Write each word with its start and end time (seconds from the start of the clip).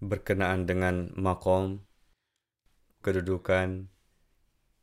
Berkenaan 0.00 0.64
dengan 0.64 1.12
makom, 1.16 1.84
kedudukan, 3.04 3.92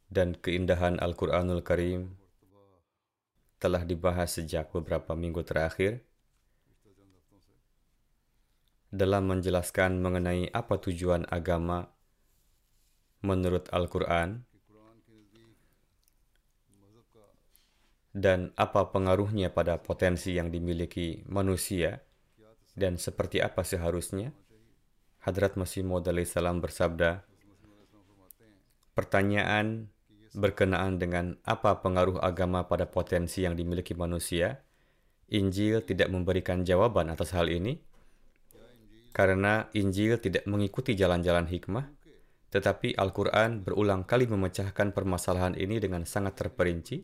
dan 0.07 0.37
keindahan 0.39 1.01
Al-Quranul 1.01 1.65
Karim 1.65 2.15
telah 3.57 3.83
dibahas 3.83 4.37
sejak 4.37 4.69
beberapa 4.69 5.17
minggu 5.17 5.41
terakhir 5.41 6.05
dalam 8.93 9.27
menjelaskan 9.27 9.99
mengenai 9.99 10.47
apa 10.53 10.79
tujuan 10.79 11.27
agama 11.27 11.91
menurut 13.25 13.67
Al-Quran 13.73 14.47
dan 18.15 18.55
apa 18.55 18.89
pengaruhnya 18.93 19.51
pada 19.51 19.81
potensi 19.81 20.37
yang 20.37 20.53
dimiliki 20.53 21.25
manusia 21.27 21.99
dan 22.77 22.95
seperti 22.95 23.43
apa 23.43 23.65
seharusnya 23.65 24.31
Hadrat 25.27 25.59
Masih 25.59 25.83
Maud 25.83 26.07
salam 26.23 26.63
bersabda, 26.63 27.19
pertanyaan 28.95 29.91
berkenaan 30.31 30.95
dengan 30.95 31.35
apa 31.43 31.83
pengaruh 31.83 32.23
agama 32.23 32.63
pada 32.63 32.87
potensi 32.87 33.43
yang 33.43 33.51
dimiliki 33.51 33.91
manusia, 33.91 34.63
Injil 35.27 35.83
tidak 35.83 36.07
memberikan 36.15 36.63
jawaban 36.63 37.11
atas 37.11 37.35
hal 37.35 37.51
ini, 37.51 37.75
karena 39.11 39.67
Injil 39.75 40.15
tidak 40.23 40.47
mengikuti 40.47 40.95
jalan-jalan 40.95 41.51
hikmah, 41.51 41.91
tetapi 42.47 42.95
Al-Quran 42.95 43.67
berulang 43.67 44.07
kali 44.07 44.31
memecahkan 44.31 44.95
permasalahan 44.95 45.59
ini 45.59 45.83
dengan 45.83 46.07
sangat 46.07 46.39
terperinci, 46.39 47.03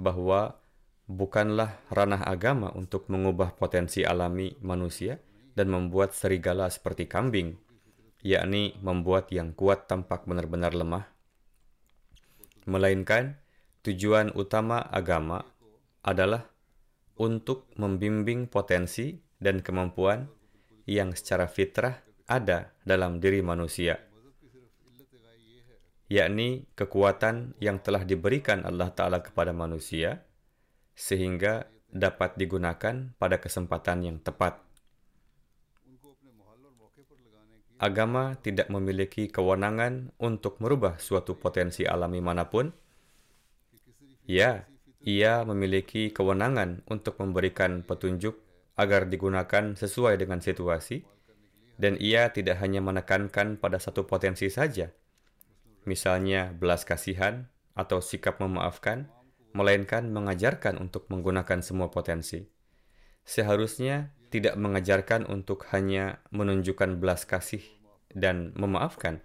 bahwa 0.00 0.56
bukanlah 1.04 1.76
ranah 1.92 2.24
agama 2.24 2.72
untuk 2.72 3.12
mengubah 3.12 3.52
potensi 3.52 4.00
alami 4.00 4.48
manusia, 4.64 5.20
dan 5.54 5.70
membuat 5.70 6.14
serigala 6.14 6.70
seperti 6.70 7.10
kambing, 7.10 7.58
yakni 8.22 8.76
membuat 8.84 9.32
yang 9.34 9.56
kuat 9.56 9.88
tampak 9.88 10.28
benar-benar 10.28 10.76
lemah. 10.76 11.08
Melainkan, 12.68 13.40
tujuan 13.82 14.36
utama 14.36 14.84
agama 14.84 15.42
adalah 16.04 16.48
untuk 17.20 17.68
membimbing 17.76 18.48
potensi 18.48 19.16
dan 19.40 19.64
kemampuan 19.64 20.28
yang 20.88 21.12
secara 21.16 21.48
fitrah 21.48 22.00
ada 22.30 22.72
dalam 22.86 23.18
diri 23.18 23.42
manusia, 23.42 23.98
yakni 26.06 26.68
kekuatan 26.78 27.58
yang 27.58 27.82
telah 27.82 28.06
diberikan 28.06 28.62
Allah 28.62 28.88
Ta'ala 28.94 29.18
kepada 29.20 29.50
manusia, 29.50 30.22
sehingga 30.94 31.66
dapat 31.90 32.38
digunakan 32.38 33.14
pada 33.18 33.36
kesempatan 33.42 34.06
yang 34.06 34.18
tepat. 34.22 34.69
Agama 37.80 38.36
tidak 38.44 38.68
memiliki 38.68 39.32
kewenangan 39.32 40.12
untuk 40.20 40.60
merubah 40.60 41.00
suatu 41.00 41.32
potensi 41.40 41.88
alami 41.88 42.20
mana 42.20 42.52
pun. 42.52 42.68
Ya, 44.28 44.68
ia 45.00 45.40
memiliki 45.48 46.12
kewenangan 46.12 46.84
untuk 46.92 47.16
memberikan 47.16 47.80
petunjuk 47.80 48.36
agar 48.76 49.08
digunakan 49.08 49.72
sesuai 49.72 50.20
dengan 50.20 50.44
situasi, 50.44 51.08
dan 51.80 51.96
ia 51.96 52.28
tidak 52.36 52.60
hanya 52.60 52.84
menekankan 52.84 53.56
pada 53.56 53.80
satu 53.80 54.04
potensi 54.04 54.52
saja, 54.52 54.92
misalnya 55.88 56.52
belas 56.52 56.84
kasihan 56.84 57.48
atau 57.72 58.04
sikap 58.04 58.44
memaafkan, 58.44 59.08
melainkan 59.56 60.12
mengajarkan 60.12 60.76
untuk 60.76 61.08
menggunakan 61.08 61.64
semua 61.64 61.88
potensi. 61.88 62.44
Seharusnya 63.24 64.12
tidak 64.30 64.54
mengajarkan 64.54 65.26
untuk 65.26 65.66
hanya 65.74 66.22
menunjukkan 66.30 67.02
belas 67.02 67.26
kasih 67.26 67.62
dan 68.14 68.54
memaafkan, 68.54 69.22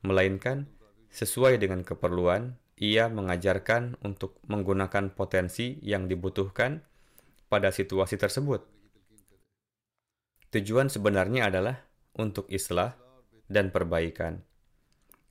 melainkan 0.00 0.68
sesuai 1.12 1.60
dengan 1.60 1.84
keperluan, 1.84 2.56
ia 2.76 3.08
mengajarkan 3.08 3.96
untuk 4.04 4.36
menggunakan 4.48 5.12
potensi 5.16 5.80
yang 5.80 6.08
dibutuhkan 6.08 6.84
pada 7.48 7.72
situasi 7.72 8.20
tersebut. 8.20 8.64
Tujuan 10.52 10.88
sebenarnya 10.92 11.48
adalah 11.48 11.84
untuk 12.16 12.48
islah 12.52 12.96
dan 13.48 13.72
perbaikan. 13.72 14.44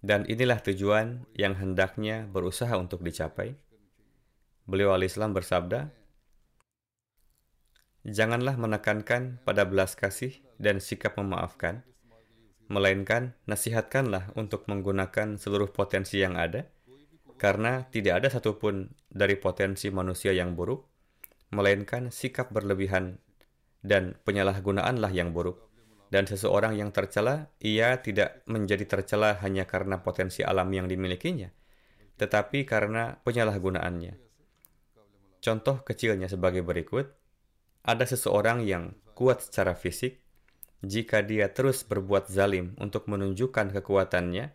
Dan 0.05 0.21
inilah 0.29 0.61
tujuan 0.61 1.25
yang 1.33 1.57
hendaknya 1.57 2.29
berusaha 2.29 2.77
untuk 2.77 3.01
dicapai. 3.01 3.57
Beliau 4.69 4.93
al-Islam 4.93 5.33
bersabda, 5.33 5.89
janganlah 8.05 8.53
menekankan 8.53 9.41
pada 9.41 9.65
belas 9.65 9.97
kasih 9.97 10.37
dan 10.61 10.77
sikap 10.77 11.17
memaafkan, 11.17 11.81
melainkan 12.69 13.33
nasihatkanlah 13.49 14.29
untuk 14.37 14.69
menggunakan 14.69 15.41
seluruh 15.41 15.73
potensi 15.73 16.21
yang 16.21 16.37
ada, 16.37 16.69
karena 17.41 17.89
tidak 17.89 18.23
ada 18.23 18.27
satupun 18.29 18.93
dari 19.09 19.35
potensi 19.41 19.89
manusia 19.89 20.31
yang 20.37 20.53
buruk, 20.53 20.85
melainkan 21.49 22.13
sikap 22.13 22.53
berlebihan 22.53 23.17
dan 23.81 24.13
penyalahgunaanlah 24.21 25.09
yang 25.09 25.33
buruk. 25.33 25.65
Dan 26.13 26.29
seseorang 26.29 26.77
yang 26.77 26.93
tercela, 26.93 27.49
ia 27.57 27.99
tidak 28.05 28.45
menjadi 28.45 28.85
tercela 28.85 29.41
hanya 29.41 29.65
karena 29.65 30.05
potensi 30.05 30.45
alam 30.45 30.69
yang 30.69 30.85
dimilikinya, 30.85 31.49
tetapi 32.21 32.63
karena 32.63 33.17
penyalahgunaannya. 33.25 34.13
Contoh 35.41 35.81
kecilnya 35.81 36.29
sebagai 36.29 36.61
berikut, 36.61 37.24
ada 37.85 38.01
seseorang 38.09 38.65
yang 38.65 38.97
kuat 39.13 39.45
secara 39.45 39.77
fisik, 39.77 40.17
jika 40.81 41.21
dia 41.21 41.53
terus 41.53 41.85
berbuat 41.85 42.27
zalim 42.27 42.73
untuk 42.81 43.05
menunjukkan 43.05 43.69
kekuatannya, 43.77 44.49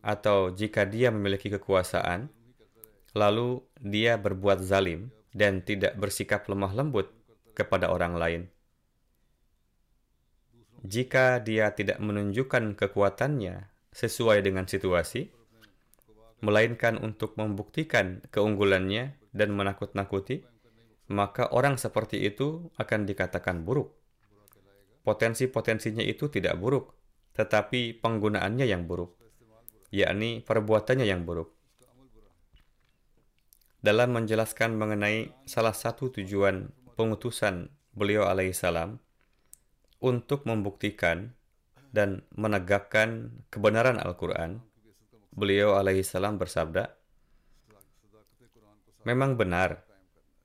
atau 0.00 0.54
jika 0.54 0.88
dia 0.88 1.12
memiliki 1.12 1.52
kekuasaan, 1.52 2.30
lalu 3.12 3.60
dia 3.82 4.16
berbuat 4.16 4.62
zalim 4.62 5.10
dan 5.34 5.66
tidak 5.66 5.98
bersikap 5.98 6.46
lemah 6.46 6.72
lembut 6.72 7.10
kepada 7.52 7.90
orang 7.90 8.14
lain. 8.16 8.42
Jika 10.80 11.44
dia 11.44 11.76
tidak 11.76 12.00
menunjukkan 12.00 12.72
kekuatannya 12.78 13.68
sesuai 13.92 14.40
dengan 14.40 14.64
situasi, 14.64 15.28
melainkan 16.40 16.96
untuk 16.96 17.36
membuktikan 17.36 18.24
keunggulannya 18.32 19.12
dan 19.36 19.52
menakut-nakuti, 19.52 20.48
maka 21.10 21.50
orang 21.50 21.74
seperti 21.74 22.22
itu 22.22 22.70
akan 22.78 23.02
dikatakan 23.02 23.66
buruk. 23.66 23.90
Potensi-potensinya 25.02 26.06
itu 26.06 26.30
tidak 26.30 26.54
buruk, 26.62 26.94
tetapi 27.34 27.98
penggunaannya 27.98 28.66
yang 28.68 28.86
buruk, 28.86 29.18
yakni 29.90 30.38
perbuatannya 30.40 31.04
yang 31.04 31.26
buruk. 31.26 31.50
dalam 33.80 34.12
menjelaskan 34.12 34.76
mengenai 34.76 35.32
salah 35.48 35.72
satu 35.72 36.12
tujuan 36.12 36.68
pengutusan 37.00 37.72
beliau 37.96 38.28
alaihissalam 38.28 39.00
untuk 40.04 40.44
membuktikan 40.44 41.32
dan 41.88 42.20
menegakkan 42.36 43.40
kebenaran 43.48 43.96
Al-Quran, 43.96 44.60
beliau 45.32 45.80
alaihissalam 45.80 46.36
bersabda, 46.36 46.92
Memang 49.08 49.40
benar 49.40 49.89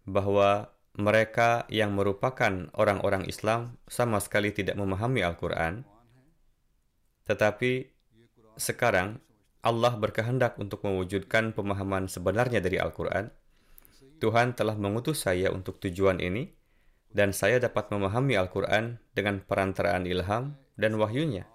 bahwa 0.05 0.71
mereka 0.95 1.67
yang 1.67 1.91
merupakan 1.91 2.71
orang-orang 2.71 3.27
Islam 3.27 3.75
sama 3.89 4.23
sekali 4.23 4.55
tidak 4.55 4.79
memahami 4.79 5.25
Al-Quran, 5.25 5.83
tetapi 7.27 7.91
sekarang 8.55 9.19
Allah 9.65 9.97
berkehendak 9.97 10.61
untuk 10.61 10.85
mewujudkan 10.85 11.51
pemahaman 11.51 12.05
sebenarnya 12.05 12.61
dari 12.61 12.77
Al-Quran. 12.77 13.33
Tuhan 14.21 14.55
telah 14.55 14.77
mengutus 14.79 15.25
saya 15.25 15.51
untuk 15.51 15.81
tujuan 15.81 16.21
ini, 16.23 16.53
dan 17.11 17.33
saya 17.33 17.59
dapat 17.59 17.91
memahami 17.91 18.37
Al-Quran 18.39 19.01
dengan 19.11 19.41
perantaraan 19.43 20.05
ilham 20.07 20.55
dan 20.79 20.95
wahyunya. 20.95 21.49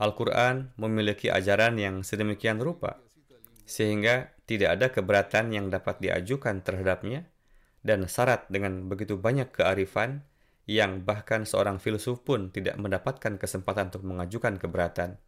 Al-Quran 0.00 0.72
memiliki 0.80 1.28
ajaran 1.28 1.76
yang 1.76 2.00
sedemikian 2.00 2.56
rupa, 2.58 2.98
sehingga 3.68 4.32
tidak 4.48 4.80
ada 4.80 4.86
keberatan 4.88 5.52
yang 5.52 5.68
dapat 5.68 6.00
diajukan 6.00 6.64
terhadapnya, 6.64 7.28
dan 7.80 8.04
syarat 8.04 8.44
dengan 8.52 8.88
begitu 8.88 9.16
banyak 9.16 9.52
kearifan 9.52 10.24
yang 10.68 11.02
bahkan 11.02 11.42
seorang 11.42 11.82
filsuf 11.82 12.22
pun 12.22 12.52
tidak 12.54 12.78
mendapatkan 12.78 13.40
kesempatan 13.40 13.90
untuk 13.90 14.06
mengajukan 14.06 14.60
keberatan. 14.60 15.18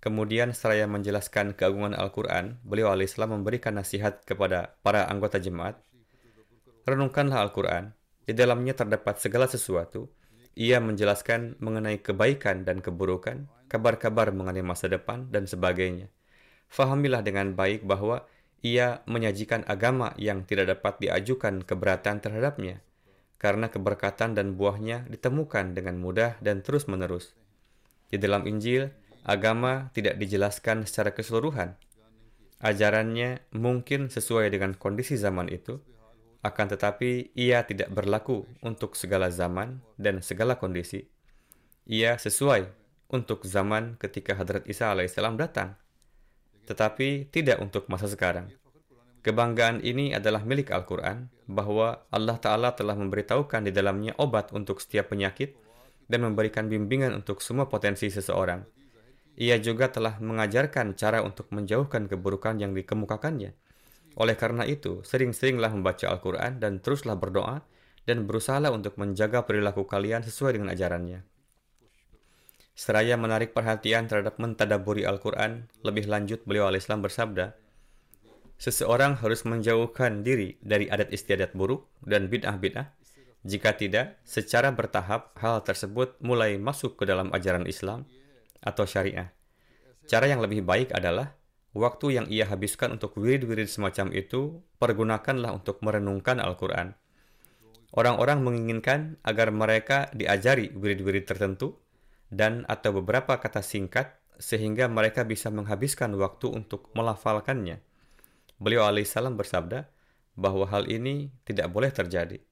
Kemudian 0.00 0.52
seraya 0.52 0.84
menjelaskan 0.84 1.56
keagungan 1.56 1.96
Al-Quran, 1.96 2.60
beliau 2.60 2.92
alaihissalam 2.92 3.40
memberikan 3.40 3.76
nasihat 3.76 4.20
kepada 4.28 4.76
para 4.84 5.08
anggota 5.08 5.40
jemaat. 5.40 5.80
Renungkanlah 6.84 7.40
Al-Quran, 7.40 7.96
di 8.28 8.36
dalamnya 8.36 8.76
terdapat 8.76 9.16
segala 9.16 9.48
sesuatu. 9.48 10.12
Ia 10.54 10.78
menjelaskan 10.78 11.56
mengenai 11.56 12.04
kebaikan 12.04 12.68
dan 12.68 12.84
keburukan, 12.84 13.48
kabar-kabar 13.66 14.28
mengenai 14.30 14.60
masa 14.60 14.92
depan, 14.92 15.32
dan 15.32 15.48
sebagainya. 15.48 16.12
Fahamilah 16.68 17.24
dengan 17.24 17.56
baik 17.56 17.88
bahwa 17.88 18.28
ia 18.64 19.04
menyajikan 19.04 19.60
agama 19.68 20.16
yang 20.16 20.48
tidak 20.48 20.72
dapat 20.72 20.96
diajukan 21.04 21.60
keberatan 21.60 22.24
terhadapnya, 22.24 22.80
karena 23.36 23.68
keberkatan 23.68 24.32
dan 24.32 24.56
buahnya 24.56 25.04
ditemukan 25.12 25.76
dengan 25.76 26.00
mudah 26.00 26.40
dan 26.40 26.64
terus-menerus. 26.64 27.36
Di 28.08 28.16
dalam 28.16 28.48
Injil, 28.48 28.88
agama 29.20 29.92
tidak 29.92 30.16
dijelaskan 30.16 30.88
secara 30.88 31.12
keseluruhan. 31.12 31.76
Ajarannya 32.64 33.44
mungkin 33.52 34.08
sesuai 34.08 34.48
dengan 34.48 34.72
kondisi 34.72 35.20
zaman 35.20 35.52
itu, 35.52 35.76
akan 36.40 36.66
tetapi 36.72 37.36
ia 37.36 37.68
tidak 37.68 37.92
berlaku 37.92 38.48
untuk 38.64 38.96
segala 38.96 39.28
zaman 39.28 39.84
dan 40.00 40.24
segala 40.24 40.56
kondisi. 40.56 41.04
Ia 41.84 42.16
sesuai 42.16 42.64
untuk 43.12 43.44
zaman 43.44 44.00
ketika 44.00 44.32
Hadrat 44.40 44.64
Isa 44.64 44.88
alaihissalam 44.88 45.36
datang 45.36 45.76
tetapi 46.64 47.28
tidak 47.28 47.60
untuk 47.60 47.88
masa 47.88 48.08
sekarang. 48.10 48.50
Kebanggaan 49.24 49.80
ini 49.80 50.12
adalah 50.12 50.44
milik 50.44 50.68
Al-Quran, 50.68 51.32
bahwa 51.48 52.04
Allah 52.12 52.36
Ta'ala 52.40 52.72
telah 52.72 52.96
memberitahukan 52.96 53.68
di 53.68 53.72
dalamnya 53.72 54.12
obat 54.20 54.52
untuk 54.52 54.80
setiap 54.80 55.12
penyakit 55.12 55.56
dan 56.08 56.24
memberikan 56.24 56.68
bimbingan 56.68 57.16
untuk 57.16 57.40
semua 57.40 57.68
potensi 57.68 58.08
seseorang. 58.12 58.64
Ia 59.34 59.58
juga 59.58 59.90
telah 59.90 60.20
mengajarkan 60.20 60.94
cara 60.94 61.24
untuk 61.24 61.50
menjauhkan 61.50 62.06
keburukan 62.06 62.60
yang 62.60 62.76
dikemukakannya. 62.76 63.56
Oleh 64.14 64.36
karena 64.38 64.62
itu, 64.62 65.02
sering-seringlah 65.02 65.74
membaca 65.74 66.06
Al-Quran 66.06 66.62
dan 66.62 66.78
teruslah 66.78 67.18
berdoa 67.18 67.66
dan 68.06 68.28
berusahalah 68.28 68.70
untuk 68.70 68.94
menjaga 69.00 69.42
perilaku 69.42 69.88
kalian 69.88 70.22
sesuai 70.22 70.60
dengan 70.60 70.70
ajarannya. 70.70 71.33
Seraya 72.74 73.14
menarik 73.14 73.54
perhatian 73.54 74.10
terhadap 74.10 74.42
mentadaburi 74.42 75.06
Al-Quran, 75.06 75.70
lebih 75.86 76.10
lanjut 76.10 76.42
beliau 76.42 76.66
al-Islam 76.66 77.06
bersabda, 77.06 77.54
Seseorang 78.54 79.18
harus 79.18 79.42
menjauhkan 79.42 80.22
diri 80.22 80.58
dari 80.62 80.86
adat 80.86 81.10
istiadat 81.10 81.58
buruk 81.58 81.90
dan 82.06 82.30
bid'ah-bid'ah. 82.30 82.94
Jika 83.44 83.76
tidak, 83.76 84.18
secara 84.24 84.72
bertahap 84.72 85.36
hal 85.36 85.60
tersebut 85.66 86.16
mulai 86.24 86.56
masuk 86.56 86.96
ke 86.96 87.04
dalam 87.04 87.28
ajaran 87.34 87.68
Islam 87.68 88.08
atau 88.64 88.88
syariah. 88.88 89.34
Cara 90.08 90.30
yang 90.30 90.40
lebih 90.40 90.64
baik 90.64 90.96
adalah 90.96 91.36
waktu 91.76 92.16
yang 92.16 92.26
ia 92.30 92.48
habiskan 92.48 92.96
untuk 92.96 93.18
wirid-wirid 93.20 93.68
semacam 93.68 94.14
itu, 94.16 94.64
pergunakanlah 94.80 95.52
untuk 95.52 95.82
merenungkan 95.84 96.40
Al-Quran. 96.40 96.96
Orang-orang 97.94 98.42
menginginkan 98.42 99.20
agar 99.22 99.52
mereka 99.52 100.08
diajari 100.16 100.72
wirid-wirid 100.72 101.28
tertentu, 101.28 101.83
dan 102.32 102.64
atau 102.68 102.96
beberapa 103.00 103.36
kata 103.36 103.60
singkat 103.60 104.16
sehingga 104.38 104.90
mereka 104.90 105.22
bisa 105.22 105.50
menghabiskan 105.50 106.14
waktu 106.18 106.50
untuk 106.50 106.90
melafalkannya. 106.96 107.78
Beliau 108.58 108.86
alaihissalam 108.86 109.38
bersabda 109.38 109.86
bahwa 110.34 110.66
hal 110.66 110.90
ini 110.90 111.30
tidak 111.46 111.70
boleh 111.70 111.90
terjadi. 111.94 112.42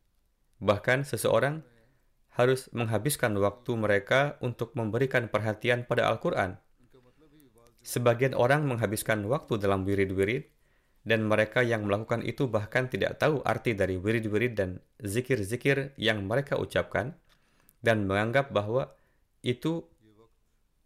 Bahkan 0.62 1.02
seseorang 1.02 1.66
harus 2.32 2.70
menghabiskan 2.72 3.34
waktu 3.36 3.76
mereka 3.76 4.40
untuk 4.40 4.72
memberikan 4.78 5.28
perhatian 5.28 5.84
pada 5.84 6.08
Al-Quran. 6.08 6.56
Sebagian 7.82 8.32
orang 8.38 8.64
menghabiskan 8.70 9.26
waktu 9.26 9.58
dalam 9.58 9.82
wirid-wirid, 9.82 10.46
dan 11.02 11.26
mereka 11.26 11.66
yang 11.66 11.82
melakukan 11.82 12.22
itu 12.22 12.46
bahkan 12.46 12.86
tidak 12.86 13.18
tahu 13.18 13.42
arti 13.42 13.74
dari 13.74 13.98
wirid-wirid 13.98 14.54
dan 14.54 14.78
zikir-zikir 15.02 15.98
yang 15.98 16.22
mereka 16.22 16.54
ucapkan, 16.54 17.18
dan 17.82 18.06
menganggap 18.06 18.54
bahwa 18.54 18.94
itu 19.42 19.82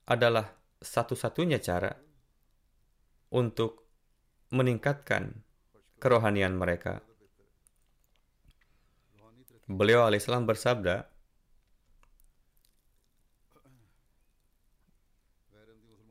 adalah 0.08 0.48
satu-satunya 0.80 1.60
cara 1.60 1.92
untuk 3.36 3.84
meningkatkan 4.48 5.44
kerohanian 6.00 6.56
mereka. 6.56 7.04
Beliau 9.66 10.06
alaihissalam 10.06 10.46
bersabda, 10.46 11.04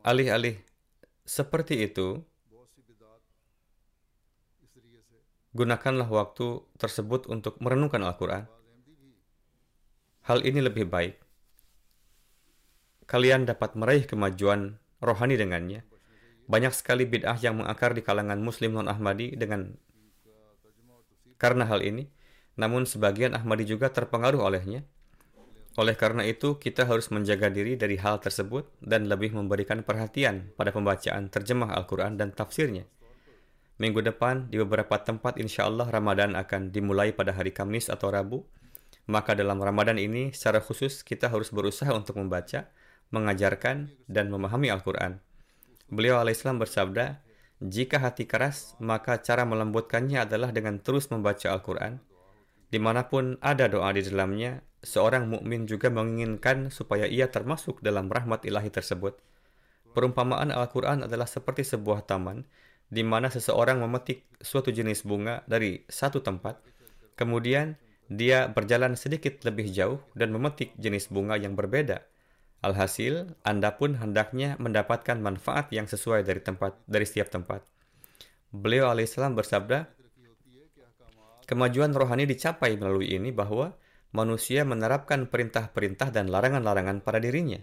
alih-alih 0.03 0.59
seperti 1.23 1.87
itu, 1.87 2.19
gunakanlah 5.55 6.11
waktu 6.11 6.61
tersebut 6.75 7.31
untuk 7.31 7.57
merenungkan 7.63 8.03
Al-Quran. 8.03 8.45
Hal 10.27 10.43
ini 10.43 10.59
lebih 10.59 10.91
baik 10.91 11.24
kalian 13.05 13.45
dapat 13.45 13.77
meraih 13.77 14.05
kemajuan 14.05 14.81
rohani 15.01 15.37
dengannya. 15.37 15.85
Banyak 16.45 16.73
sekali 16.77 17.09
bid'ah 17.09 17.41
yang 17.41 17.57
mengakar 17.57 17.97
di 17.97 18.05
kalangan 18.05 18.37
muslim 18.37 18.77
non-Ahmadi 18.77 19.33
dengan 19.33 19.73
karena 21.35 21.67
hal 21.67 21.83
ini, 21.83 22.07
namun 22.55 22.87
sebagian 22.87 23.35
Ahmadi 23.35 23.67
juga 23.67 23.91
terpengaruh 23.91 24.39
olehnya. 24.39 24.87
Oleh 25.75 25.91
karena 25.99 26.23
itu, 26.23 26.55
kita 26.55 26.87
harus 26.87 27.11
menjaga 27.11 27.51
diri 27.51 27.75
dari 27.75 27.99
hal 27.99 28.23
tersebut 28.23 28.71
dan 28.79 29.11
lebih 29.11 29.35
memberikan 29.35 29.83
perhatian 29.83 30.55
pada 30.55 30.71
pembacaan 30.71 31.27
terjemah 31.27 31.75
Al-Quran 31.75 32.15
dan 32.15 32.31
tafsirnya. 32.31 32.87
Minggu 33.75 33.99
depan, 33.99 34.47
di 34.47 34.55
beberapa 34.55 34.95
tempat 35.03 35.35
insya 35.35 35.67
Allah 35.67 35.91
Ramadan 35.91 36.39
akan 36.39 36.71
dimulai 36.71 37.11
pada 37.11 37.35
hari 37.35 37.51
Kamis 37.51 37.91
atau 37.91 38.07
Rabu. 38.07 38.47
Maka 39.11 39.35
dalam 39.35 39.59
Ramadan 39.59 39.99
ini, 39.99 40.31
secara 40.31 40.63
khusus 40.63 41.03
kita 41.03 41.27
harus 41.27 41.51
berusaha 41.51 41.91
untuk 41.91 42.15
membaca, 42.15 42.71
mengajarkan, 43.13 43.93
dan 44.09 44.31
memahami 44.33 44.73
Al-Quran. 44.73 45.21
Beliau 45.89 46.17
alaihissalam 46.17 46.57
bersabda, 46.57 47.21
jika 47.61 48.01
hati 48.01 48.27
keras, 48.27 48.75
maka 48.81 49.21
cara 49.21 49.47
melembutkannya 49.47 50.25
adalah 50.25 50.49
dengan 50.51 50.81
terus 50.81 51.07
membaca 51.13 51.53
Al-Quran. 51.53 52.01
Di 52.67 52.81
mana 52.81 53.07
pun 53.07 53.37
ada 53.39 53.69
doa 53.69 53.93
di 53.93 54.03
dalamnya, 54.03 54.59
seorang 54.83 55.29
mukmin 55.29 55.69
juga 55.69 55.87
menginginkan 55.93 56.73
supaya 56.73 57.07
ia 57.07 57.29
termasuk 57.29 57.79
dalam 57.79 58.09
rahmat 58.11 58.43
ilahi 58.43 58.67
tersebut. 58.73 59.15
Perumpamaan 59.95 60.51
Al-Quran 60.51 61.07
adalah 61.07 61.29
seperti 61.29 61.63
sebuah 61.63 62.03
taman, 62.03 62.43
di 62.91 63.01
mana 63.01 63.31
seseorang 63.31 63.79
memetik 63.79 64.27
suatu 64.43 64.69
jenis 64.69 65.07
bunga 65.07 65.41
dari 65.47 65.87
satu 65.87 66.19
tempat, 66.19 66.59
kemudian 67.15 67.79
dia 68.11 68.51
berjalan 68.51 68.93
sedikit 68.93 69.41
lebih 69.47 69.71
jauh 69.71 70.03
dan 70.13 70.29
memetik 70.29 70.75
jenis 70.77 71.09
bunga 71.09 71.39
yang 71.39 71.57
berbeda 71.57 72.05
Alhasil, 72.63 73.35
Anda 73.43 73.75
pun 73.75 73.99
hendaknya 73.99 74.55
mendapatkan 74.57 75.19
manfaat 75.19 75.69
yang 75.75 75.85
sesuai 75.85 76.23
dari 76.23 76.39
tempat 76.39 76.79
dari 76.87 77.03
setiap 77.03 77.33
tempat. 77.33 77.63
Beliau 78.53 78.87
alaihissalam 78.89 79.35
bersabda, 79.35 79.91
kemajuan 81.45 81.91
rohani 81.91 82.23
dicapai 82.23 82.79
melalui 82.79 83.13
ini 83.13 83.29
bahwa 83.35 83.75
manusia 84.15 84.63
menerapkan 84.63 85.27
perintah-perintah 85.27 86.09
dan 86.09 86.31
larangan-larangan 86.31 87.03
pada 87.03 87.19
dirinya. 87.19 87.59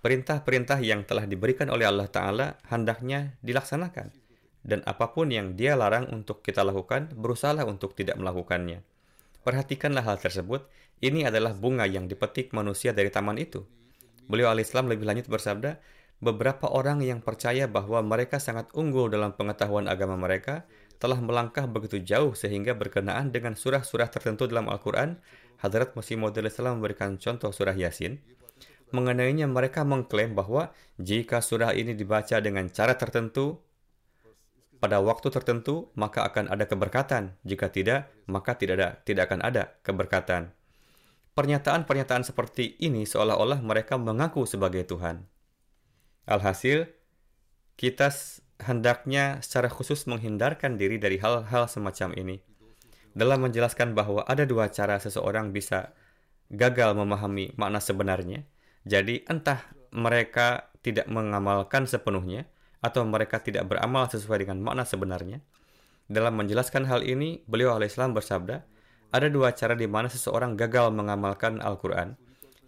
Perintah-perintah 0.00 0.80
yang 0.82 1.04
telah 1.04 1.28
diberikan 1.28 1.68
oleh 1.70 1.86
Allah 1.86 2.08
Ta'ala 2.08 2.58
hendaknya 2.72 3.38
dilaksanakan. 3.44 4.20
dan 4.60 4.84
apa 4.84 5.12
pun 5.16 5.32
yang 5.32 5.56
dia 5.56 5.72
larang 5.72 6.08
untuk 6.12 6.44
kita 6.44 6.60
lakukan, 6.60 7.08
berusahalah 7.16 7.64
untuk 7.64 7.96
tidak 7.96 8.20
melakukannya. 8.20 8.84
Perhatikanlah 9.40 10.04
hal 10.04 10.20
tersebut, 10.20 10.68
ini 11.00 11.24
adalah 11.24 11.56
bunga 11.56 11.88
yang 11.88 12.04
dipetik 12.04 12.52
manusia 12.52 12.92
dari 12.92 13.08
taman 13.08 13.40
itu. 13.40 13.64
Beliau 14.30 14.54
al-Islam 14.54 14.86
lebih 14.86 15.10
lanjut 15.10 15.26
bersabda, 15.26 15.82
beberapa 16.22 16.70
orang 16.70 17.02
yang 17.02 17.18
percaya 17.18 17.66
bahwa 17.66 17.98
mereka 18.06 18.38
sangat 18.38 18.70
unggul 18.78 19.10
dalam 19.10 19.34
pengetahuan 19.34 19.90
agama 19.90 20.14
mereka 20.14 20.62
telah 21.02 21.18
melangkah 21.18 21.66
begitu 21.66 21.98
jauh 21.98 22.36
sehingga 22.38 22.78
berkenaan 22.78 23.34
dengan 23.34 23.58
surah-surah 23.58 24.06
tertentu 24.06 24.46
dalam 24.46 24.70
Al-Quran, 24.70 25.18
Hadrat 25.58 25.98
Masih 25.98 26.14
Islam 26.46 26.78
memberikan 26.78 27.18
contoh 27.18 27.50
surah 27.50 27.74
Yasin. 27.74 28.22
Mengenainya 28.94 29.50
mereka 29.50 29.82
mengklaim 29.82 30.38
bahwa 30.38 30.70
jika 31.00 31.42
surah 31.42 31.74
ini 31.74 31.98
dibaca 31.98 32.38
dengan 32.38 32.70
cara 32.70 32.94
tertentu, 32.94 33.58
pada 34.80 34.96
waktu 35.02 35.28
tertentu, 35.28 35.92
maka 35.92 36.24
akan 36.24 36.48
ada 36.48 36.64
keberkatan. 36.64 37.36
Jika 37.44 37.68
tidak, 37.68 38.08
maka 38.24 38.56
tidak 38.56 38.74
ada, 38.80 38.88
tidak 39.04 39.28
akan 39.28 39.40
ada 39.44 39.76
keberkatan. 39.84 40.56
Pernyataan-pernyataan 41.34 42.26
seperti 42.26 42.74
ini 42.82 43.06
seolah-olah 43.06 43.62
mereka 43.62 43.94
mengaku 43.96 44.44
sebagai 44.44 44.82
Tuhan. 44.82 45.24
Alhasil, 46.26 46.90
kita 47.78 48.10
hendaknya 48.60 49.40
secara 49.40 49.70
khusus 49.72 50.04
menghindarkan 50.10 50.76
diri 50.76 51.00
dari 51.00 51.16
hal-hal 51.16 51.70
semacam 51.70 52.12
ini. 52.18 52.36
Dalam 53.16 53.42
menjelaskan 53.42 53.96
bahwa 53.96 54.22
ada 54.26 54.46
dua 54.46 54.70
cara 54.70 54.98
seseorang 54.98 55.50
bisa 55.50 55.94
gagal 56.50 56.94
memahami 56.94 57.54
makna 57.58 57.78
sebenarnya, 57.78 58.46
jadi 58.86 59.22
entah 59.26 59.62
mereka 59.90 60.70
tidak 60.82 61.06
mengamalkan 61.10 61.86
sepenuhnya, 61.86 62.46
atau 62.80 63.04
mereka 63.04 63.38
tidak 63.44 63.68
beramal 63.68 64.08
sesuai 64.08 64.44
dengan 64.44 64.58
makna 64.64 64.88
sebenarnya. 64.88 65.44
Dalam 66.10 66.34
menjelaskan 66.34 66.88
hal 66.88 67.04
ini, 67.04 67.44
beliau 67.44 67.76
alaihissalam 67.76 68.16
bersabda, 68.16 68.64
ada 69.10 69.26
dua 69.26 69.50
cara 69.54 69.74
di 69.74 69.90
mana 69.90 70.06
seseorang 70.06 70.54
gagal 70.54 70.94
mengamalkan 70.94 71.58
Al-Quran. 71.58 72.14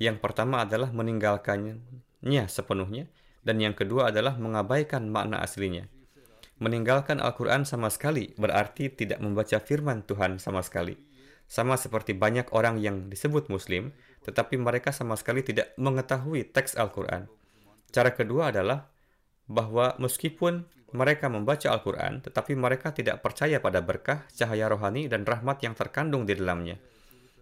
Yang 0.03 0.19
pertama 0.19 0.67
adalah 0.67 0.91
meninggalkannya 0.91 1.79
sepenuhnya, 2.51 3.07
dan 3.47 3.63
yang 3.63 3.75
kedua 3.75 4.11
adalah 4.11 4.35
mengabaikan 4.39 5.07
makna 5.07 5.39
aslinya. 5.43 5.87
Meninggalkan 6.63 7.19
Al-Quran 7.19 7.67
sama 7.67 7.91
sekali 7.91 8.35
berarti 8.39 8.91
tidak 8.91 9.19
membaca 9.19 9.59
firman 9.59 10.07
Tuhan 10.07 10.39
sama 10.39 10.63
sekali. 10.63 10.95
Sama 11.51 11.75
seperti 11.75 12.15
banyak 12.15 12.55
orang 12.55 12.79
yang 12.79 13.11
disebut 13.11 13.51
Muslim, 13.51 13.91
tetapi 14.23 14.59
mereka 14.59 14.95
sama 14.95 15.19
sekali 15.19 15.43
tidak 15.43 15.75
mengetahui 15.79 16.47
teks 16.51 16.79
Al-Quran. 16.79 17.27
Cara 17.91 18.15
kedua 18.15 18.55
adalah 18.55 18.89
bahwa 19.51 19.99
meskipun 19.99 20.65
mereka 20.93 21.29
membaca 21.33 21.73
Al-Quran, 21.73 22.21
tetapi 22.25 22.53
mereka 22.57 22.93
tidak 22.93 23.25
percaya 23.25 23.61
pada 23.61 23.81
berkah, 23.81 24.29
cahaya 24.33 24.69
rohani, 24.69 25.09
dan 25.09 25.25
rahmat 25.25 25.65
yang 25.65 25.73
terkandung 25.73 26.29
di 26.29 26.37
dalamnya. 26.37 26.77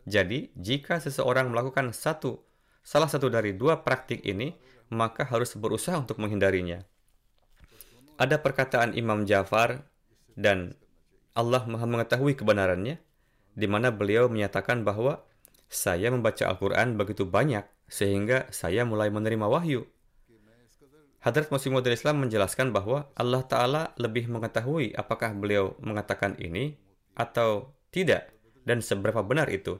Jadi, 0.06 0.54
jika 0.56 0.98
seseorang 0.98 1.50
melakukan 1.50 1.90
satu, 1.90 2.40
salah 2.80 3.10
satu 3.10 3.28
dari 3.28 3.54
dua 3.54 3.82
praktik 3.82 4.22
ini, 4.22 4.54
maka 4.90 5.26
harus 5.26 5.54
berusaha 5.54 5.98
untuk 5.98 6.18
menghindarinya. 6.18 6.82
Ada 8.18 8.42
perkataan 8.42 8.94
Imam 8.98 9.26
Jafar 9.26 9.86
dan 10.34 10.74
Allah 11.34 11.62
Maha 11.66 11.86
mengetahui 11.86 12.34
kebenarannya, 12.34 12.98
di 13.54 13.66
mana 13.66 13.90
beliau 13.94 14.26
menyatakan 14.30 14.82
bahwa 14.86 15.22
saya 15.70 16.10
membaca 16.10 16.50
Al-Quran 16.50 16.98
begitu 16.98 17.26
banyak 17.26 17.62
sehingga 17.86 18.50
saya 18.50 18.82
mulai 18.82 19.10
menerima 19.10 19.46
wahyu 19.46 19.86
Hadrat 21.20 21.52
Masih 21.52 21.68
Islam 21.92 22.24
menjelaskan 22.24 22.72
bahwa 22.72 23.12
Allah 23.12 23.44
Ta'ala 23.44 23.82
lebih 24.00 24.32
mengetahui 24.32 24.96
apakah 24.96 25.36
beliau 25.36 25.76
mengatakan 25.84 26.32
ini 26.40 26.80
atau 27.12 27.76
tidak 27.92 28.32
dan 28.64 28.80
seberapa 28.80 29.20
benar 29.20 29.52
itu. 29.52 29.76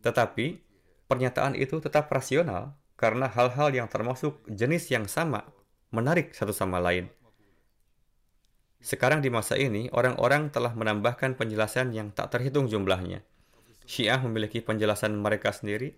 Tetapi, 0.00 0.56
pernyataan 1.04 1.52
itu 1.52 1.84
tetap 1.84 2.08
rasional 2.08 2.72
karena 2.96 3.28
hal-hal 3.28 3.76
yang 3.76 3.92
termasuk 3.92 4.40
jenis 4.48 4.88
yang 4.88 5.04
sama 5.04 5.44
menarik 5.92 6.32
satu 6.32 6.56
sama 6.56 6.80
lain. 6.80 7.12
Sekarang 8.80 9.20
di 9.20 9.28
masa 9.28 9.60
ini, 9.60 9.92
orang-orang 9.92 10.48
telah 10.48 10.72
menambahkan 10.72 11.36
penjelasan 11.36 11.92
yang 11.92 12.08
tak 12.12 12.32
terhitung 12.32 12.72
jumlahnya. 12.72 13.20
Syiah 13.84 14.20
memiliki 14.20 14.64
penjelasan 14.64 15.16
mereka 15.20 15.52
sendiri, 15.52 15.96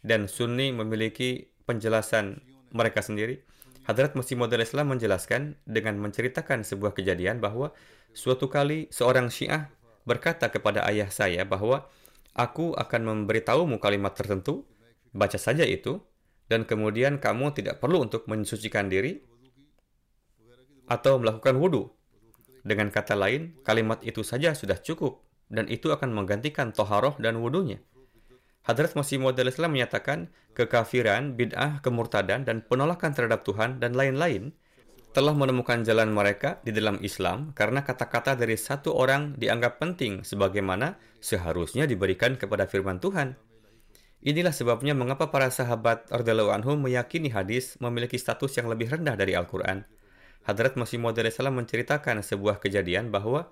dan 0.00 0.28
Sunni 0.28 0.72
memiliki 0.72 1.48
penjelasan 1.64 2.40
mereka 2.72 3.00
sendiri, 3.00 3.40
Hadrat 3.86 4.18
Masih 4.18 4.34
Maud 4.34 4.50
Islam 4.50 4.90
menjelaskan 4.90 5.62
dengan 5.62 5.94
menceritakan 6.02 6.66
sebuah 6.66 6.90
kejadian 6.90 7.38
bahwa 7.38 7.70
suatu 8.10 8.50
kali 8.50 8.90
seorang 8.90 9.30
Syiah 9.30 9.70
berkata 10.02 10.50
kepada 10.50 10.82
ayah 10.90 11.06
saya 11.06 11.46
bahwa 11.46 11.86
aku 12.34 12.74
akan 12.74 13.02
memberitahumu 13.06 13.78
kalimat 13.78 14.10
tertentu, 14.18 14.66
baca 15.14 15.38
saja 15.38 15.62
itu, 15.62 16.02
dan 16.50 16.66
kemudian 16.66 17.22
kamu 17.22 17.54
tidak 17.54 17.78
perlu 17.78 18.02
untuk 18.02 18.26
mensucikan 18.26 18.90
diri 18.90 19.22
atau 20.90 21.22
melakukan 21.22 21.54
wudhu. 21.54 21.86
Dengan 22.66 22.90
kata 22.90 23.14
lain, 23.14 23.54
kalimat 23.62 24.02
itu 24.02 24.26
saja 24.26 24.50
sudah 24.58 24.82
cukup, 24.82 25.22
dan 25.46 25.70
itu 25.70 25.94
akan 25.94 26.10
menggantikan 26.10 26.74
toharoh 26.74 27.14
dan 27.22 27.38
wudhunya. 27.38 27.78
Hadrat 28.66 28.98
Masih 28.98 29.22
Maud 29.22 29.38
Islam 29.38 29.78
menyatakan 29.78 30.26
kekafiran, 30.58 31.38
bid'ah, 31.38 31.78
kemurtadan, 31.86 32.42
dan 32.42 32.66
penolakan 32.66 33.14
terhadap 33.14 33.46
Tuhan 33.46 33.78
dan 33.78 33.94
lain-lain 33.94 34.50
telah 35.14 35.32
menemukan 35.32 35.86
jalan 35.86 36.10
mereka 36.10 36.58
di 36.66 36.74
dalam 36.74 36.98
Islam 37.00 37.54
karena 37.54 37.86
kata-kata 37.86 38.34
dari 38.34 38.58
satu 38.58 38.92
orang 38.92 39.38
dianggap 39.38 39.78
penting 39.78 40.26
sebagaimana 40.26 40.98
seharusnya 41.22 41.86
diberikan 41.86 42.34
kepada 42.34 42.66
firman 42.66 42.98
Tuhan. 42.98 43.38
Inilah 44.26 44.50
sebabnya 44.52 44.98
mengapa 44.98 45.30
para 45.30 45.46
sahabat 45.48 46.10
radhiyallahu 46.10 46.50
anhum 46.50 46.82
meyakini 46.82 47.30
hadis 47.30 47.78
memiliki 47.78 48.18
status 48.18 48.58
yang 48.58 48.66
lebih 48.66 48.90
rendah 48.90 49.14
dari 49.14 49.38
Al-Quran. 49.38 49.86
Hadrat 50.42 50.74
Masih 50.74 50.98
Maud 50.98 51.16
menceritakan 51.16 52.26
sebuah 52.26 52.58
kejadian 52.58 53.14
bahwa 53.14 53.46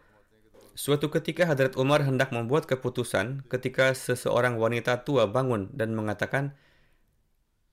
Suatu 0.74 1.06
ketika 1.06 1.46
Hadrat 1.46 1.78
Umar 1.78 2.02
hendak 2.02 2.34
membuat 2.34 2.66
keputusan 2.66 3.46
ketika 3.46 3.94
seseorang 3.94 4.58
wanita 4.58 5.06
tua 5.06 5.30
bangun 5.30 5.70
dan 5.70 5.94
mengatakan 5.94 6.58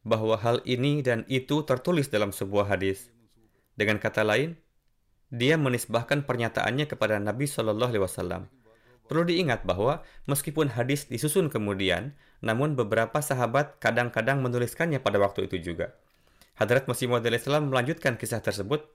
bahwa 0.06 0.38
hal 0.38 0.62
ini 0.70 1.02
dan 1.02 1.26
itu 1.26 1.66
tertulis 1.66 2.14
dalam 2.14 2.30
sebuah 2.30 2.70
hadis. 2.70 3.10
Dengan 3.74 3.98
kata 3.98 4.22
lain, 4.22 4.54
dia 5.34 5.58
menisbahkan 5.58 6.30
pernyataannya 6.30 6.86
kepada 6.86 7.18
Nabi 7.18 7.50
Shallallahu 7.50 7.90
Alaihi 7.90 8.06
Wasallam. 8.06 8.54
Perlu 9.10 9.26
diingat 9.26 9.66
bahwa 9.66 10.06
meskipun 10.30 10.70
hadis 10.70 11.10
disusun 11.10 11.50
kemudian, 11.50 12.14
namun 12.46 12.78
beberapa 12.78 13.18
sahabat 13.18 13.82
kadang-kadang 13.82 14.46
menuliskannya 14.46 15.02
pada 15.02 15.18
waktu 15.18 15.50
itu 15.50 15.74
juga. 15.74 15.98
Hadrat 16.54 16.86
Masih 16.86 17.10
Maud 17.10 17.26
Islam 17.26 17.74
melanjutkan 17.74 18.14
kisah 18.22 18.46
tersebut. 18.46 18.86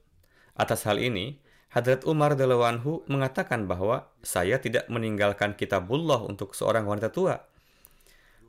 Atas 0.55 0.87
hal 0.87 1.03
ini, 1.03 1.43
Hadrat 1.75 2.07
Umar 2.07 2.39
Dalawanhu 2.39 3.05
mengatakan 3.11 3.67
bahwa 3.67 4.09
saya 4.23 4.63
tidak 4.63 4.87
meninggalkan 4.87 5.59
kitabullah 5.59 6.23
untuk 6.23 6.55
seorang 6.55 6.87
wanita 6.87 7.11
tua. 7.11 7.43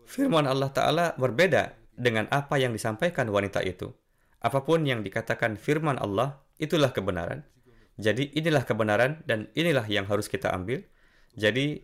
Firman 0.07 0.47
Allah 0.47 0.71
Ta'ala 0.71 1.05
berbeda 1.19 1.75
dengan 1.97 2.29
apa 2.29 2.55
yang 2.61 2.71
disampaikan 2.71 3.27
wanita 3.27 3.65
itu. 3.65 3.91
Apa 4.37 4.63
pun 4.63 4.85
yang 4.85 5.01
dikatakan 5.01 5.57
firman 5.57 5.97
Allah, 5.97 6.39
itulah 6.61 6.93
kebenaran. 6.93 7.41
Jadi 7.97 8.29
inilah 8.37 8.63
kebenaran 8.63 9.25
dan 9.25 9.49
inilah 9.57 9.83
yang 9.89 10.05
harus 10.05 10.29
kita 10.29 10.53
ambil. 10.53 10.85
Jadi 11.33 11.81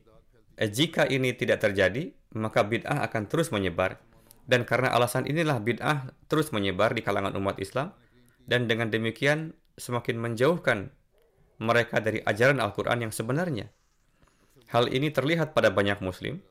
eh, 0.62 0.70
jika 0.70 1.10
ini 1.10 1.34
tidak 1.34 1.66
terjadi, 1.66 2.14
maka 2.38 2.62
bid'ah 2.62 3.02
akan 3.10 3.26
terus 3.26 3.50
menyebar. 3.50 3.98
Dan 4.46 4.70
karena 4.70 4.94
alasan 4.94 5.26
inilah 5.26 5.58
bid'ah 5.58 6.14
terus 6.30 6.54
menyebar 6.54 6.94
di 6.94 7.02
kalangan 7.02 7.34
umat 7.42 7.58
Islam. 7.58 7.98
Dan 8.46 8.70
dengan 8.70 8.94
demikian 8.94 9.58
semakin 9.82 10.22
menjauhkan 10.22 10.94
mereka 11.64 12.04
dari 12.04 12.20
ajaran 12.20 12.60
Al-Quran 12.60 13.08
yang 13.08 13.14
sebenarnya. 13.16 13.72
Hal 14.76 14.92
ini 14.92 15.16
terlihat 15.16 15.56
pada 15.56 15.72
banyak 15.72 16.04
muslim, 16.04 16.44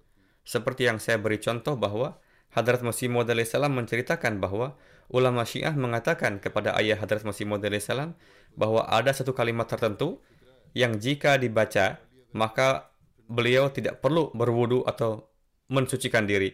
seperti 0.42 0.88
yang 0.88 0.96
saya 0.96 1.20
beri 1.20 1.36
contoh 1.36 1.76
bahwa 1.76 2.16
Hadrat 2.52 2.80
Masih 2.80 3.12
Maud 3.12 3.28
salam 3.44 3.72
menceritakan 3.76 4.40
bahwa 4.40 4.76
ulama 5.12 5.44
Syiah 5.44 5.76
mengatakan 5.76 6.40
kepada 6.40 6.72
ayah 6.80 6.96
Hadrat 6.96 7.24
Masih 7.28 7.44
Maud 7.44 7.64
salam 7.80 8.16
bahwa 8.56 8.88
ada 8.88 9.12
satu 9.12 9.36
kalimat 9.36 9.68
tertentu 9.68 10.20
yang 10.72 10.96
jika 10.96 11.36
dibaca 11.36 12.00
maka 12.32 12.92
beliau 13.28 13.68
tidak 13.72 14.00
perlu 14.00 14.32
berwudu 14.32 14.84
atau 14.88 15.28
mensucikan 15.68 16.28
diri. 16.28 16.52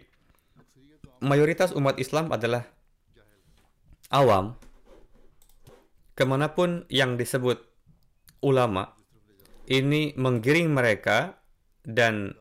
Mayoritas 1.19 1.75
umat 1.75 1.99
Islam 1.99 2.31
adalah 2.31 2.67
awam. 4.15 4.55
Ke 6.15 6.27
mana 6.27 6.51
pun 6.55 6.87
yang 6.91 7.19
disebut 7.19 7.68
ulama 8.41 8.95
ini 9.69 10.17
menggiring 10.17 10.73
mereka 10.73 11.39
dan 11.85 12.35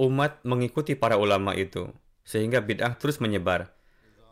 umat 0.00 0.40
mengikuti 0.42 0.96
para 0.96 1.20
ulama 1.20 1.52
itu 1.52 1.92
sehingga 2.22 2.62
bid'ah 2.62 2.96
terus 2.96 3.18
menyebar. 3.18 3.74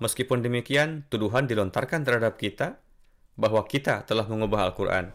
Meskipun 0.01 0.41
demikian, 0.41 1.05
tuduhan 1.13 1.45
dilontarkan 1.45 2.07
terhadap 2.09 2.41
kita 2.41 2.81
bahwa 3.37 3.61
kita 3.69 4.09
telah 4.09 4.25
mengubah 4.25 4.73
Al-Quran. 4.73 5.13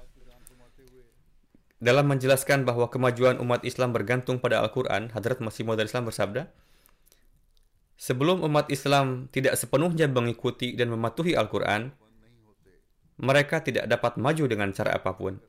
dalam 1.75 2.07
menjelaskan 2.07 2.65
bahwa 2.65 2.89
kemajuan 2.89 3.37
umat 3.37 3.61
Islam 3.61 3.93
bergantung 3.93 4.41
pada 4.41 4.63
Al-Quran, 4.63 5.11
Hadrat 5.13 5.37
Masih 5.43 5.67
Maud 5.67 5.77
Islam 5.77 6.07
bersabda, 6.07 6.49
Sebelum 7.95 8.43
umat 8.43 8.67
Islam 8.67 9.31
tidak 9.31 9.55
sepenuhnya 9.55 10.11
mengikuti 10.11 10.75
dan 10.75 10.91
mematuhi 10.91 11.37
Al-Quran, 11.37 11.95
mereka 13.21 13.63
tidak 13.63 13.87
dapat 13.87 14.19
maju 14.19 14.43
dengan 14.51 14.75
cara 14.75 14.99
apa 14.99 15.15
pun. 15.15 15.39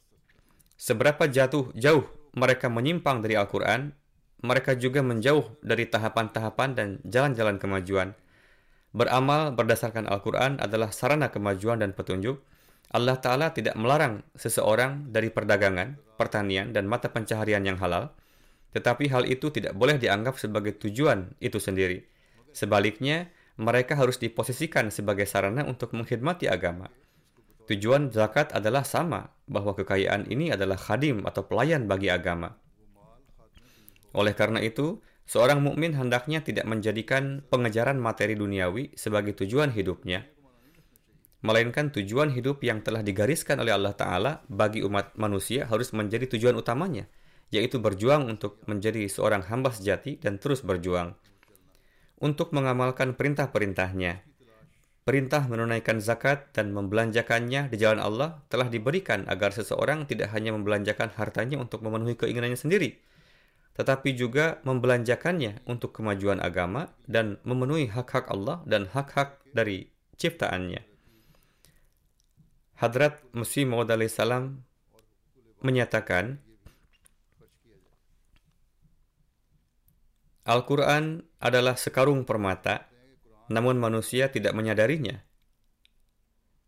Seberapa 0.77 1.25
jatuh 1.25 1.73
jauh 1.73 2.05
mereka 2.37 2.69
menyimpang 2.69 3.25
dari 3.25 3.33
Al-Quran, 3.33 3.97
mereka 4.45 4.77
juga 4.77 5.01
menjauh 5.01 5.57
dari 5.65 5.89
tahapan-tahapan 5.89 6.71
dan 6.77 6.89
jalan-jalan 7.09 7.57
kemajuan. 7.57 8.13
Beramal 8.93 9.57
berdasarkan 9.57 10.05
Al-Quran 10.05 10.61
adalah 10.61 10.93
sarana 10.93 11.33
kemajuan 11.33 11.81
dan 11.81 11.97
petunjuk. 11.97 12.41
Allah 12.93 13.17
Ta'ala 13.19 13.51
tidak 13.57 13.75
melarang 13.75 14.23
seseorang 14.37 15.11
dari 15.11 15.33
perdagangan, 15.33 15.97
pertanian, 16.21 16.71
dan 16.71 16.87
mata 16.87 17.09
pencaharian 17.09 17.65
yang 17.65 17.81
halal, 17.81 18.13
tetapi 18.77 19.09
hal 19.09 19.25
itu 19.25 19.49
tidak 19.49 19.73
boleh 19.73 19.97
dianggap 19.97 20.37
sebagai 20.37 20.77
tujuan 20.77 21.33
itu 21.41 21.57
sendiri. 21.57 22.05
Sebaliknya, 22.53 23.33
mereka 23.57 23.97
harus 23.97 24.21
diposisikan 24.21 24.93
sebagai 24.93 25.25
sarana 25.25 25.65
untuk 25.65 25.97
mengkhidmati 25.97 26.47
agama. 26.53 26.93
Tujuan 27.67 28.15
zakat 28.15 28.55
adalah 28.55 28.87
sama, 28.87 29.35
bahwa 29.51 29.75
kekayaan 29.75 30.31
ini 30.31 30.55
adalah 30.55 30.79
khadim 30.79 31.27
atau 31.27 31.47
pelayan 31.47 31.91
bagi 31.91 32.07
agama. 32.07 32.55
Oleh 34.15 34.39
karena 34.39 34.63
itu, 34.63 35.03
seorang 35.27 35.59
mukmin 35.59 35.99
hendaknya 35.99 36.47
tidak 36.47 36.63
menjadikan 36.65 37.43
pengejaran 37.51 37.99
materi 37.99 38.39
duniawi 38.39 38.95
sebagai 38.95 39.35
tujuan 39.43 39.75
hidupnya, 39.75 40.31
melainkan 41.43 41.91
tujuan 41.91 42.31
hidup 42.31 42.63
yang 42.63 42.87
telah 42.87 43.03
digariskan 43.03 43.59
oleh 43.59 43.75
Allah 43.75 43.95
Ta'ala 43.95 44.33
bagi 44.47 44.87
umat 44.87 45.19
manusia 45.19 45.67
harus 45.67 45.91
menjadi 45.91 46.31
tujuan 46.39 46.55
utamanya, 46.55 47.11
yaitu 47.51 47.83
berjuang 47.83 48.27
untuk 48.27 48.63
menjadi 48.67 49.07
seorang 49.07 49.47
hamba 49.47 49.71
sejati 49.71 50.19
dan 50.19 50.39
terus 50.43 50.63
berjuang 50.63 51.15
untuk 52.19 52.57
mengamalkan 52.57 53.13
perintah-perintahnya. 53.13 54.36
Perintah 55.07 55.47
menunaikan 55.47 56.03
zakat 56.03 56.51
dan 56.51 56.75
membelanjakannya 56.75 57.71
di 57.71 57.79
jalan 57.79 58.03
Allah 58.03 58.43
telah 58.51 58.67
diberikan 58.67 59.23
agar 59.31 59.55
seseorang 59.55 60.03
tidak 60.03 60.35
hanya 60.35 60.51
membelanjakan 60.51 61.15
hartanya 61.15 61.63
untuk 61.63 61.87
memenuhi 61.87 62.19
keinginannya 62.19 62.59
sendiri, 62.59 62.99
tetapi 63.79 64.19
juga 64.19 64.59
membelanjakannya 64.67 65.63
untuk 65.71 65.95
kemajuan 65.95 66.43
agama 66.43 66.91
dan 67.07 67.39
memenuhi 67.47 67.87
hak-hak 67.87 68.27
Allah 68.35 68.67
dan 68.67 68.91
hak-hak 68.91 69.39
dari 69.55 69.95
ciptaannya. 70.19 70.83
Hadrat 72.83 73.23
Musi 73.31 73.63
Maud 73.63 73.95
salam 74.11 74.67
menyatakan, 75.63 76.43
Al-Quran 80.51 81.23
adalah 81.39 81.79
sekarung 81.79 82.27
permata, 82.27 82.91
namun 83.47 83.79
manusia 83.79 84.31
tidak 84.31 84.55
menyadarinya. 84.55 85.23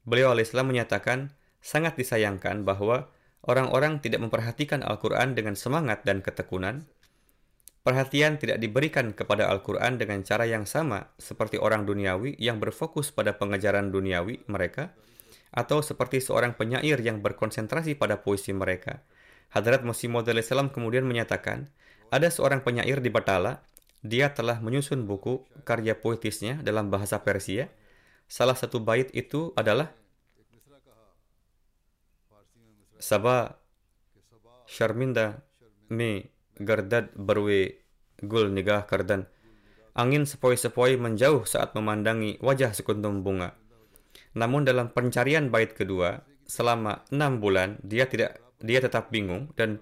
Beliau 0.09 0.33
Islam 0.39 0.73
menyatakan, 0.73 1.37
sangat 1.61 1.99
disayangkan 2.01 2.65
bahwa 2.65 3.13
orang-orang 3.45 4.01
tidak 4.01 4.25
memperhatikan 4.25 4.81
Al-Quran 4.81 5.37
dengan 5.37 5.53
semangat 5.53 6.07
dan 6.09 6.25
ketekunan. 6.25 6.89
Perhatian 7.85 8.37
tidak 8.41 8.61
diberikan 8.61 9.13
kepada 9.13 9.49
Al-Quran 9.49 9.97
dengan 10.01 10.21
cara 10.25 10.45
yang 10.45 10.65
sama 10.69 11.13
seperti 11.17 11.57
orang 11.57 11.89
duniawi 11.89 12.37
yang 12.41 12.61
berfokus 12.61 13.13
pada 13.13 13.37
pengejaran 13.37 13.89
duniawi 13.89 14.45
mereka, 14.49 14.93
atau 15.53 15.81
seperti 15.81 16.21
seorang 16.21 16.53
penyair 16.57 17.01
yang 17.01 17.25
berkonsentrasi 17.25 17.97
pada 17.97 18.21
puisi 18.21 18.53
mereka. 18.53 19.05
Hadrat 19.49 19.81
Masih 19.81 20.13
Maud 20.13 20.29
kemudian 20.73 21.09
menyatakan, 21.09 21.73
ada 22.13 22.29
seorang 22.29 22.61
penyair 22.61 23.01
di 23.01 23.09
Batala, 23.09 23.65
dia 24.03 24.31
telah 24.31 24.63
menyusun 24.63 25.05
buku 25.05 25.43
karya 25.67 25.99
puitisnya 25.99 26.63
dalam 26.63 26.91
bahasa 26.93 27.19
Persia. 27.23 27.71
Salah 28.29 28.55
satu 28.55 28.79
bait 28.79 29.09
itu 29.17 29.57
adalah 29.57 29.91
Sabah 32.99 33.55
Sharminda 34.67 35.47
me 35.89 36.35
gardad 36.59 37.15
barwe 37.15 37.81
gul 38.21 38.51
nigah 38.51 38.85
kardan. 38.91 39.31
Angin 39.95 40.27
sepoi-sepoi 40.27 40.99
menjauh 40.99 41.47
saat 41.47 41.75
memandangi 41.75 42.39
wajah 42.43 42.75
sekuntum 42.75 43.23
bunga. 43.23 43.55
Namun 44.35 44.67
dalam 44.67 44.91
pencarian 44.91 45.51
bait 45.51 45.75
kedua, 45.75 46.23
selama 46.47 47.07
enam 47.11 47.39
bulan 47.39 47.79
dia 47.83 48.07
tidak 48.07 48.39
dia 48.59 48.83
tetap 48.83 49.11
bingung 49.15 49.51
dan 49.55 49.79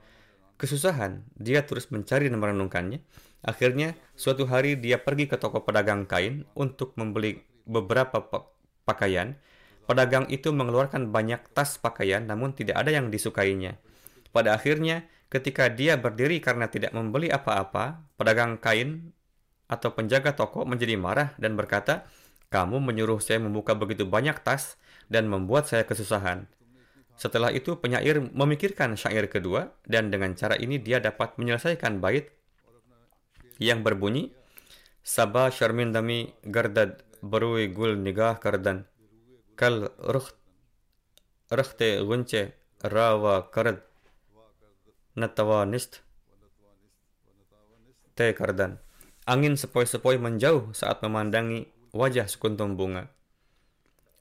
kesusahan, 0.60 1.24
dia 1.36 1.64
terus 1.64 1.88
mencari 1.92 2.28
dan 2.28 2.40
merenungkannya. 2.40 3.00
Akhirnya, 3.46 3.94
suatu 4.18 4.50
hari 4.50 4.74
dia 4.74 4.98
pergi 4.98 5.30
ke 5.30 5.38
toko 5.38 5.62
pedagang 5.62 6.02
kain 6.10 6.42
untuk 6.58 6.98
membeli 6.98 7.46
beberapa 7.62 8.26
pakaian. 8.82 9.38
Pedagang 9.86 10.26
itu 10.34 10.50
mengeluarkan 10.50 11.14
banyak 11.14 11.54
tas 11.54 11.78
pakaian 11.78 12.26
namun 12.26 12.50
tidak 12.58 12.82
ada 12.82 12.90
yang 12.90 13.06
disukainya. 13.06 13.78
Pada 14.34 14.58
akhirnya, 14.58 15.06
ketika 15.30 15.70
dia 15.70 15.94
berdiri 15.94 16.42
karena 16.42 16.66
tidak 16.66 16.90
membeli 16.90 17.30
apa-apa, 17.30 18.02
pedagang 18.18 18.58
kain 18.58 19.14
atau 19.70 19.94
penjaga 19.94 20.34
toko 20.34 20.66
menjadi 20.66 20.98
marah 20.98 21.38
dan 21.38 21.54
berkata, 21.54 22.02
"Kamu 22.50 22.82
menyuruh 22.82 23.22
saya 23.22 23.38
membuka 23.38 23.78
begitu 23.78 24.02
banyak 24.02 24.42
tas 24.42 24.74
dan 25.06 25.30
membuat 25.30 25.70
saya 25.70 25.86
kesusahan." 25.86 26.50
Setelah 27.16 27.48
itu 27.54 27.80
penyair 27.80 28.20
memikirkan 28.20 28.98
syair 28.98 29.30
kedua 29.30 29.72
dan 29.88 30.12
dengan 30.12 30.36
cara 30.36 30.58
ini 30.60 30.76
dia 30.76 31.00
dapat 31.00 31.40
menyelesaikan 31.40 32.02
bait 32.02 32.35
yang 33.56 33.80
berbunyi 33.80 34.32
Sabah 35.06 35.54
Sharmindami 35.54 36.34
Gardad 36.42 37.00
Barui 37.22 37.70
Gul 37.70 37.96
Nigah 38.00 38.36
Kardan 38.42 38.84
Kal 39.56 39.94
Rakhte 41.48 42.02
Gunce 42.02 42.58
Rawa 42.82 43.48
Karad 43.48 43.80
Natawa 45.16 45.64
Nist 45.64 46.04
Te 48.18 48.34
Kardan 48.36 48.82
Angin 49.26 49.58
sepoi-sepoi 49.58 50.22
menjauh 50.22 50.70
saat 50.70 51.02
memandangi 51.02 51.66
wajah 51.90 52.30
sekuntum 52.30 52.78
bunga. 52.78 53.10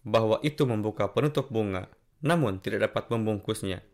Bahwa 0.02 0.42
itu 0.42 0.66
membuka 0.66 1.14
penutup 1.14 1.54
bunga 1.54 1.94
namun 2.26 2.58
tidak 2.58 2.90
dapat 2.90 3.14
membungkusnya. 3.14 3.86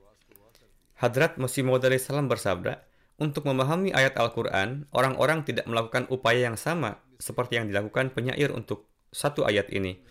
Hadrat 0.96 1.36
Masih 1.36 1.68
Maud 1.68 1.84
salam 2.00 2.32
bersabda, 2.32 2.80
untuk 3.22 3.46
memahami 3.46 3.94
ayat 3.94 4.18
Al-Quran, 4.18 4.90
orang-orang 4.90 5.46
tidak 5.46 5.70
melakukan 5.70 6.10
upaya 6.10 6.50
yang 6.50 6.58
sama 6.58 6.98
seperti 7.22 7.62
yang 7.62 7.70
dilakukan 7.70 8.10
penyair 8.18 8.50
untuk 8.50 8.90
satu 9.14 9.46
ayat 9.46 9.70
ini. 9.70 10.02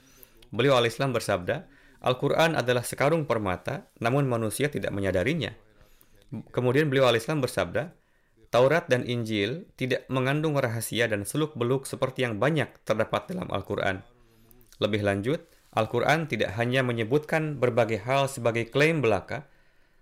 Beliau 0.54 0.78
al-Islam 0.78 1.10
bersabda, 1.10 1.66
Al-Quran 2.00 2.54
adalah 2.54 2.86
sekarung 2.86 3.26
permata, 3.26 3.90
namun 3.98 4.30
manusia 4.30 4.70
tidak 4.70 4.94
menyadarinya. 4.94 5.50
Kemudian 6.54 6.86
beliau 6.86 7.10
al-Islam 7.10 7.42
bersabda, 7.42 7.92
Taurat 8.50 8.86
dan 8.90 9.06
Injil 9.06 9.66
tidak 9.78 10.06
mengandung 10.10 10.58
rahasia 10.58 11.06
dan 11.06 11.22
seluk-beluk 11.22 11.86
seperti 11.86 12.26
yang 12.26 12.38
banyak 12.38 12.70
terdapat 12.82 13.30
dalam 13.30 13.46
Al-Quran. 13.50 14.02
Lebih 14.82 15.02
lanjut, 15.06 15.46
Al-Quran 15.70 16.26
tidak 16.26 16.58
hanya 16.58 16.82
menyebutkan 16.82 17.62
berbagai 17.62 18.02
hal 18.02 18.26
sebagai 18.26 18.66
klaim 18.66 18.98
belaka, 18.98 19.46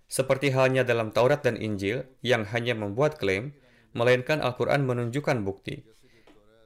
seperti 0.09 0.51
halnya 0.57 0.83
dalam 0.83 1.13
Taurat 1.13 1.45
dan 1.45 1.61
Injil 1.61 2.09
yang 2.25 2.49
hanya 2.49 2.73
membuat 2.73 3.21
klaim, 3.21 3.53
melainkan 3.93 4.41
Al-Quran 4.41 4.89
menunjukkan 4.89 5.45
bukti. 5.45 5.85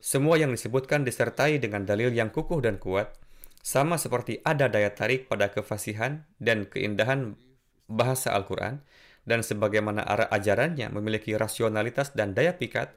Semua 0.03 0.39
yang 0.39 0.55
disebutkan 0.55 1.03
disertai 1.03 1.59
dengan 1.59 1.87
dalil 1.87 2.11
yang 2.11 2.31
kukuh 2.31 2.63
dan 2.63 2.79
kuat, 2.79 3.15
sama 3.63 3.99
seperti 3.99 4.43
ada 4.43 4.67
daya 4.67 4.91
tarik 4.91 5.31
pada 5.31 5.51
kefasihan 5.51 6.27
dan 6.43 6.67
keindahan 6.67 7.39
bahasa 7.87 8.35
Al-Quran, 8.35 8.83
dan 9.23 9.47
sebagaimana 9.47 10.03
arah 10.03 10.27
ajarannya 10.31 10.91
memiliki 10.91 11.39
rasionalitas 11.39 12.11
dan 12.15 12.35
daya 12.35 12.59
pikat, 12.59 12.91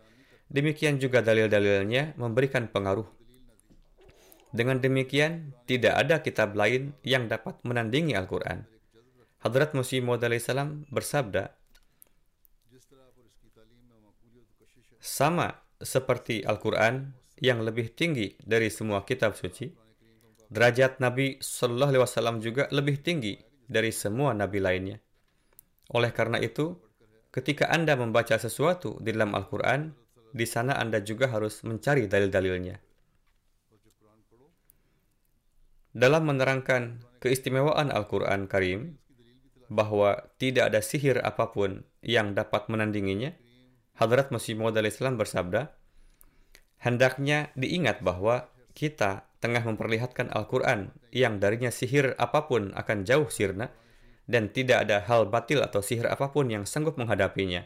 demikian 0.49 0.97
juga 0.97 1.21
dalil-dalilnya 1.21 2.17
memberikan 2.17 2.65
pengaruh 2.65 3.05
dengan 4.55 4.79
demikian, 4.79 5.51
tidak 5.67 5.99
ada 5.99 6.23
kitab 6.23 6.55
lain 6.55 6.95
yang 7.03 7.27
dapat 7.27 7.59
menandingi 7.67 8.15
Al-Quran. 8.15 8.63
Hadrat 9.45 9.77
Musi 9.77 10.01
Maud 10.01 10.25
salam 10.41 10.89
bersabda, 10.89 11.53
sama 14.97 15.53
seperti 15.77 16.41
Al-Quran 16.41 17.13
yang 17.37 17.61
lebih 17.61 17.93
tinggi 17.93 18.33
dari 18.41 18.73
semua 18.73 19.05
kitab 19.05 19.37
suci, 19.37 19.69
derajat 20.49 20.97
Nabi 20.97 21.37
Sallallahu 21.37 21.93
Alaihi 21.93 22.03
Wasallam 22.09 22.41
juga 22.41 22.65
lebih 22.73 23.05
tinggi 23.05 23.37
dari 23.69 23.93
semua 23.93 24.33
nabi 24.33 24.57
lainnya. 24.57 24.97
Oleh 25.93 26.09
karena 26.09 26.41
itu, 26.41 26.81
ketika 27.29 27.69
Anda 27.69 27.93
membaca 27.93 28.41
sesuatu 28.41 28.97
di 28.97 29.13
dalam 29.13 29.37
Al-Quran, 29.37 29.93
di 30.33 30.49
sana 30.49 30.73
Anda 30.81 31.05
juga 31.05 31.29
harus 31.29 31.61
mencari 31.61 32.09
dalil-dalilnya. 32.09 32.81
Dalam 35.93 36.33
menerangkan 36.33 36.97
keistimewaan 37.21 37.93
Al-Quran 37.93 38.49
Karim, 38.49 39.04
bahwa 39.67 40.29
tidak 40.41 40.73
ada 40.73 40.81
sihir 40.81 41.21
apa 41.21 41.51
pun 41.51 41.83
yang 42.05 42.37
dapat 42.37 42.67
menandinginya, 42.69 43.33
Hadrat 43.95 44.29
Masih 44.29 44.59
Maud 44.59 44.75
Islam 44.79 45.15
bersabda, 45.15 45.71
hendaknya 46.83 47.49
diingat 47.55 48.03
bahwa 48.03 48.51
kita 48.75 49.25
tengah 49.39 49.63
memperlihatkan 49.63 50.33
Al-Quran 50.33 50.91
yang 51.15 51.39
darinya 51.39 51.71
sihir 51.71 52.17
apa 52.19 52.49
pun 52.49 52.73
akan 52.75 53.07
jauh 53.07 53.29
sirna 53.31 53.71
dan 54.25 54.49
tidak 54.49 54.89
ada 54.89 55.05
hal 55.05 55.29
batil 55.29 55.61
atau 55.61 55.85
sihir 55.85 56.09
apa 56.09 56.33
pun 56.33 56.49
yang 56.49 56.65
sanggup 56.65 56.97
menghadapinya. 56.97 57.63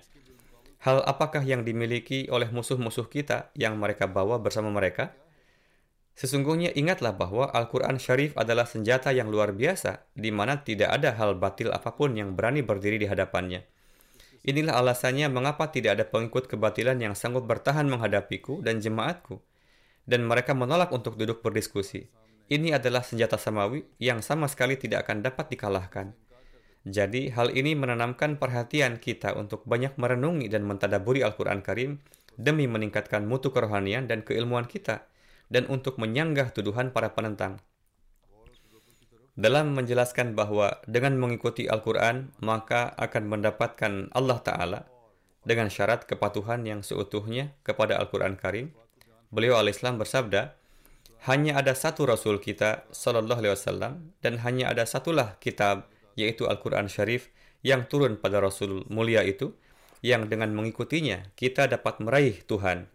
Hal 0.80 1.04
apakah 1.04 1.44
yang 1.44 1.68
dimiliki 1.68 2.32
oleh 2.32 2.48
musuh-musuh 2.52 3.12
kita 3.12 3.52
yang 3.56 3.76
mereka 3.76 4.08
bawa 4.08 4.40
bersama 4.40 4.72
mereka? 4.72 5.12
Sesungguhnya 6.20 6.76
ingatlah 6.76 7.16
bahwa 7.16 7.48
Al-Quran 7.48 7.96
Syarif 7.96 8.36
adalah 8.36 8.68
senjata 8.68 9.16
yang 9.16 9.32
luar 9.32 9.56
biasa, 9.56 10.04
di 10.12 10.36
mana 10.36 10.60
tidak 10.60 10.92
ada 10.92 11.16
hal 11.16 11.40
batil 11.40 11.72
apa 11.72 11.96
pun 11.96 12.12
yang 12.12 12.36
berani 12.36 12.60
berdiri 12.60 13.00
di 13.00 13.08
hadapannya. 13.08 13.64
Inilah 14.44 14.84
alasannya 14.84 15.32
mengapa 15.32 15.72
tidak 15.72 15.96
ada 15.96 16.04
pengikut 16.04 16.52
kebatilan 16.52 17.00
yang 17.00 17.16
sanggup 17.16 17.48
bertahan 17.48 17.88
menghadapiku 17.88 18.60
dan 18.60 18.84
jemaatku, 18.84 19.40
dan 20.04 20.28
mereka 20.28 20.52
menolak 20.52 20.92
untuk 20.92 21.16
duduk 21.16 21.40
berdiskusi. 21.40 22.12
Ini 22.52 22.76
adalah 22.76 23.00
senjata 23.00 23.40
samawi 23.40 23.88
yang 24.04 24.20
sama 24.20 24.52
sekali 24.52 24.76
tidak 24.76 25.08
akan 25.08 25.24
dapat 25.24 25.56
dikalahkan. 25.56 26.12
Jadi, 26.84 27.32
hal 27.32 27.56
ini 27.56 27.80
menanamkan 27.80 28.36
perhatian 28.36 29.00
kita 29.00 29.40
untuk 29.40 29.64
banyak 29.64 29.96
merenungi 29.96 30.52
dan 30.52 30.68
mentadaburi 30.68 31.24
Al-Quran 31.24 31.64
Karim 31.64 32.04
demi 32.36 32.68
meningkatkan 32.68 33.24
mutu 33.24 33.56
kerohanian 33.56 34.12
dan 34.12 34.28
keilmuan 34.28 34.68
kita– 34.68 35.00
dan 35.50 35.66
untuk 35.68 35.98
menyanggah 35.98 36.54
tuduhan 36.54 36.94
para 36.94 37.12
penentang. 37.14 37.58
Dalam 39.40 39.72
menjelaskan 39.72 40.36
bahwa 40.36 40.84
dengan 40.84 41.16
mengikuti 41.16 41.66
Al-Quran, 41.66 42.36
maka 42.44 42.92
akan 43.00 43.24
mendapatkan 43.28 44.12
Allah 44.12 44.40
Ta'ala 44.44 44.80
dengan 45.48 45.72
syarat 45.72 46.04
kepatuhan 46.06 46.68
yang 46.68 46.84
seutuhnya 46.84 47.56
kepada 47.64 47.98
Al-Quran 47.98 48.36
Karim. 48.36 48.76
Beliau 49.32 49.56
al-Islam 49.56 49.96
bersabda, 49.96 50.60
hanya 51.28 51.60
ada 51.60 51.72
satu 51.72 52.08
Rasul 52.08 52.44
kita, 52.44 52.88
Sallallahu 52.92 53.40
Alaihi 53.40 53.56
Wasallam, 53.56 53.94
dan 54.20 54.44
hanya 54.44 54.72
ada 54.72 54.84
satulah 54.84 55.40
kitab, 55.40 55.88
yaitu 56.20 56.44
Al-Quran 56.44 56.92
Syarif, 56.92 57.32
yang 57.64 57.88
turun 57.88 58.20
pada 58.20 58.44
Rasul 58.44 58.88
mulia 58.92 59.24
itu, 59.24 59.56
yang 60.00 60.32
dengan 60.32 60.52
mengikutinya 60.56 61.36
kita 61.36 61.68
dapat 61.68 62.00
meraih 62.00 62.40
Tuhan. 62.48 62.88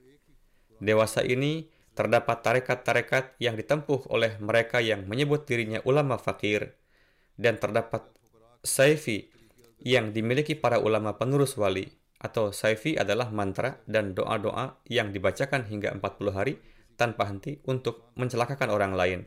Dewasa 0.80 1.20
ini 1.24 1.68
terdapat 1.94 2.42
tarekat-tarekat 2.42 3.38
yang 3.38 3.54
ditempuh 3.54 4.10
oleh 4.10 4.36
mereka 4.42 4.82
yang 4.82 5.06
menyebut 5.06 5.46
dirinya 5.46 5.78
ulama 5.86 6.18
fakir, 6.18 6.74
dan 7.38 7.58
terdapat 7.58 8.02
saifi 8.62 9.30
yang 9.82 10.10
dimiliki 10.10 10.58
para 10.58 10.82
ulama 10.82 11.14
penerus 11.14 11.54
wali, 11.54 11.86
atau 12.18 12.50
saifi 12.50 12.98
adalah 12.98 13.30
mantra 13.30 13.78
dan 13.86 14.14
doa-doa 14.14 14.82
yang 14.90 15.14
dibacakan 15.14 15.66
hingga 15.70 15.94
40 15.94 16.34
hari 16.34 16.54
tanpa 16.98 17.30
henti 17.30 17.62
untuk 17.66 18.10
mencelakakan 18.18 18.70
orang 18.70 18.94
lain. 18.94 19.20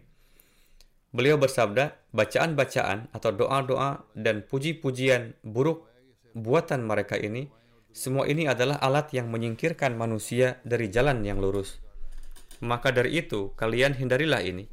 Beliau 1.15 1.39
bersabda, 1.39 2.11
bacaan-bacaan 2.11 3.15
atau 3.15 3.31
doa-doa 3.31 4.11
dan 4.11 4.43
puji-pujian 4.43 5.39
buruk 5.39 5.87
buatan 6.35 6.83
mereka 6.83 7.15
ini, 7.15 7.47
semua 7.95 8.27
ini 8.27 8.45
adalah 8.45 8.77
alat 8.83 9.15
yang 9.15 9.31
menyingkirkan 9.31 9.95
manusia 9.95 10.59
dari 10.67 10.91
jalan 10.91 11.23
yang 11.23 11.39
lurus. 11.39 11.86
Maka 12.63 12.89
dari 12.89 13.21
itu, 13.21 13.53
kalian 13.53 13.93
hindarilah 13.93 14.41
ini. 14.41 14.65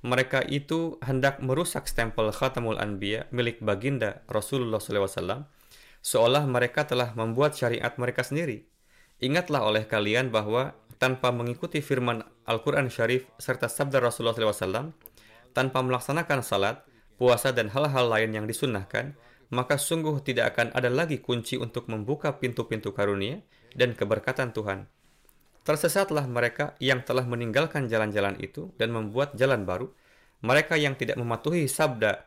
Mereka 0.00 0.48
itu 0.48 0.96
hendak 1.04 1.44
merusak 1.44 1.84
stempel 1.84 2.32
Khatamul 2.32 2.80
Anbiya 2.80 3.28
milik 3.28 3.60
baginda 3.60 4.24
Rasulullah 4.32 4.80
SAW, 4.80 5.44
seolah 6.00 6.48
mereka 6.48 6.88
telah 6.88 7.12
membuat 7.12 7.52
syariat 7.52 7.92
mereka 8.00 8.24
sendiri. 8.24 8.64
Ingatlah 9.20 9.68
oleh 9.68 9.84
kalian 9.84 10.32
bahwa 10.32 10.72
tanpa 10.96 11.28
mengikuti 11.28 11.84
firman 11.84 12.24
Al-Quran 12.48 12.88
Syarif 12.88 13.28
serta 13.36 13.68
sabda 13.68 14.00
Rasulullah 14.00 14.32
SAW, 14.32 14.96
tanpa 15.52 15.84
melaksanakan 15.84 16.40
salat, 16.40 16.80
puasa, 17.20 17.52
dan 17.52 17.68
hal-hal 17.68 18.08
lain 18.08 18.32
yang 18.32 18.48
disunnahkan, 18.48 19.12
maka 19.52 19.76
sungguh 19.76 20.24
tidak 20.24 20.56
akan 20.56 20.72
ada 20.72 20.88
lagi 20.88 21.20
kunci 21.20 21.60
untuk 21.60 21.92
membuka 21.92 22.40
pintu-pintu 22.40 22.96
karunia 22.96 23.44
dan 23.76 23.92
keberkatan 23.92 24.56
Tuhan. 24.56 24.88
Tersesatlah 25.60 26.24
mereka 26.24 26.72
yang 26.80 27.04
telah 27.04 27.22
meninggalkan 27.28 27.84
jalan-jalan 27.86 28.40
itu 28.40 28.72
dan 28.80 28.96
membuat 28.96 29.36
jalan 29.36 29.68
baru, 29.68 29.92
mereka 30.40 30.80
yang 30.80 30.96
tidak 30.96 31.20
mematuhi 31.20 31.68
sabda 31.68 32.24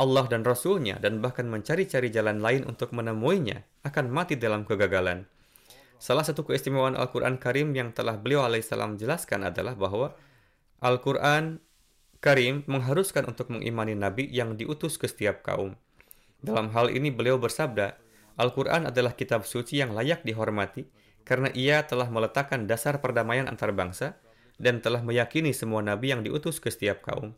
Allah 0.00 0.24
dan 0.28 0.44
Rasulnya 0.44 0.96
dan 0.96 1.20
bahkan 1.20 1.48
mencari-cari 1.48 2.08
jalan 2.08 2.40
lain 2.40 2.64
untuk 2.64 2.92
menemuinya 2.96 3.64
akan 3.84 4.08
mati 4.08 4.36
dalam 4.36 4.64
kegagalan. 4.64 5.28
Salah 6.00 6.24
satu 6.24 6.48
keistimewaan 6.48 6.96
Al-Quran 6.96 7.36
Karim 7.36 7.76
yang 7.76 7.92
telah 7.92 8.16
beliau 8.16 8.40
alaihissalam 8.48 8.96
jelaskan 8.96 9.44
adalah 9.44 9.76
bahwa 9.76 10.16
Al-Quran 10.80 11.60
Karim 12.24 12.64
mengharuskan 12.64 13.28
untuk 13.28 13.52
mengimani 13.52 13.92
Nabi 13.92 14.28
yang 14.28 14.56
diutus 14.56 14.96
ke 14.96 15.08
setiap 15.08 15.44
kaum. 15.44 15.76
Dalam 16.40 16.72
hal 16.72 16.88
ini 16.88 17.12
beliau 17.12 17.36
bersabda, 17.36 18.00
Al-Quran 18.40 18.88
adalah 18.88 19.12
kitab 19.12 19.44
suci 19.44 19.84
yang 19.84 19.92
layak 19.92 20.24
dihormati, 20.24 20.88
karena 21.24 21.48
ia 21.54 21.84
telah 21.86 22.08
meletakkan 22.08 22.66
dasar 22.66 22.98
perdamaian 22.98 23.46
antar 23.46 23.70
bangsa 23.70 24.18
dan 24.60 24.84
telah 24.84 25.00
meyakini 25.00 25.56
semua 25.56 25.80
nabi 25.80 26.12
yang 26.12 26.20
diutus 26.20 26.60
ke 26.60 26.68
setiap 26.68 27.00
kaum. 27.00 27.32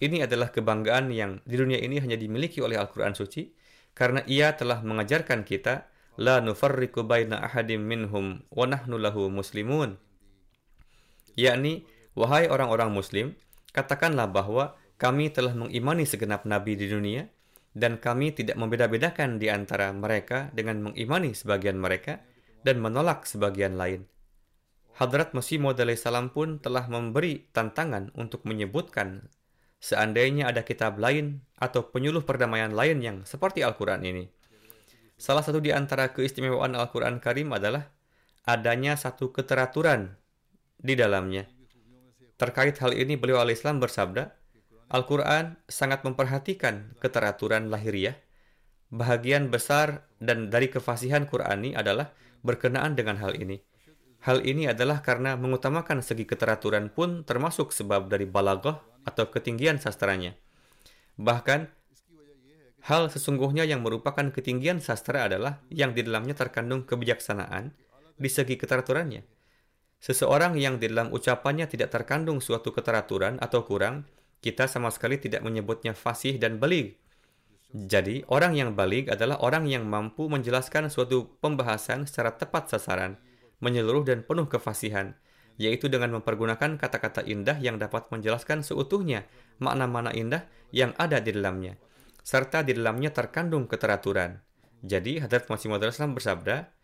Ini 0.00 0.24
adalah 0.24 0.48
kebanggaan 0.48 1.12
yang 1.12 1.44
di 1.44 1.60
dunia 1.60 1.76
ini 1.76 2.00
hanya 2.00 2.16
dimiliki 2.16 2.64
oleh 2.64 2.80
Al-Quran 2.80 3.12
Suci, 3.12 3.52
karena 3.92 4.24
ia 4.24 4.56
telah 4.56 4.80
mengajarkan 4.80 5.44
kita, 5.44 5.90
La 6.16 6.40
nufarriku 6.40 7.04
baina 7.04 7.40
ahadim 7.40 7.80
minhum 7.84 8.44
wa 8.52 8.64
nahnu 8.64 8.96
lahu 8.96 9.28
muslimun. 9.28 9.96
Yakni, 11.36 11.84
wahai 12.16 12.48
orang-orang 12.48 12.92
muslim, 12.92 13.36
katakanlah 13.72 14.28
bahwa 14.28 14.76
kami 15.00 15.32
telah 15.32 15.56
mengimani 15.56 16.04
segenap 16.04 16.44
nabi 16.44 16.76
di 16.76 16.88
dunia, 16.88 17.28
dan 17.72 17.96
kami 17.96 18.34
tidak 18.34 18.58
membeda-bedakan 18.58 19.38
di 19.38 19.48
antara 19.48 19.94
mereka 19.94 20.50
dengan 20.52 20.90
mengimani 20.90 21.32
sebagian 21.32 21.78
mereka, 21.78 22.20
dan 22.66 22.82
menolak 22.82 23.24
sebagian 23.24 23.76
lain. 23.76 24.06
Hadrat 25.00 25.32
Masih 25.32 25.56
Maud 25.56 25.80
salam 25.96 26.28
pun 26.28 26.60
telah 26.60 26.84
memberi 26.90 27.48
tantangan 27.56 28.12
untuk 28.12 28.44
menyebutkan 28.44 29.32
seandainya 29.80 30.52
ada 30.52 30.60
kitab 30.60 31.00
lain 31.00 31.40
atau 31.56 31.88
penyuluh 31.88 32.20
perdamaian 32.20 32.70
lain 32.70 33.00
yang 33.00 33.16
seperti 33.24 33.64
Al-Quran 33.64 34.04
ini. 34.04 34.28
Salah 35.16 35.40
satu 35.40 35.60
di 35.60 35.72
antara 35.72 36.12
keistimewaan 36.12 36.76
Al-Quran 36.76 37.20
Karim 37.20 37.52
adalah 37.52 37.88
adanya 38.44 38.96
satu 38.96 39.32
keteraturan 39.32 40.16
di 40.80 40.96
dalamnya. 40.96 41.48
Terkait 42.40 42.76
hal 42.80 42.96
ini 42.96 43.20
beliau 43.20 43.40
al-Islam 43.44 43.84
bersabda, 43.84 44.32
Al-Quran 44.90 45.60
sangat 45.68 46.02
memperhatikan 46.08 46.96
keteraturan 46.98 47.68
lahiriah. 47.68 48.16
Bahagian 48.90 49.52
besar 49.52 50.08
dan 50.18 50.50
dari 50.50 50.66
kefasihan 50.66 51.28
Qurani 51.28 51.78
adalah 51.78 52.10
berkenaan 52.40 52.96
dengan 52.96 53.20
hal 53.20 53.36
ini. 53.36 53.60
Hal 54.20 54.44
ini 54.44 54.68
adalah 54.68 55.00
karena 55.00 55.32
mengutamakan 55.40 56.04
segi 56.04 56.28
keteraturan 56.28 56.92
pun 56.92 57.24
termasuk 57.24 57.72
sebab 57.72 58.12
dari 58.12 58.28
balaghah 58.28 58.84
atau 59.08 59.32
ketinggian 59.32 59.80
sastranya. 59.80 60.36
Bahkan, 61.16 61.68
hal 62.84 63.08
sesungguhnya 63.08 63.64
yang 63.64 63.80
merupakan 63.80 64.28
ketinggian 64.28 64.80
sastra 64.80 65.28
adalah 65.28 65.60
yang 65.72 65.96
di 65.96 66.04
dalamnya 66.04 66.36
terkandung 66.36 66.84
kebijaksanaan 66.84 67.72
di 68.20 68.28
segi 68.28 68.60
keteraturannya. 68.60 69.24
Seseorang 70.00 70.56
yang 70.56 70.80
di 70.80 70.88
dalam 70.88 71.12
ucapannya 71.12 71.68
tidak 71.68 71.92
terkandung 71.92 72.40
suatu 72.40 72.72
keteraturan 72.72 73.36
atau 73.36 73.64
kurang, 73.68 74.08
kita 74.40 74.64
sama 74.64 74.88
sekali 74.88 75.20
tidak 75.20 75.44
menyebutnya 75.44 75.92
fasih 75.92 76.40
dan 76.40 76.56
balik. 76.56 76.96
Jadi, 77.70 78.26
orang 78.26 78.58
yang 78.58 78.74
balik 78.74 79.14
adalah 79.14 79.38
orang 79.46 79.70
yang 79.70 79.86
mampu 79.86 80.26
menjelaskan 80.26 80.90
suatu 80.90 81.38
pembahasan 81.38 82.02
secara 82.02 82.34
tepat 82.34 82.66
sasaran, 82.66 83.14
menyeluruh 83.62 84.02
dan 84.02 84.26
penuh 84.26 84.50
kefasihan, 84.50 85.14
yaitu 85.54 85.86
dengan 85.86 86.18
mempergunakan 86.18 86.74
kata-kata 86.74 87.22
indah 87.22 87.62
yang 87.62 87.78
dapat 87.78 88.10
menjelaskan 88.10 88.66
seutuhnya 88.66 89.30
makna-makna 89.62 90.10
indah 90.10 90.50
yang 90.74 90.98
ada 90.98 91.22
di 91.22 91.30
dalamnya, 91.30 91.78
serta 92.26 92.66
di 92.66 92.74
dalamnya 92.74 93.14
terkandung 93.14 93.70
keteraturan. 93.70 94.42
Jadi, 94.82 95.22
Hadrat 95.22 95.46
Masih 95.46 95.70
Islam 95.70 96.18
bersabda, 96.18 96.74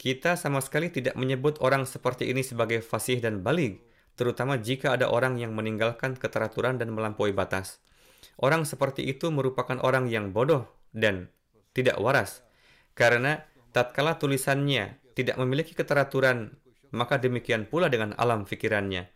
kita 0.00 0.40
sama 0.40 0.64
sekali 0.64 0.88
tidak 0.88 1.20
menyebut 1.20 1.60
orang 1.60 1.84
seperti 1.84 2.32
ini 2.32 2.40
sebagai 2.40 2.80
fasih 2.80 3.20
dan 3.20 3.44
balik, 3.44 3.84
terutama 4.16 4.56
jika 4.56 4.96
ada 4.96 5.12
orang 5.12 5.36
yang 5.36 5.52
meninggalkan 5.52 6.16
keteraturan 6.16 6.80
dan 6.80 6.96
melampaui 6.96 7.36
batas. 7.36 7.83
Orang 8.40 8.68
seperti 8.68 9.04
itu 9.06 9.30
merupakan 9.30 9.78
orang 9.80 10.08
yang 10.10 10.30
bodoh 10.30 10.68
dan 10.94 11.32
tidak 11.74 11.98
waras. 11.98 12.44
Karena 12.94 13.42
tatkala 13.74 14.16
tulisannya 14.16 15.02
tidak 15.18 15.36
memiliki 15.38 15.74
keteraturan, 15.74 16.54
maka 16.94 17.18
demikian 17.18 17.66
pula 17.66 17.90
dengan 17.90 18.14
alam 18.14 18.46
fikirannya. 18.46 19.10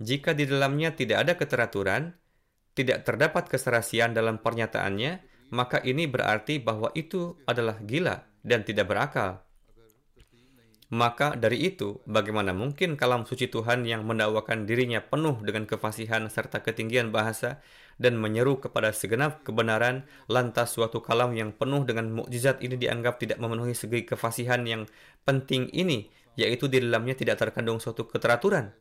Jika 0.00 0.32
di 0.32 0.48
dalamnya 0.48 0.94
tidak 0.96 1.28
ada 1.28 1.32
keteraturan, 1.36 2.16
tidak 2.72 3.04
terdapat 3.04 3.50
keserasian 3.50 4.14
dalam 4.16 4.40
pernyataannya, 4.40 5.20
maka 5.52 5.82
ini 5.82 6.06
berarti 6.06 6.62
bahwa 6.62 6.94
itu 6.94 7.36
adalah 7.44 7.76
gila 7.82 8.22
dan 8.46 8.62
tidak 8.64 8.88
berakal. 8.88 9.42
Maka 10.90 11.38
dari 11.38 11.70
itu, 11.70 12.02
bagaimana 12.02 12.50
mungkin 12.50 12.98
kalam 12.98 13.22
suci 13.22 13.46
Tuhan 13.46 13.86
yang 13.86 14.02
mendakwakan 14.02 14.66
dirinya 14.66 14.98
penuh 14.98 15.38
dengan 15.38 15.62
kefasihan 15.62 16.26
serta 16.26 16.66
ketinggian 16.66 17.14
bahasa 17.14 17.62
dan 18.00 18.16
menyeru 18.16 18.56
kepada 18.56 18.96
segenap 18.96 19.44
kebenaran, 19.44 20.08
lantas 20.24 20.72
suatu 20.72 21.04
kalam 21.04 21.36
yang 21.36 21.52
penuh 21.52 21.84
dengan 21.84 22.08
mukjizat 22.08 22.64
ini 22.64 22.80
dianggap 22.80 23.20
tidak 23.20 23.36
memenuhi 23.36 23.76
segi 23.76 24.08
kefasihan 24.08 24.64
yang 24.64 24.88
penting 25.28 25.68
ini, 25.76 26.08
yaitu 26.32 26.64
di 26.64 26.80
dalamnya 26.80 27.12
tidak 27.12 27.36
terkandung 27.36 27.76
suatu 27.76 28.08
keteraturan. 28.08 28.72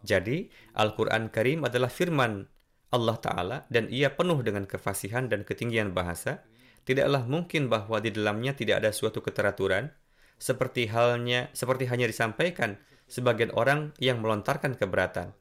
Jadi, 0.00 0.48
Al-Quran 0.80 1.28
Karim 1.28 1.68
adalah 1.68 1.92
firman 1.92 2.48
Allah 2.88 3.16
Ta'ala 3.20 3.56
dan 3.68 3.92
ia 3.92 4.08
penuh 4.16 4.40
dengan 4.40 4.64
kefasihan 4.64 5.28
dan 5.28 5.44
ketinggian 5.44 5.92
bahasa, 5.92 6.40
tidaklah 6.88 7.28
mungkin 7.28 7.68
bahwa 7.68 8.00
di 8.00 8.16
dalamnya 8.16 8.56
tidak 8.56 8.80
ada 8.80 8.90
suatu 8.96 9.20
keteraturan, 9.20 9.92
seperti 10.40 10.88
halnya 10.88 11.52
seperti 11.52 11.84
hanya 11.88 12.08
disampaikan 12.08 12.80
sebagian 13.06 13.52
orang 13.52 13.92
yang 14.00 14.24
melontarkan 14.24 14.74
keberatan. 14.74 15.36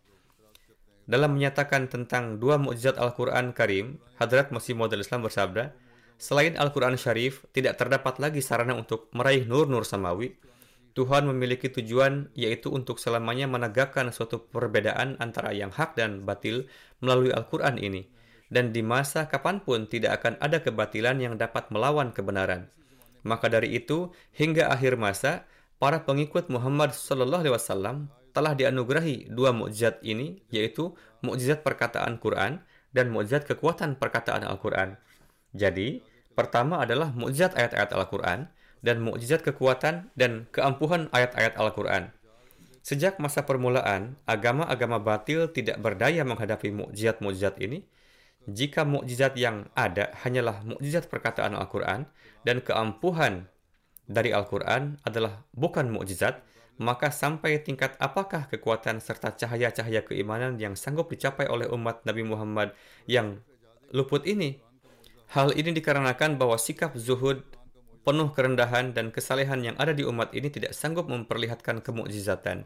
Dalam 1.04 1.36
menyatakan 1.36 1.92
tentang 1.92 2.40
dua 2.40 2.56
mukjizat 2.56 2.96
Al-Quran 2.96 3.52
Karim, 3.52 4.00
Hadrat 4.16 4.56
Masih 4.56 4.72
Maud 4.72 4.96
Islam 4.96 5.28
bersabda, 5.28 5.76
Selain 6.16 6.56
Al-Quran 6.56 6.96
Syarif, 6.96 7.44
tidak 7.52 7.76
terdapat 7.76 8.16
lagi 8.24 8.40
sarana 8.40 8.80
untuk 8.80 9.12
meraih 9.12 9.44
nur-nur 9.44 9.84
samawi. 9.84 10.40
Tuhan 10.94 11.28
memiliki 11.28 11.68
tujuan 11.74 12.32
yaitu 12.38 12.70
untuk 12.72 13.02
selamanya 13.02 13.50
menegakkan 13.50 14.14
suatu 14.14 14.46
perbedaan 14.48 15.20
antara 15.20 15.52
yang 15.52 15.74
hak 15.74 16.00
dan 16.00 16.24
batil 16.24 16.70
melalui 17.04 17.34
Al-Quran 17.34 17.76
ini. 17.82 18.08
Dan 18.48 18.72
di 18.72 18.86
masa 18.86 19.28
kapan 19.28 19.60
pun 19.60 19.90
tidak 19.90 20.24
akan 20.24 20.40
ada 20.40 20.62
kebatilan 20.62 21.18
yang 21.20 21.36
dapat 21.36 21.68
melawan 21.74 22.14
kebenaran. 22.14 22.70
Maka 23.26 23.50
dari 23.50 23.74
itu, 23.76 24.14
hingga 24.38 24.70
akhir 24.70 24.96
masa, 24.96 25.50
para 25.82 26.06
pengikut 26.06 26.48
Muhammad 26.48 26.96
Sallallahu 26.96 27.42
Alaihi 27.44 27.56
Wasallam 27.58 27.98
telah 28.34 28.58
dianugerahi 28.58 29.30
dua 29.30 29.54
mukjizat 29.54 30.02
ini, 30.02 30.42
yaitu 30.50 30.98
mukjizat 31.22 31.62
perkataan 31.62 32.18
Quran 32.18 32.66
dan 32.92 33.14
mukjizat 33.14 33.46
kekuatan 33.46 33.96
perkataan 33.96 34.44
Al-Quran. 34.44 34.98
Jadi, 35.54 36.02
pertama 36.34 36.82
adalah 36.82 37.14
mukjizat 37.14 37.54
ayat-ayat 37.54 37.94
Al-Quran 37.94 38.50
dan 38.84 39.00
mukjizat 39.00 39.46
kekuatan 39.46 40.12
dan 40.18 40.50
keampuhan 40.50 41.08
ayat-ayat 41.14 41.56
Al-Quran. 41.56 42.10
Sejak 42.84 43.16
masa 43.16 43.48
permulaan, 43.48 44.20
agama-agama 44.28 45.00
batil 45.00 45.48
tidak 45.48 45.80
berdaya 45.80 46.28
menghadapi 46.28 46.68
mukjizat-mukjizat 46.74 47.56
ini, 47.64 47.88
jika 48.44 48.84
mukjizat 48.84 49.40
yang 49.40 49.72
ada 49.72 50.12
hanyalah 50.20 50.68
mukjizat 50.68 51.08
perkataan 51.08 51.56
Al-Quran 51.56 52.04
dan 52.44 52.60
keampuhan 52.60 53.48
dari 54.04 54.36
Al-Quran 54.36 55.00
adalah 55.08 55.48
bukan 55.56 55.88
mukjizat, 55.88 56.44
maka 56.82 57.14
sampai 57.14 57.62
tingkat 57.62 57.94
apakah 58.02 58.50
kekuatan 58.50 58.98
serta 58.98 59.38
cahaya-cahaya 59.38 60.02
keimanan 60.02 60.58
yang 60.58 60.74
sanggup 60.74 61.14
dicapai 61.14 61.46
oleh 61.46 61.70
umat 61.70 62.02
Nabi 62.06 62.26
Muhammad 62.26 62.74
yang 63.06 63.42
luput 63.94 64.26
ini? 64.26 64.58
Hal 65.34 65.54
ini 65.54 65.74
dikarenakan 65.74 66.38
bahwa 66.38 66.58
sikap 66.58 66.98
zuhud, 66.98 67.46
penuh 68.02 68.30
kerendahan 68.34 68.94
dan 68.94 69.10
kesalehan 69.10 69.62
yang 69.66 69.76
ada 69.78 69.94
di 69.94 70.06
umat 70.06 70.34
ini 70.34 70.50
tidak 70.50 70.74
sanggup 70.74 71.10
memperlihatkan 71.10 71.82
kemukjizatan. 71.86 72.66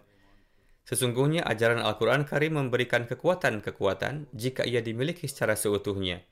Sesungguhnya 0.88 1.44
ajaran 1.44 1.84
Al-Quran 1.84 2.24
Karim 2.24 2.56
memberikan 2.56 3.04
kekuatan-kekuatan 3.04 4.32
jika 4.32 4.64
ia 4.64 4.80
dimiliki 4.80 5.28
secara 5.28 5.60
seutuhnya. 5.60 6.24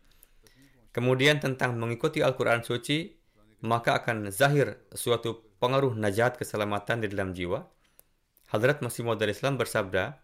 Kemudian 0.95 1.43
tentang 1.43 1.75
mengikuti 1.75 2.23
Al-Quran 2.23 2.63
suci, 2.63 3.11
maka 3.63 3.99
akan 3.99 4.31
zahir 4.33 4.79
suatu 4.91 5.45
pengaruh 5.61 5.95
najat 5.95 6.35
keselamatan 6.35 7.03
di 7.03 7.07
dalam 7.11 7.31
jiwa. 7.31 7.63
Hadrat 8.51 8.83
Masih 8.83 9.07
Maud 9.07 9.21
Islam 9.23 9.57
bersabda, 9.57 10.21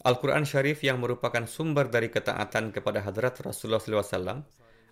Al-Quran 0.00 0.48
Syarif 0.48 0.80
yang 0.80 0.96
merupakan 0.96 1.44
sumber 1.44 1.92
dari 1.92 2.08
ketaatan 2.08 2.72
kepada 2.72 3.04
Hadrat 3.04 3.36
Rasulullah 3.44 3.84
SAW 3.84 4.40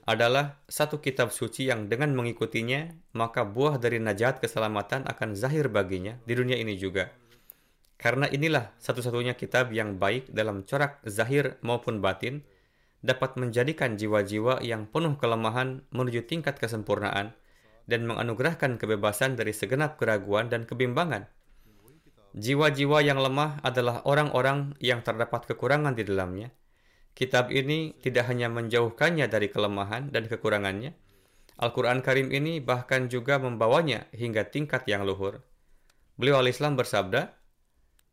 adalah 0.05 0.61
satu 0.69 1.01
kitab 1.01 1.33
suci 1.33 1.69
yang 1.69 1.89
dengan 1.89 2.13
mengikutinya, 2.13 2.93
maka 3.17 3.45
buah 3.45 3.81
dari 3.81 4.01
najat 4.01 4.41
keselamatan 4.41 5.09
akan 5.09 5.33
zahir 5.33 5.73
baginya 5.73 6.17
di 6.25 6.33
dunia 6.37 6.61
ini 6.61 6.77
juga. 6.77 7.09
Karena 7.97 8.29
inilah 8.29 8.73
satu-satunya 8.81 9.37
kitab 9.37 9.73
yang 9.73 9.97
baik 9.97 10.29
dalam 10.33 10.65
corak 10.65 11.01
zahir 11.09 11.57
maupun 11.65 12.05
batin, 12.05 12.45
dapat 13.01 13.37
menjadikan 13.41 13.97
jiwa-jiwa 13.97 14.61
yang 14.61 14.85
penuh 14.89 15.17
kelemahan 15.17 15.85
menuju 15.95 16.27
tingkat 16.27 16.59
kesempurnaan 16.59 17.33
dan 17.89 18.05
menganugerahkan 18.05 18.77
kebebasan 18.77 19.35
dari 19.35 19.57
segenap 19.57 19.97
keraguan 19.97 20.53
dan 20.53 20.69
kebimbangan. 20.69 21.25
Jiwa-jiwa 22.37 23.01
yang 23.01 23.19
lemah 23.19 23.65
adalah 23.65 24.05
orang-orang 24.05 24.77
yang 24.79 25.01
terdapat 25.01 25.49
kekurangan 25.49 25.97
di 25.97 26.05
dalamnya. 26.05 26.53
Kitab 27.17 27.51
ini 27.51 27.97
tidak 27.99 28.29
hanya 28.31 28.53
menjauhkannya 28.53 29.27
dari 29.27 29.51
kelemahan 29.51 30.13
dan 30.13 30.29
kekurangannya, 30.29 30.95
Al-Quran 31.59 32.07
Karim 32.07 32.31
ini 32.31 32.63
bahkan 32.63 33.11
juga 33.11 33.43
membawanya 33.43 34.07
hingga 34.15 34.47
tingkat 34.47 34.87
yang 34.87 35.03
luhur. 35.03 35.43
Beliau 36.15 36.39
al-Islam 36.39 36.79
bersabda, 36.79 37.35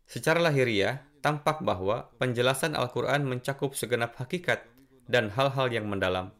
Secara 0.09 0.41
lahiriah, 0.41 1.05
tampak 1.21 1.61
bahwa 1.61 2.09
penjelasan 2.17 2.73
Al-Quran 2.73 3.21
mencakup 3.25 3.77
segenap 3.77 4.17
hakikat 4.17 4.65
dan 5.05 5.29
hal-hal 5.29 5.69
yang 5.69 5.85
mendalam, 5.85 6.33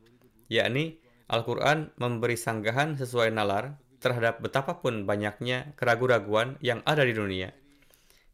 yakni 0.50 0.98
Al-Quran 1.26 1.90
memberi 1.98 2.38
sanggahan 2.38 2.98
sesuai 2.98 3.34
nalar 3.34 3.78
terhadap 3.98 4.42
betapapun 4.42 5.10
banyaknya 5.10 5.74
keraguan-raguan 5.74 6.62
yang 6.62 6.86
ada 6.86 7.02
di 7.02 7.14
dunia, 7.18 7.50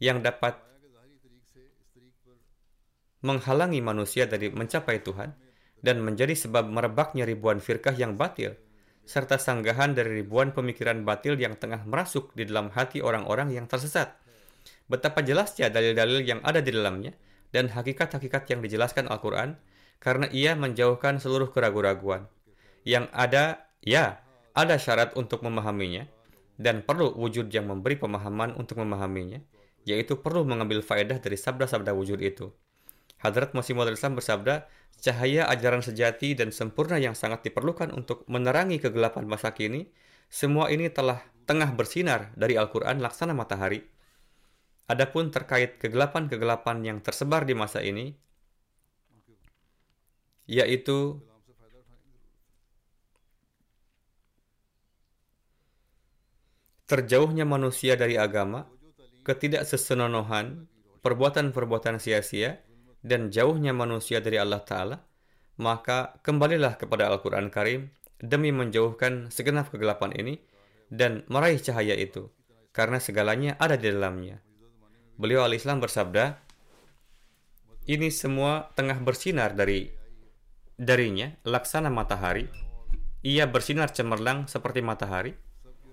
yang 0.03 0.19
dapat 0.19 0.59
menghalangi 3.23 3.79
manusia 3.79 4.27
dari 4.27 4.51
mencapai 4.51 4.99
Tuhan 4.99 5.31
dan 5.79 6.03
menjadi 6.03 6.35
sebab 6.35 6.67
merebaknya 6.67 7.23
ribuan 7.23 7.63
firkah 7.63 7.95
yang 7.95 8.19
batil, 8.19 8.57
serta 9.07 9.39
sanggahan 9.39 9.95
dari 9.95 10.19
ribuan 10.19 10.51
pemikiran 10.51 11.07
batil 11.07 11.39
yang 11.39 11.55
tengah 11.55 11.87
merasuk 11.87 12.35
di 12.35 12.43
dalam 12.43 12.73
hati 12.75 12.99
orang-orang 12.99 13.55
yang 13.55 13.69
tersesat 13.71 14.21
Betapa 14.91 15.23
jelasnya 15.23 15.71
dalil-dalil 15.71 16.19
yang 16.27 16.43
ada 16.43 16.59
di 16.59 16.75
dalamnya 16.75 17.15
dan 17.55 17.71
hakikat-hakikat 17.71 18.43
yang 18.51 18.59
dijelaskan 18.59 19.07
Al-Quran 19.07 19.55
karena 20.03 20.27
ia 20.31 20.51
menjauhkan 20.57 21.21
seluruh 21.21 21.51
keraguan-raguan. 21.55 22.27
Yang 22.81 23.05
ada, 23.13 23.43
ya, 23.81 24.21
ada 24.57 24.75
syarat 24.77 25.13
untuk 25.13 25.45
memahaminya 25.45 26.09
dan 26.61 26.85
perlu 26.85 27.13
wujud 27.17 27.49
yang 27.49 27.69
memberi 27.69 27.97
pemahaman 27.97 28.53
untuk 28.57 28.81
memahaminya, 28.81 29.41
yaitu 29.85 30.17
perlu 30.17 30.45
mengambil 30.45 30.85
faedah 30.85 31.17
dari 31.17 31.37
sabda-sabda 31.37 31.93
wujud 31.93 32.21
itu. 32.21 32.53
Hadrat 33.21 33.53
Masih 33.53 33.77
Maud 33.77 33.89
Islam 33.89 34.17
bersabda, 34.17 34.65
cahaya 34.97 35.45
ajaran 35.49 35.85
sejati 35.85 36.33
dan 36.33 36.49
sempurna 36.49 36.97
yang 36.97 37.13
sangat 37.13 37.45
diperlukan 37.45 37.93
untuk 37.93 38.25
menerangi 38.25 38.81
kegelapan 38.81 39.29
masa 39.29 39.53
kini, 39.53 39.89
semua 40.29 40.69
ini 40.73 40.89
telah 40.89 41.21
tengah 41.45 41.73
bersinar 41.73 42.33
dari 42.33 42.57
Al-Quran 42.57 43.01
laksana 43.01 43.33
matahari 43.33 43.85
Adapun 44.91 45.31
terkait 45.31 45.79
kegelapan-kegelapan 45.79 46.83
yang 46.83 46.97
tersebar 46.99 47.47
di 47.47 47.55
masa 47.55 47.79
ini, 47.79 48.11
yaitu 50.51 51.23
terjauhnya 56.91 57.47
manusia 57.47 57.95
dari 57.95 58.19
agama, 58.19 58.67
ketidaksesenonohan, 59.23 60.67
perbuatan-perbuatan 60.99 62.03
sia-sia, 62.03 62.59
dan 62.99 63.31
jauhnya 63.31 63.71
manusia 63.71 64.19
dari 64.19 64.35
Allah 64.35 64.59
Ta'ala, 64.59 64.99
maka 65.55 66.19
kembalilah 66.19 66.75
kepada 66.75 67.07
Al-Quran 67.07 67.47
Karim 67.47 67.95
demi 68.19 68.51
menjauhkan 68.51 69.31
segenap 69.31 69.71
kegelapan 69.71 70.11
ini 70.19 70.43
dan 70.91 71.23
meraih 71.31 71.63
cahaya 71.63 71.95
itu, 71.95 72.27
karena 72.75 72.99
segalanya 72.99 73.55
ada 73.55 73.79
di 73.79 73.87
dalamnya. 73.87 74.43
Beliau 75.15 75.47
al-Islam 75.47 75.79
bersabda, 75.79 76.43
ini 77.87 78.11
semua 78.11 78.67
tengah 78.75 78.99
bersinar 78.99 79.55
dari 79.55 79.87
darinya 80.75 81.31
laksana 81.47 81.87
matahari. 81.87 82.51
Ia 83.23 83.47
bersinar 83.47 83.95
cemerlang 83.95 84.51
seperti 84.51 84.83
matahari 84.83 85.50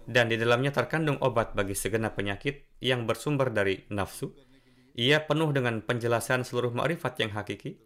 dan 0.09 0.33
di 0.33 0.41
dalamnya 0.41 0.73
terkandung 0.73 1.21
obat 1.21 1.53
bagi 1.53 1.77
segenap 1.77 2.17
penyakit 2.17 2.65
yang 2.81 3.05
bersumber 3.05 3.53
dari 3.53 3.85
nafsu. 3.93 4.33
Ia 4.97 5.29
penuh 5.29 5.53
dengan 5.53 5.85
penjelasan 5.85 6.43
seluruh 6.49 6.73
ma'rifat 6.73 7.21
yang 7.21 7.37
hakiki 7.37 7.77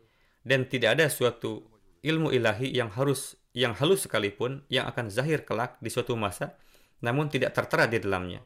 dan 0.47 0.71
tidak 0.71 0.97
ada 0.97 1.11
suatu 1.11 1.67
ilmu 2.01 2.31
ilahi 2.31 2.71
yang 2.71 2.95
harus 2.95 3.35
yang 3.53 3.77
halus 3.77 4.09
sekalipun 4.09 4.65
yang 4.73 4.89
akan 4.89 5.13
zahir 5.13 5.45
kelak 5.45 5.77
di 5.83 5.93
suatu 5.93 6.17
masa 6.17 6.57
namun 7.03 7.29
tidak 7.29 7.53
tertera 7.53 7.91
di 7.91 7.99
dalamnya. 7.99 8.41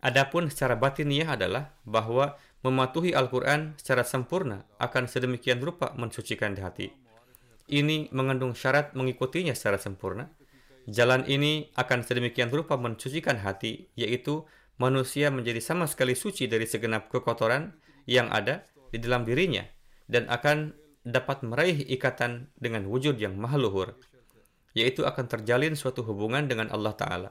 Adapun 0.00 0.48
secara 0.48 0.76
batiniah 0.76 1.34
adalah 1.34 1.76
bahwa 1.84 2.36
mematuhi 2.60 3.16
Al-Quran 3.16 3.76
secara 3.80 4.04
sempurna 4.04 4.64
akan 4.76 5.08
sedemikian 5.08 5.60
rupa 5.60 5.96
mensucikan 5.96 6.52
di 6.52 6.60
hati. 6.60 6.88
ini 7.70 8.10
mengandung 8.10 8.50
syarat 8.50 8.98
mengikutinya 8.98 9.54
secara 9.54 9.78
sempurna. 9.78 10.26
Jalan 10.88 11.28
ini 11.28 11.68
akan 11.76 12.00
sedemikian 12.00 12.48
rupa 12.48 12.80
mensucikan 12.80 13.36
hati, 13.40 13.92
yaitu 13.98 14.48
manusia 14.80 15.28
menjadi 15.28 15.60
sama 15.60 15.84
sekali 15.84 16.16
suci 16.16 16.48
dari 16.48 16.64
segenap 16.64 17.12
kekotoran 17.12 17.76
yang 18.08 18.32
ada 18.32 18.64
di 18.88 18.96
dalam 18.96 19.28
dirinya 19.28 19.62
dan 20.08 20.24
akan 20.32 20.72
dapat 21.04 21.44
meraih 21.44 21.84
ikatan 21.84 22.48
dengan 22.56 22.88
wujud 22.88 23.20
yang 23.20 23.36
maha 23.36 23.60
luhur, 23.60 23.96
yaitu 24.72 25.04
akan 25.04 25.28
terjalin 25.28 25.76
suatu 25.76 26.04
hubungan 26.04 26.48
dengan 26.48 26.72
Allah 26.72 26.96
Ta'ala. 26.96 27.30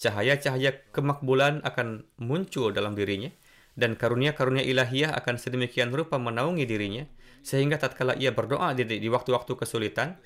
Cahaya-cahaya 0.00 0.90
kemakbulan 0.90 1.62
akan 1.62 2.06
muncul 2.18 2.74
dalam 2.74 2.98
dirinya, 2.98 3.30
dan 3.78 3.94
karunia-karunia 3.94 4.66
ilahiyah 4.66 5.14
akan 5.14 5.38
sedemikian 5.38 5.94
rupa 5.94 6.18
menaungi 6.18 6.66
dirinya, 6.66 7.06
sehingga 7.40 7.80
tatkala 7.80 8.18
ia 8.18 8.34
berdoa 8.34 8.74
di 8.76 9.08
waktu-waktu 9.08 9.52
kesulitan, 9.56 10.20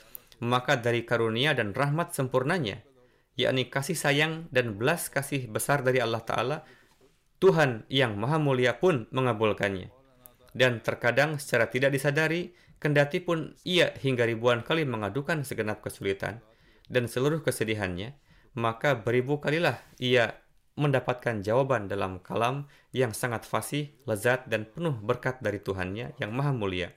maka 0.45 0.77
dari 0.77 1.09
karunia 1.09 1.57
dan 1.57 1.73
rahmat 1.73 2.13
sempurnanya, 2.13 2.85
yakni 3.35 3.73
kasih 3.73 3.97
sayang 3.97 4.53
dan 4.53 4.77
belas 4.77 5.09
kasih 5.09 5.49
besar 5.49 5.81
dari 5.81 6.05
Allah 6.05 6.21
Ta'ala, 6.21 6.59
Tuhan 7.41 7.89
yang 7.89 8.21
maha 8.21 8.37
mulia 8.37 8.77
pun 8.77 9.09
mengabulkannya. 9.09 9.89
Dan 10.55 10.85
terkadang 10.85 11.41
secara 11.41 11.67
tidak 11.73 11.97
disadari, 11.97 12.55
kendati 12.79 13.19
pun 13.19 13.57
ia 13.67 13.91
hingga 13.97 14.23
ribuan 14.29 14.63
kali 14.63 14.87
mengadukan 14.87 15.43
segenap 15.43 15.83
kesulitan 15.83 16.45
dan 16.87 17.11
seluruh 17.11 17.43
kesedihannya, 17.43 18.15
maka 18.55 18.95
beribu 18.95 19.43
kalilah 19.43 19.83
ia 19.99 20.45
mendapatkan 20.75 21.43
jawaban 21.43 21.87
dalam 21.87 22.19
kalam 22.23 22.67
yang 22.91 23.15
sangat 23.15 23.47
fasih, 23.47 23.95
lezat, 24.07 24.47
dan 24.51 24.67
penuh 24.67 24.95
berkat 24.95 25.39
dari 25.43 25.63
Tuhannya 25.63 26.19
yang 26.19 26.31
maha 26.35 26.51
mulia. 26.55 26.95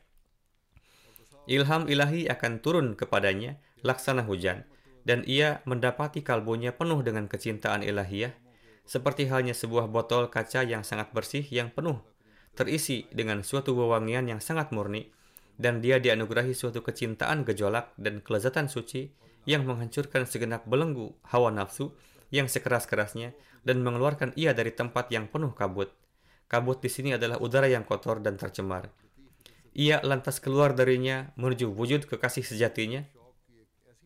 Ilham 1.47 1.87
ilahi 1.87 2.27
akan 2.27 2.59
turun 2.59 2.99
kepadanya 2.99 3.55
laksana 3.79 4.27
hujan, 4.27 4.67
dan 5.07 5.23
ia 5.23 5.63
mendapati 5.63 6.19
kalbunya 6.19 6.75
penuh 6.75 6.99
dengan 6.99 7.31
kecintaan 7.31 7.87
ilahiyah, 7.87 8.35
seperti 8.83 9.31
halnya 9.31 9.55
sebuah 9.55 9.87
botol 9.87 10.27
kaca 10.27 10.67
yang 10.67 10.83
sangat 10.83 11.15
bersih 11.15 11.47
yang 11.47 11.71
penuh, 11.71 12.03
terisi 12.51 13.07
dengan 13.15 13.47
suatu 13.47 13.71
wewangian 13.79 14.27
yang 14.27 14.43
sangat 14.43 14.75
murni, 14.75 15.07
dan 15.55 15.79
dia 15.79 16.03
dianugerahi 16.03 16.51
suatu 16.51 16.83
kecintaan 16.83 17.47
gejolak 17.47 17.95
dan 17.95 18.19
kelezatan 18.19 18.67
suci 18.67 19.15
yang 19.47 19.63
menghancurkan 19.63 20.27
segenap 20.27 20.67
belenggu 20.67 21.15
hawa 21.31 21.49
nafsu 21.55 21.95
yang 22.27 22.51
sekeras-kerasnya 22.51 23.31
dan 23.63 23.79
mengeluarkan 23.79 24.35
ia 24.35 24.51
dari 24.51 24.75
tempat 24.75 25.07
yang 25.15 25.31
penuh 25.31 25.55
kabut. 25.55 25.95
Kabut 26.51 26.83
di 26.83 26.91
sini 26.91 27.15
adalah 27.15 27.39
udara 27.39 27.71
yang 27.71 27.87
kotor 27.87 28.19
dan 28.19 28.35
tercemar. 28.35 29.06
Ia 29.77 30.01
lantas 30.01 30.41
keluar 30.41 30.73
darinya 30.73 31.29
menuju 31.37 31.69
wujud 31.69 32.09
kekasih 32.09 32.41
sejatinya 32.41 33.05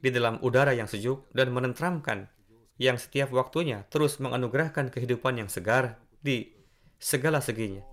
di 0.03 0.11
dalam 0.11 0.35
udara 0.43 0.75
yang 0.75 0.91
sejuk 0.91 1.31
dan 1.31 1.55
menentramkan 1.55 2.27
yang 2.75 2.99
setiap 2.99 3.31
waktunya 3.31 3.87
terus 3.87 4.19
menganugerahkan 4.19 4.91
kehidupan 4.91 5.39
yang 5.39 5.47
segar 5.47 5.95
di 6.19 6.51
segala 6.99 7.39
seginya. 7.39 7.87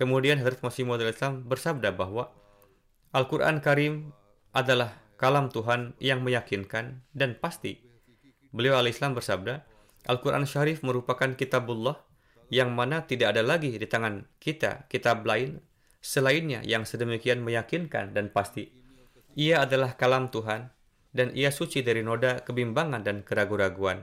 Kemudian 0.00 0.40
Hadrat 0.40 0.64
Masih 0.64 0.88
Maud 0.88 1.04
Islam 1.04 1.44
bersabda 1.44 1.92
bahwa 1.92 2.32
Al-Quran 3.12 3.60
Karim 3.60 4.16
adalah 4.56 4.96
kalam 5.20 5.52
Tuhan 5.52 5.92
yang 6.00 6.24
meyakinkan 6.24 7.04
dan 7.12 7.36
pasti. 7.36 7.84
Beliau 8.48 8.80
al-Islam 8.80 9.12
bersabda, 9.12 9.68
Al-Quran 10.08 10.48
Syarif 10.48 10.80
merupakan 10.80 11.36
kitabullah 11.36 12.00
yang 12.48 12.72
mana 12.72 13.04
tidak 13.04 13.36
ada 13.36 13.44
lagi 13.44 13.76
di 13.76 13.84
tangan 13.84 14.24
kita 14.40 14.88
kitab 14.88 15.22
lain 15.28 15.60
selainnya 16.00 16.64
yang 16.64 16.88
sedemikian 16.88 17.44
meyakinkan 17.44 18.16
dan 18.16 18.32
pasti. 18.32 18.72
Ia 19.36 19.62
adalah 19.68 19.94
kalam 19.94 20.32
Tuhan, 20.32 20.72
dan 21.12 21.30
ia 21.36 21.54
suci 21.54 21.84
dari 21.84 22.02
noda 22.02 22.42
kebimbangan 22.42 23.04
dan 23.04 23.22
keraguan-raguan. 23.22 24.02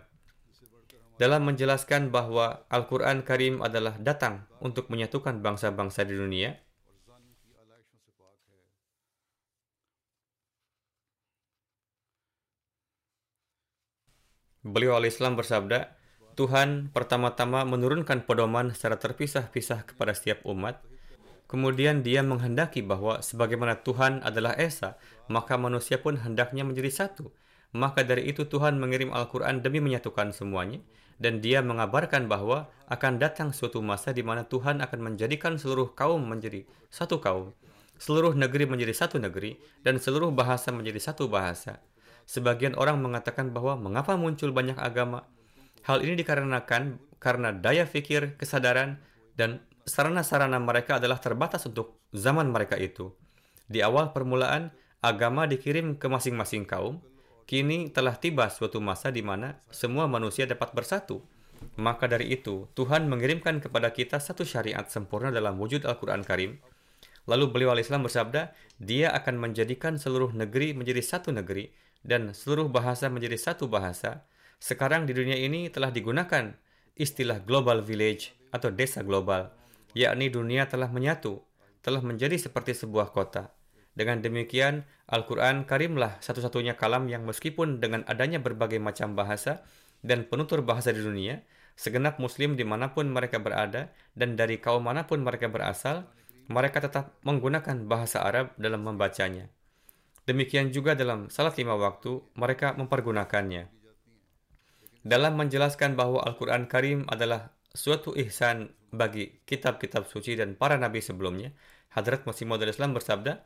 Dalam 1.17 1.49
menjelaskan 1.49 2.13
bahwa 2.13 2.69
Al-Quran 2.69 3.25
Karim 3.25 3.65
adalah 3.65 3.97
datang 3.97 4.45
untuk 4.61 4.93
menyatukan 4.93 5.41
bangsa-bangsa 5.41 6.05
di 6.05 6.13
dunia, 6.13 6.53
Beliau 14.67 14.99
al-Islam 14.99 15.39
bersabda, 15.39 15.95
Tuhan 16.35 16.91
pertama-tama 16.91 17.63
menurunkan 17.63 18.27
pedoman 18.27 18.75
secara 18.75 18.99
terpisah-pisah 18.99 19.87
kepada 19.87 20.11
setiap 20.11 20.43
umat, 20.43 20.83
Kemudian 21.47 22.03
dia 22.03 22.19
menghendaki 22.23 22.83
bahwa 22.83 23.23
sebagaimana 23.23 23.79
Tuhan 23.79 24.19
adalah 24.19 24.51
Esa, 24.59 24.99
maka 25.31 25.55
manusia 25.55 25.95
pun 25.95 26.19
hendaknya 26.19 26.67
menjadi 26.67 26.91
satu. 26.91 27.31
Maka 27.71 28.03
dari 28.03 28.27
itu 28.27 28.43
Tuhan 28.43 28.75
mengirim 28.75 29.15
Al-Quran 29.15 29.63
demi 29.63 29.79
menyatukan 29.79 30.35
semuanya. 30.35 30.83
Dan 31.17 31.41
dia 31.41 31.65
mengabarkan 31.65 32.29
bahwa 32.29 32.69
akan 32.93 33.17
datang 33.17 33.49
suatu 33.49 33.81
masa 33.81 34.13
di 34.13 34.21
mana 34.21 34.45
Tuhan 34.45 34.85
akan 34.85 34.99
menjadikan 35.01 35.57
seluruh 35.57 35.97
kaum 35.97 36.21
menjadi 36.21 36.61
satu 36.93 37.17
kaum. 37.17 37.57
Seluruh 37.97 38.37
negeri 38.37 38.69
menjadi 38.69 38.93
satu 38.93 39.17
negeri, 39.17 39.57
dan 39.81 39.97
seluruh 39.97 40.29
bahasa 40.29 40.69
menjadi 40.69 41.01
satu 41.01 41.25
bahasa. 41.25 41.81
Sebagian 42.29 42.77
orang 42.77 43.01
mengatakan 43.01 43.49
bahwa 43.49 43.73
mengapa 43.81 44.13
muncul 44.13 44.53
banyak 44.53 44.77
agama. 44.77 45.25
Hal 45.81 46.05
ini 46.05 46.21
dikarenakan 46.21 47.01
karena 47.17 47.49
daya 47.49 47.89
fikir, 47.89 48.37
kesadaran, 48.37 49.01
dan 49.33 49.65
sarana-sarana 49.87 50.59
mereka 50.59 50.99
adalah 50.99 51.17
terbatas 51.17 51.63
untuk 51.63 52.03
zaman 52.11 52.51
mereka 52.51 52.75
itu. 52.75 53.15
Di 53.71 53.79
awal 53.79 54.11
permulaan, 54.11 54.75
agama 54.99 55.47
dikirim 55.47 55.95
ke 55.95 56.11
masing-masing 56.11 56.67
kaum. 56.67 56.99
Kini 57.47 57.87
telah 57.87 58.19
tiba 58.19 58.51
suatu 58.51 58.83
masa 58.83 59.07
di 59.07 59.23
mana 59.23 59.63
semua 59.71 60.03
manusia 60.11 60.43
dapat 60.43 60.75
bersatu. 60.75 61.23
Maka 61.79 62.05
dari 62.11 62.35
itu, 62.35 62.67
Tuhan 62.75 63.07
mengirimkan 63.07 63.63
kepada 63.63 63.95
kita 63.95 64.19
satu 64.19 64.43
syariat 64.43 64.83
sempurna 64.91 65.31
dalam 65.31 65.55
wujud 65.55 65.87
Al-Quran 65.87 66.27
Karim. 66.27 66.59
Lalu 67.23 67.45
beliau 67.49 67.71
al-Islam 67.71 68.03
bersabda, 68.03 68.51
dia 68.77 69.15
akan 69.15 69.39
menjadikan 69.39 69.95
seluruh 69.95 70.35
negeri 70.35 70.75
menjadi 70.75 70.99
satu 70.99 71.31
negeri 71.31 71.71
dan 72.03 72.35
seluruh 72.35 72.67
bahasa 72.67 73.07
menjadi 73.07 73.39
satu 73.39 73.71
bahasa. 73.71 74.27
Sekarang 74.59 75.07
di 75.07 75.15
dunia 75.15 75.39
ini 75.39 75.71
telah 75.71 75.89
digunakan 75.89 76.51
istilah 76.99 77.39
global 77.43 77.79
village 77.83 78.35
atau 78.51 78.71
desa 78.71 79.03
global 79.03 79.56
yakni 79.95 80.27
dunia 80.31 80.67
telah 80.67 80.89
menyatu, 80.91 81.43
telah 81.85 82.03
menjadi 82.03 82.35
seperti 82.35 82.75
sebuah 82.75 83.15
kota. 83.15 83.53
Dengan 83.97 84.21
demikian, 84.21 84.85
Al-Quran 85.09 85.65
Karimlah 85.65 86.21
satu-satunya 86.21 86.77
kalam 86.77 87.09
yang 87.09 87.25
meskipun 87.25 87.81
dengan 87.81 88.05
adanya 88.05 88.37
berbagai 88.37 88.77
macam 88.77 89.17
bahasa 89.17 89.65
dan 90.05 90.29
penutur 90.29 90.61
bahasa 90.61 90.93
di 90.93 91.01
dunia, 91.01 91.41
segenap 91.73 92.21
muslim 92.21 92.53
di 92.53 92.61
mana 92.61 92.93
pun 92.93 93.09
mereka 93.09 93.41
berada 93.41 93.89
dan 94.13 94.37
dari 94.37 94.61
kaum 94.61 94.85
mana 94.85 95.09
pun 95.09 95.25
mereka 95.25 95.49
berasal, 95.49 96.05
mereka 96.45 96.83
tetap 96.85 97.17
menggunakan 97.25 97.89
bahasa 97.89 98.21
Arab 98.21 98.53
dalam 98.61 98.85
membacanya. 98.85 99.49
Demikian 100.27 100.75
juga 100.75 100.93
dalam 100.93 101.31
salat 101.33 101.55
lima 101.57 101.73
waktu, 101.79 102.21
mereka 102.35 102.75
mempergunakannya. 102.75 103.71
Dalam 105.07 105.39
menjelaskan 105.39 105.95
bahwa 105.95 106.19
Al-Quran 106.21 106.67
Karim 106.67 107.07
adalah 107.07 107.55
suatu 107.77 108.17
ihsan 108.17 108.73
bagi 108.89 109.45
kitab-kitab 109.45 110.09
suci 110.09 110.33
dan 110.33 110.57
para 110.57 110.81
nabi 110.81 111.05
sebelumnya, 111.05 111.53
Hadrat 111.93 112.25
Masih 112.25 112.49
Maud 112.49 112.65
Islam 112.65 112.97
bersabda, 112.97 113.45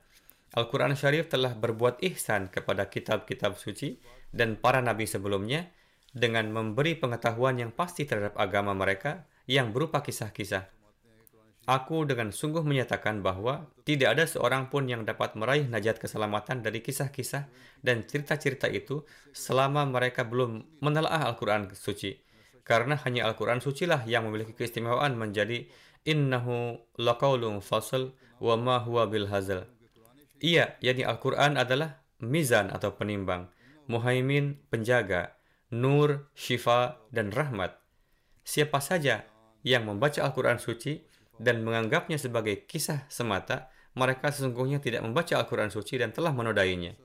Al-Quran 0.55 0.95
Syarif 0.95 1.27
telah 1.27 1.51
berbuat 1.51 1.99
ihsan 2.11 2.47
kepada 2.47 2.87
kitab-kitab 2.87 3.59
suci 3.59 3.99
dan 4.31 4.55
para 4.55 4.79
nabi 4.79 5.03
sebelumnya 5.07 5.67
dengan 6.11 6.51
memberi 6.51 6.95
pengetahuan 6.95 7.59
yang 7.59 7.71
pasti 7.71 8.07
terhadap 8.07 8.35
agama 8.39 8.71
mereka 8.75 9.27
yang 9.47 9.71
berupa 9.75 10.03
kisah-kisah. 10.03 10.67
Aku 11.69 12.03
dengan 12.09 12.33
sungguh 12.33 12.65
menyatakan 12.65 13.21
bahwa 13.21 13.69
tidak 13.85 14.17
ada 14.17 14.25
seorang 14.25 14.67
pun 14.67 14.89
yang 14.89 15.05
dapat 15.05 15.37
meraih 15.37 15.69
najat 15.69 16.01
keselamatan 16.01 16.65
dari 16.65 16.81
kisah-kisah 16.81 17.47
dan 17.85 18.03
cerita-cerita 18.03 18.67
itu 18.67 19.05
selama 19.31 19.87
mereka 19.87 20.25
belum 20.25 20.81
menelaah 20.83 21.31
Al-Quran 21.31 21.71
suci 21.71 22.30
karena 22.63 22.97
hanya 23.05 23.29
Al-Quran 23.29 23.59
suci 23.59 23.89
lah 23.89 24.05
yang 24.05 24.29
memiliki 24.29 24.53
keistimewaan 24.55 25.17
menjadi 25.17 25.67
innahu 26.05 26.81
laqaulun 26.97 27.61
fasl 27.61 28.13
wa 28.41 28.55
ma 28.57 28.81
huwa 28.81 29.05
bil 29.05 29.29
hazal. 29.29 29.69
Ia, 30.41 30.77
yakni 30.81 31.05
Al-Quran 31.05 31.57
adalah 31.57 32.01
mizan 32.21 32.73
atau 32.73 32.97
penimbang, 32.97 33.49
muhaimin 33.85 34.57
penjaga, 34.73 35.37
nur, 35.69 36.29
syifa, 36.33 36.97
dan 37.13 37.29
rahmat. 37.29 37.77
Siapa 38.41 38.81
saja 38.81 39.29
yang 39.61 39.85
membaca 39.85 40.25
Al-Quran 40.25 40.57
suci 40.57 41.05
dan 41.37 41.61
menganggapnya 41.61 42.17
sebagai 42.17 42.65
kisah 42.65 43.05
semata, 43.05 43.69
mereka 43.93 44.33
sesungguhnya 44.33 44.81
tidak 44.81 45.05
membaca 45.05 45.37
Al-Quran 45.37 45.69
suci 45.69 46.01
dan 46.01 46.09
telah 46.09 46.33
menodainya. 46.33 46.97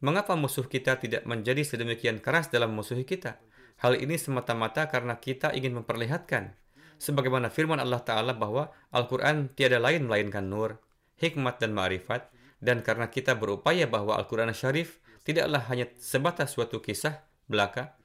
Mengapa 0.00 0.36
musuh 0.36 0.68
kita 0.68 1.00
tidak 1.00 1.24
menjadi 1.24 1.64
sedemikian 1.64 2.20
keras 2.20 2.52
dalam 2.52 2.76
musuhi 2.76 3.08
kita? 3.08 3.40
Hal 3.80 4.00
ini 4.00 4.16
semata-mata 4.16 4.88
karena 4.88 5.20
kita 5.20 5.52
ingin 5.52 5.76
memperlihatkan 5.76 6.56
sebagaimana 6.96 7.52
firman 7.52 7.76
Allah 7.76 8.00
Ta'ala 8.00 8.32
bahwa 8.32 8.72
Al-Quran 8.92 9.52
tiada 9.52 9.76
lain 9.76 10.08
melainkan 10.08 10.48
nur, 10.48 10.80
hikmat 11.20 11.60
dan 11.60 11.76
ma'rifat, 11.76 12.32
Dan 12.56 12.80
karena 12.80 13.12
kita 13.12 13.36
berupaya 13.36 13.84
bahwa 13.84 14.16
Al-Quran 14.16 14.48
Syarif 14.56 14.96
tidaklah 15.28 15.60
hanya 15.68 15.92
sebatas 16.00 16.56
suatu 16.56 16.80
kisah 16.80 17.20
belaka, 17.52 18.00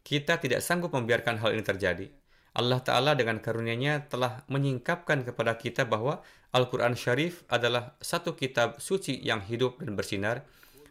kita 0.00 0.40
tidak 0.40 0.64
sanggup 0.64 0.96
membiarkan 0.96 1.36
hal 1.36 1.52
ini 1.52 1.60
terjadi. 1.60 2.08
Allah 2.56 2.80
Ta'ala 2.82 3.12
dengan 3.14 3.38
karunia-Nya 3.38 4.10
telah 4.10 4.42
menyingkapkan 4.50 5.22
kepada 5.22 5.54
kita 5.54 5.86
bahwa 5.86 6.24
Al-Quran 6.50 6.98
Syarif 6.98 7.46
adalah 7.46 7.94
satu 8.02 8.34
kitab 8.34 8.82
suci 8.82 9.20
yang 9.22 9.44
hidup 9.44 9.78
dan 9.78 9.94
bersinar. 9.94 10.48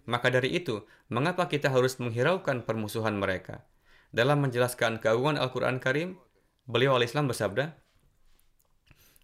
Maka 0.07 0.31
dari 0.31 0.55
itu, 0.55 0.85
mengapa 1.11 1.51
kita 1.51 1.67
harus 1.67 1.99
menghiraukan 1.99 2.63
permusuhan 2.63 3.17
mereka? 3.17 3.65
Dalam 4.09 4.41
menjelaskan 4.41 4.97
keagungan 4.97 5.37
Al-Quran 5.37 5.77
Karim, 5.77 6.17
beliau 6.65 6.97
al-Islam 6.97 7.29
bersabda, 7.29 7.77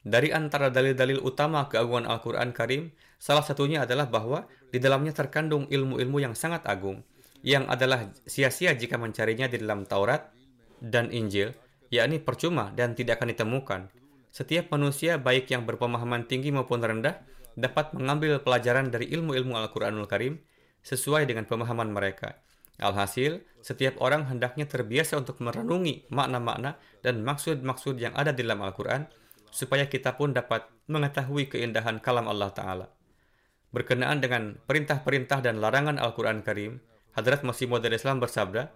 dari 0.06 0.30
antara 0.30 0.70
dalil-dalil 0.70 1.18
utama 1.26 1.66
keagungan 1.66 2.06
Al-Quran 2.06 2.54
Karim, 2.54 2.94
salah 3.18 3.42
satunya 3.42 3.90
adalah 3.90 4.06
bahwa 4.06 4.46
di 4.70 4.78
dalamnya 4.78 5.18
terkandung 5.18 5.66
ilmu-ilmu 5.66 6.22
yang 6.22 6.38
sangat 6.38 6.62
agung, 6.70 7.02
yang 7.42 7.66
adalah 7.66 8.14
sia-sia 8.30 8.78
jika 8.78 9.02
mencarinya 9.02 9.50
di 9.50 9.58
dalam 9.58 9.90
Taurat 9.90 10.30
dan 10.78 11.10
Injil, 11.10 11.58
yakni 11.90 12.22
percuma 12.22 12.70
dan 12.78 12.94
tidak 12.94 13.18
akan 13.18 13.34
ditemukan. 13.34 13.82
Setiap 14.30 14.70
manusia, 14.70 15.18
baik 15.18 15.50
yang 15.50 15.66
berpemahaman 15.66 16.30
tinggi 16.30 16.54
maupun 16.54 16.86
rendah, 16.86 17.26
dapat 17.58 17.98
mengambil 17.98 18.38
pelajaran 18.38 18.94
dari 18.94 19.10
ilmu-ilmu 19.10 19.58
Al-Quranul 19.58 20.06
Karim 20.06 20.38
sesuai 20.86 21.26
dengan 21.26 21.50
pemahaman 21.50 21.90
mereka. 21.90 22.38
Alhasil, 22.78 23.42
setiap 23.66 23.98
orang 23.98 24.30
hendaknya 24.30 24.70
terbiasa 24.70 25.18
untuk 25.18 25.42
merenungi 25.42 26.06
makna-makna 26.14 26.78
dan 27.02 27.26
maksud-maksud 27.26 27.98
yang 27.98 28.14
ada 28.14 28.30
di 28.30 28.46
dalam 28.46 28.62
Al-Quran, 28.62 29.10
supaya 29.50 29.90
kita 29.90 30.14
pun 30.14 30.38
dapat 30.38 30.70
mengetahui 30.86 31.50
keindahan 31.50 31.98
kalam 31.98 32.30
Allah 32.30 32.54
Ta'ala. 32.54 32.86
Berkenaan 33.74 34.22
dengan 34.22 34.62
perintah-perintah 34.70 35.42
dan 35.42 35.58
larangan 35.58 35.98
Al-Quran 35.98 36.46
Karim, 36.46 36.78
Hadrat 37.18 37.42
Masih 37.42 37.66
Maud 37.66 37.82
Islam 37.90 38.22
bersabda, 38.22 38.70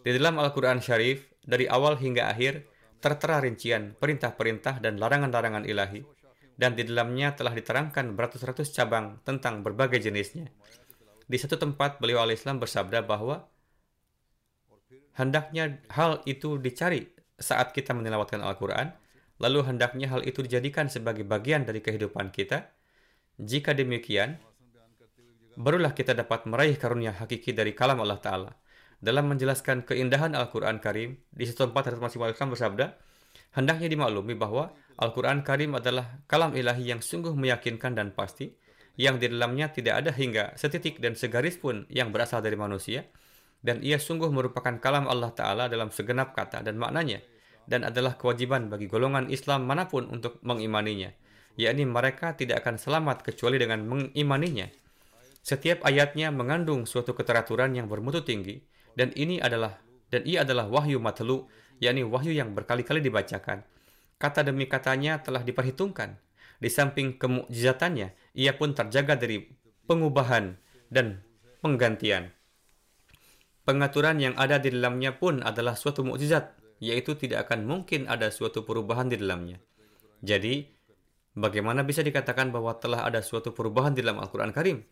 di 0.00 0.10
dalam 0.16 0.40
Al-Quran 0.40 0.80
Syarif, 0.80 1.28
dari 1.44 1.68
awal 1.68 2.00
hingga 2.00 2.32
akhir, 2.32 2.64
tertera 3.04 3.44
rincian 3.44 3.92
perintah-perintah 4.00 4.80
dan 4.80 4.96
larangan-larangan 4.96 5.68
ilahi, 5.68 6.00
dan 6.56 6.72
di 6.72 6.88
dalamnya 6.88 7.36
telah 7.36 7.52
diterangkan 7.52 8.16
beratus-ratus 8.16 8.72
cabang 8.72 9.20
tentang 9.20 9.60
berbagai 9.60 10.00
jenisnya. 10.00 10.48
Di 11.28 11.36
satu 11.36 11.60
tempat, 11.60 12.00
beliau 12.00 12.24
al-Islam 12.24 12.56
bersabda 12.56 13.04
bahwa 13.04 13.52
hendaknya 15.18 15.80
hal 15.90 16.22
itu 16.26 16.58
dicari 16.58 17.06
saat 17.38 17.74
kita 17.74 17.94
menilawatkan 17.94 18.42
Al-Quran, 18.42 18.94
lalu 19.42 19.66
hendaknya 19.66 20.10
hal 20.10 20.22
itu 20.22 20.42
dijadikan 20.46 20.86
sebagai 20.86 21.26
bagian 21.26 21.66
dari 21.66 21.82
kehidupan 21.82 22.30
kita. 22.30 22.70
Jika 23.34 23.74
demikian, 23.74 24.38
barulah 25.58 25.90
kita 25.90 26.14
dapat 26.14 26.46
meraih 26.46 26.78
karunia 26.78 27.14
hakiki 27.14 27.50
dari 27.50 27.74
kalam 27.74 27.98
Allah 27.98 28.22
Ta'ala. 28.22 28.50
Dalam 29.02 29.26
menjelaskan 29.28 29.84
keindahan 29.84 30.32
Al-Quran 30.38 30.78
Karim, 30.78 31.18
di 31.28 31.44
satu 31.44 31.68
tempat 31.68 31.90
Hadrat 31.90 32.00
Masih 32.00 32.22
Islam 32.22 32.50
bersabda, 32.54 32.86
hendaknya 33.58 33.90
dimaklumi 33.90 34.38
bahwa 34.38 34.70
Al-Quran 34.96 35.42
Karim 35.42 35.74
adalah 35.74 36.22
kalam 36.30 36.54
ilahi 36.54 36.94
yang 36.94 37.02
sungguh 37.02 37.34
meyakinkan 37.34 37.98
dan 37.98 38.14
pasti, 38.14 38.54
yang 38.94 39.18
di 39.18 39.26
dalamnya 39.26 39.74
tidak 39.74 40.06
ada 40.06 40.10
hingga 40.14 40.54
setitik 40.54 41.02
dan 41.02 41.18
segaris 41.18 41.58
pun 41.58 41.82
yang 41.90 42.14
berasal 42.14 42.38
dari 42.38 42.54
manusia, 42.54 43.10
dan 43.64 43.80
ia 43.80 43.96
sungguh 43.96 44.28
merupakan 44.28 44.76
kalam 44.76 45.08
Allah 45.08 45.32
Ta'ala 45.32 45.72
dalam 45.72 45.88
segenap 45.88 46.36
kata 46.36 46.60
dan 46.60 46.76
maknanya– 46.76 47.24
dan 47.64 47.84
adalah 47.84 48.16
kewajiban 48.16 48.68
bagi 48.68 48.88
golongan 48.88 49.32
Islam 49.32 49.64
mana 49.64 49.88
pun 49.88 50.08
untuk 50.08 50.40
mengimaninya, 50.44 51.12
yakni 51.56 51.88
mereka 51.88 52.36
tidak 52.36 52.64
akan 52.64 52.76
selamat 52.76 53.24
kecuali 53.24 53.56
dengan 53.56 53.84
mengimaninya. 53.88 54.68
Setiap 55.44 55.84
ayatnya 55.84 56.32
mengandung 56.32 56.88
suatu 56.88 57.12
keteraturan 57.12 57.76
yang 57.76 57.88
bermutu 57.88 58.24
tinggi, 58.24 58.64
dan 58.96 59.12
ini 59.16 59.40
adalah 59.40 59.80
dan 60.08 60.24
ia 60.28 60.44
adalah 60.44 60.68
wahyu 60.68 61.00
matlu, 61.00 61.48
yakni 61.80 62.04
wahyu 62.04 62.32
yang 62.32 62.52
berkali-kali 62.52 63.00
dibacakan. 63.00 63.64
Kata 64.20 64.46
demi 64.46 64.70
katanya 64.70 65.20
telah 65.20 65.42
diperhitungkan. 65.42 66.16
Di 66.54 66.70
samping 66.70 67.18
kemukjizatannya, 67.18 68.14
ia 68.38 68.52
pun 68.54 68.72
terjaga 68.72 69.18
dari 69.18 69.42
pengubahan 69.84 70.54
dan 70.88 71.20
penggantian. 71.60 72.30
Pengaturan 73.64 74.20
yang 74.20 74.36
ada 74.36 74.60
di 74.60 74.68
dalamnya 74.68 75.16
pun 75.16 75.40
adalah 75.40 75.72
suatu 75.72 76.04
mukjizat 76.04 76.60
yaitu 76.84 77.16
tidak 77.16 77.48
akan 77.48 77.64
mungkin 77.64 78.04
ada 78.04 78.28
suatu 78.28 78.60
perubahan 78.68 79.08
di 79.08 79.16
dalamnya. 79.16 79.56
Jadi, 80.20 80.68
bagaimana 81.32 81.80
bisa 81.80 82.04
dikatakan 82.04 82.52
bahwa 82.52 82.76
telah 82.76 83.08
ada 83.08 83.24
suatu 83.24 83.56
perubahan 83.56 83.96
di 83.96 84.04
dalam 84.04 84.20
Al-Quran 84.20 84.52
Karim? 84.52 84.84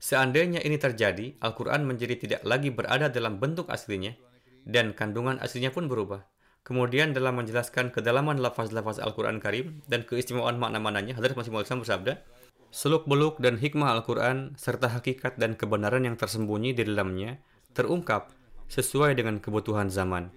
Seandainya 0.00 0.64
ini 0.64 0.80
terjadi, 0.80 1.36
Al-Quran 1.42 1.84
menjadi 1.84 2.16
tidak 2.16 2.40
lagi 2.48 2.72
berada 2.72 3.12
dalam 3.12 3.36
bentuk 3.36 3.68
aslinya, 3.68 4.16
dan 4.64 4.96
kandungan 4.96 5.36
aslinya 5.42 5.68
pun 5.68 5.90
berubah. 5.90 6.24
Kemudian 6.64 7.12
dalam 7.12 7.36
menjelaskan 7.40 7.92
kedalaman 7.92 8.40
lafaz-lafaz 8.40 9.00
Al-Quran 9.04 9.40
Karim 9.40 9.84
dan 9.84 10.08
keistimewaan 10.08 10.56
makna-maknanya, 10.56 11.16
Hadrat 11.16 11.36
Masih 11.36 11.52
Maulid 11.52 11.68
bersabda, 11.68 12.24
Seluk-beluk 12.68 13.40
dan 13.40 13.56
hikmah 13.56 13.96
Al-Quran 13.96 14.52
serta 14.60 14.92
hakikat 14.92 15.40
dan 15.40 15.56
kebenaran 15.56 16.04
yang 16.04 16.20
tersembunyi 16.20 16.76
di 16.76 16.84
dalamnya 16.84 17.40
terungkap 17.78 18.34
sesuai 18.66 19.14
dengan 19.14 19.38
kebutuhan 19.38 19.86
zaman. 19.86 20.34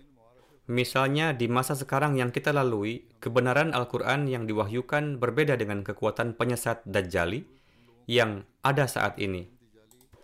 Misalnya 0.69 1.33
di 1.33 1.49
masa 1.49 1.73
sekarang 1.73 2.21
yang 2.21 2.29
kita 2.29 2.53
lalui, 2.53 3.09
kebenaran 3.17 3.73
Al-Quran 3.73 4.29
yang 4.29 4.45
diwahyukan 4.45 5.17
berbeda 5.17 5.57
dengan 5.57 5.81
kekuatan 5.81 6.37
penyesat 6.37 6.85
Dajjali 6.85 7.41
yang 8.05 8.45
ada 8.61 8.85
saat 8.85 9.17
ini. 9.17 9.49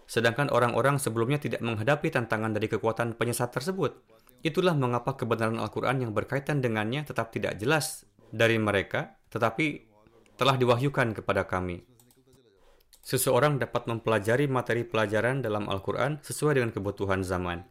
Sedangkan 0.08 0.48
orang-orang 0.54 1.02
sebelumnya 1.02 1.42
tidak 1.42 1.60
menghadapi 1.60 2.14
tantangan 2.14 2.56
dari 2.56 2.70
kekuatan 2.72 3.18
penyesat 3.20 3.52
tersebut. 3.52 3.98
Itulah 4.46 4.78
mengapa 4.78 5.18
kebenaran 5.18 5.60
Al-Quran 5.60 6.08
yang 6.08 6.12
berkaitan 6.14 6.64
dengannya 6.64 7.04
tetap 7.04 7.34
tidak 7.34 7.58
jelas 7.60 8.08
dari 8.30 8.56
mereka, 8.62 9.18
tetapi 9.34 9.90
telah 10.40 10.56
diwahyukan 10.56 11.18
kepada 11.18 11.44
kami. 11.50 11.97
Seseorang 13.08 13.56
dapat 13.56 13.88
mempelajari 13.88 14.52
materi 14.52 14.84
pelajaran 14.84 15.40
dalam 15.40 15.72
Al-Quran 15.72 16.20
sesuai 16.20 16.60
dengan 16.60 16.76
kebutuhan 16.76 17.24
zaman. 17.24 17.64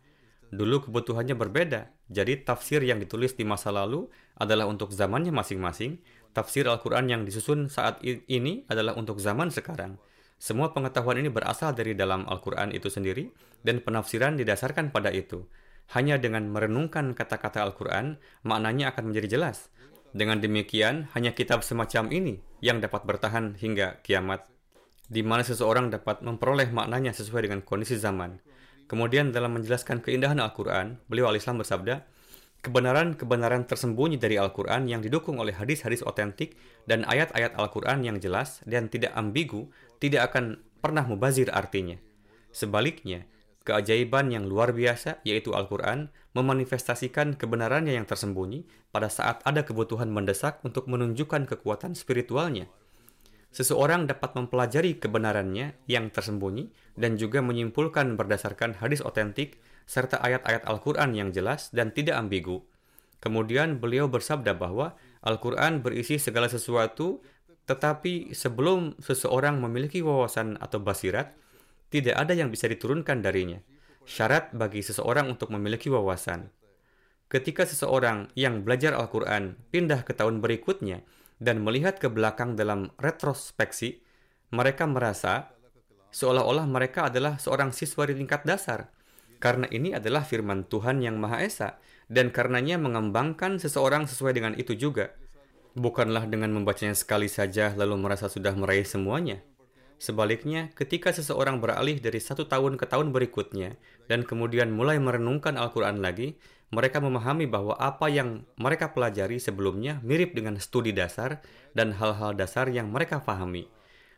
Dulu 0.49 0.89
kebutuhannya 0.89 1.37
berbeda, 1.37 1.93
jadi 2.09 2.41
tafsir 2.41 2.80
yang 2.80 2.97
ditulis 3.05 3.37
di 3.37 3.45
masa 3.45 3.68
lalu 3.68 4.09
adalah 4.41 4.64
untuk 4.64 4.97
zamannya 4.97 5.37
masing-masing, 5.37 6.01
tafsir 6.32 6.64
Al-Quran 6.64 7.12
yang 7.12 7.20
disusun 7.28 7.68
saat 7.68 8.01
ini 8.01 8.64
adalah 8.72 8.97
untuk 8.97 9.20
zaman 9.20 9.53
sekarang. 9.53 10.01
Semua 10.41 10.72
pengetahuan 10.72 11.20
ini 11.20 11.28
berasal 11.28 11.76
dari 11.76 11.93
dalam 11.93 12.24
Al-Quran 12.24 12.72
itu 12.72 12.89
sendiri, 12.89 13.28
dan 13.61 13.84
penafsiran 13.84 14.41
didasarkan 14.41 14.89
pada 14.89 15.12
itu. 15.12 15.45
Hanya 15.93 16.16
dengan 16.16 16.49
merenungkan 16.49 17.12
kata-kata 17.12 17.61
Al-Quran, 17.61 18.16
maknanya 18.41 18.97
akan 18.97 19.12
menjadi 19.12 19.37
jelas. 19.37 19.68
Dengan 20.16 20.41
demikian, 20.41 21.12
hanya 21.12 21.37
kitab 21.37 21.61
semacam 21.61 22.09
ini 22.09 22.41
yang 22.64 22.80
dapat 22.80 23.05
bertahan 23.05 23.53
hingga 23.61 24.01
kiamat, 24.01 24.55
di 25.07 25.22
mana 25.22 25.46
seseorang 25.46 25.90
dapat 25.94 26.22
memperoleh 26.22 26.70
maknanya 26.74 27.14
sesuai 27.14 27.46
dengan 27.46 27.62
kondisi 27.62 27.94
zaman. 27.94 28.42
Kemudian 28.86 29.34
dalam 29.34 29.54
menjelaskan 29.54 30.02
keindahan 30.02 30.38
Al-Quran, 30.38 30.98
beliau 31.11 31.30
al-Islam 31.30 31.62
bersabda, 31.62 32.07
kebenaran-kebenaran 32.62 33.66
tersembunyi 33.66 34.18
dari 34.18 34.38
Al-Quran 34.38 34.90
yang 34.90 35.02
didukung 35.02 35.38
oleh 35.38 35.54
hadis-hadis 35.54 36.02
otentik 36.02 36.59
dan 36.86 37.07
ayat-ayat 37.07 37.54
Al-Quran 37.59 38.02
yang 38.02 38.18
jelas 38.18 38.62
dan 38.66 38.90
tidak 38.90 39.14
ambigu 39.14 39.70
tidak 40.02 40.30
akan 40.34 40.62
pernah 40.82 41.07
mubazir 41.07 41.50
artinya. 41.50 41.98
Sebaliknya, 42.50 43.26
keajaiban 43.66 44.30
yang 44.30 44.46
luar 44.46 44.70
biasa, 44.74 45.22
yaitu 45.26 45.54
Al-Quran, 45.54 46.11
memanifestasikan 46.34 47.34
kebenarannya 47.34 47.94
yang 47.94 48.07
tersembunyi 48.07 48.66
pada 48.90 49.11
saat 49.11 49.42
ada 49.42 49.66
kebutuhan 49.66 50.11
mendesak 50.11 50.62
untuk 50.66 50.90
menunjukkan 50.90 51.46
kekuatan 51.46 51.94
spiritualnya– 51.94 52.66
seseorang 53.53 54.09
dapat 54.11 54.34
mempelajari 54.34 54.99
kebenarannya 54.99 55.76
yang 55.90 56.09
tersembunyi 56.12 56.70
dan 56.97 57.20
juga 57.20 57.44
menyimpulkan 57.44 58.16
berdasarkan 58.16 58.78
hadis 58.80 59.05
otentik 59.05 59.61
serta 59.86 60.18
ayat-ayat 60.18 60.66
Al-Quran 60.66 61.14
yang 61.14 61.28
jelas 61.30 61.70
dan 61.70 61.94
tidak 61.94 62.18
ambigu. 62.18 62.66
Kemudian 63.22 63.78
beliau 63.80 64.11
bersabda 64.11 64.59
bahwa 64.59 64.99
Al-Quran 65.24 65.80
berisi 65.82 66.20
segala 66.20 66.47
sesuatu, 66.47 67.22
tetapi 67.66 68.34
sebelum 68.36 68.94
seseorang 69.03 69.59
memiliki 69.59 70.05
wawasan 70.05 70.61
atau 70.62 70.78
basirat, 70.78 71.34
tidak 71.90 72.14
ada 72.18 72.34
yang 72.34 72.51
bisa 72.51 72.70
diturunkan 72.70 73.22
darinya. 73.22 73.59
Syarat 74.07 74.55
bagi 74.55 74.86
seseorang 74.86 75.26
untuk 75.26 75.51
memiliki 75.51 75.90
wawasan. 75.90 76.51
Ketika 77.26 77.66
seseorang 77.66 78.30
yang 78.38 78.62
belajar 78.62 78.94
Al-Quran 78.94 79.59
pindah 79.74 80.07
ke 80.07 80.14
tahun 80.14 80.38
berikutnya, 80.38 81.03
dan 81.37 81.61
melihat 81.61 82.01
ke 82.01 82.09
belakang 82.09 82.57
dalam 82.57 82.93
retrospeksi, 82.97 84.01
mereka 84.55 84.89
merasa 84.89 85.53
seolah-olah 86.14 86.64
mereka 86.64 87.12
adalah 87.12 87.37
seorang 87.37 87.76
siswa 87.76 88.09
di 88.09 88.16
tingkat 88.16 88.47
dasar. 88.49 88.89
Karena 89.37 89.68
ini 89.68 89.93
adalah 89.93 90.24
firman 90.24 90.64
Tuhan 90.64 91.05
yang 91.05 91.20
Maha 91.20 91.45
Esa, 91.45 91.76
dan 92.09 92.32
karenanya 92.32 92.80
mengembangkan 92.80 93.61
seseorang 93.61 94.09
sesuai 94.09 94.32
dengan 94.32 94.57
itu 94.57 94.72
juga. 94.72 95.12
Bukanlah 95.76 96.24
dengan 96.24 96.57
membacanya 96.57 96.97
sekali 96.97 97.28
saja 97.28 97.76
lalu 97.76 98.01
merasa 98.01 98.32
sudah 98.32 98.57
meraih 98.57 98.89
semuanya. 98.89 99.45
Sebaliknya, 99.97 100.72
ketika 100.76 101.12
seseorang 101.12 101.61
beralih 101.61 102.01
dari 102.01 102.20
satu 102.20 102.49
tahun 102.49 102.80
ke 102.80 102.89
tahun 102.89 103.12
berikutnya 103.12 103.76
dan 104.09 104.24
kemudian 104.24 104.72
mulai 104.72 104.97
merenungkan 105.01 105.57
Al-Quran 105.57 106.01
lagi, 106.01 106.37
mereka 106.74 106.98
memahami 106.98 107.46
bahwa 107.46 107.78
apa 107.78 108.10
yang 108.10 108.42
mereka 108.58 108.90
pelajari 108.90 109.38
sebelumnya 109.38 110.02
mirip 110.02 110.34
dengan 110.34 110.58
studi 110.58 110.90
dasar 110.90 111.38
dan 111.78 111.94
hal-hal 111.94 112.34
dasar 112.34 112.66
yang 112.66 112.90
mereka 112.90 113.22
pahami. 113.22 113.70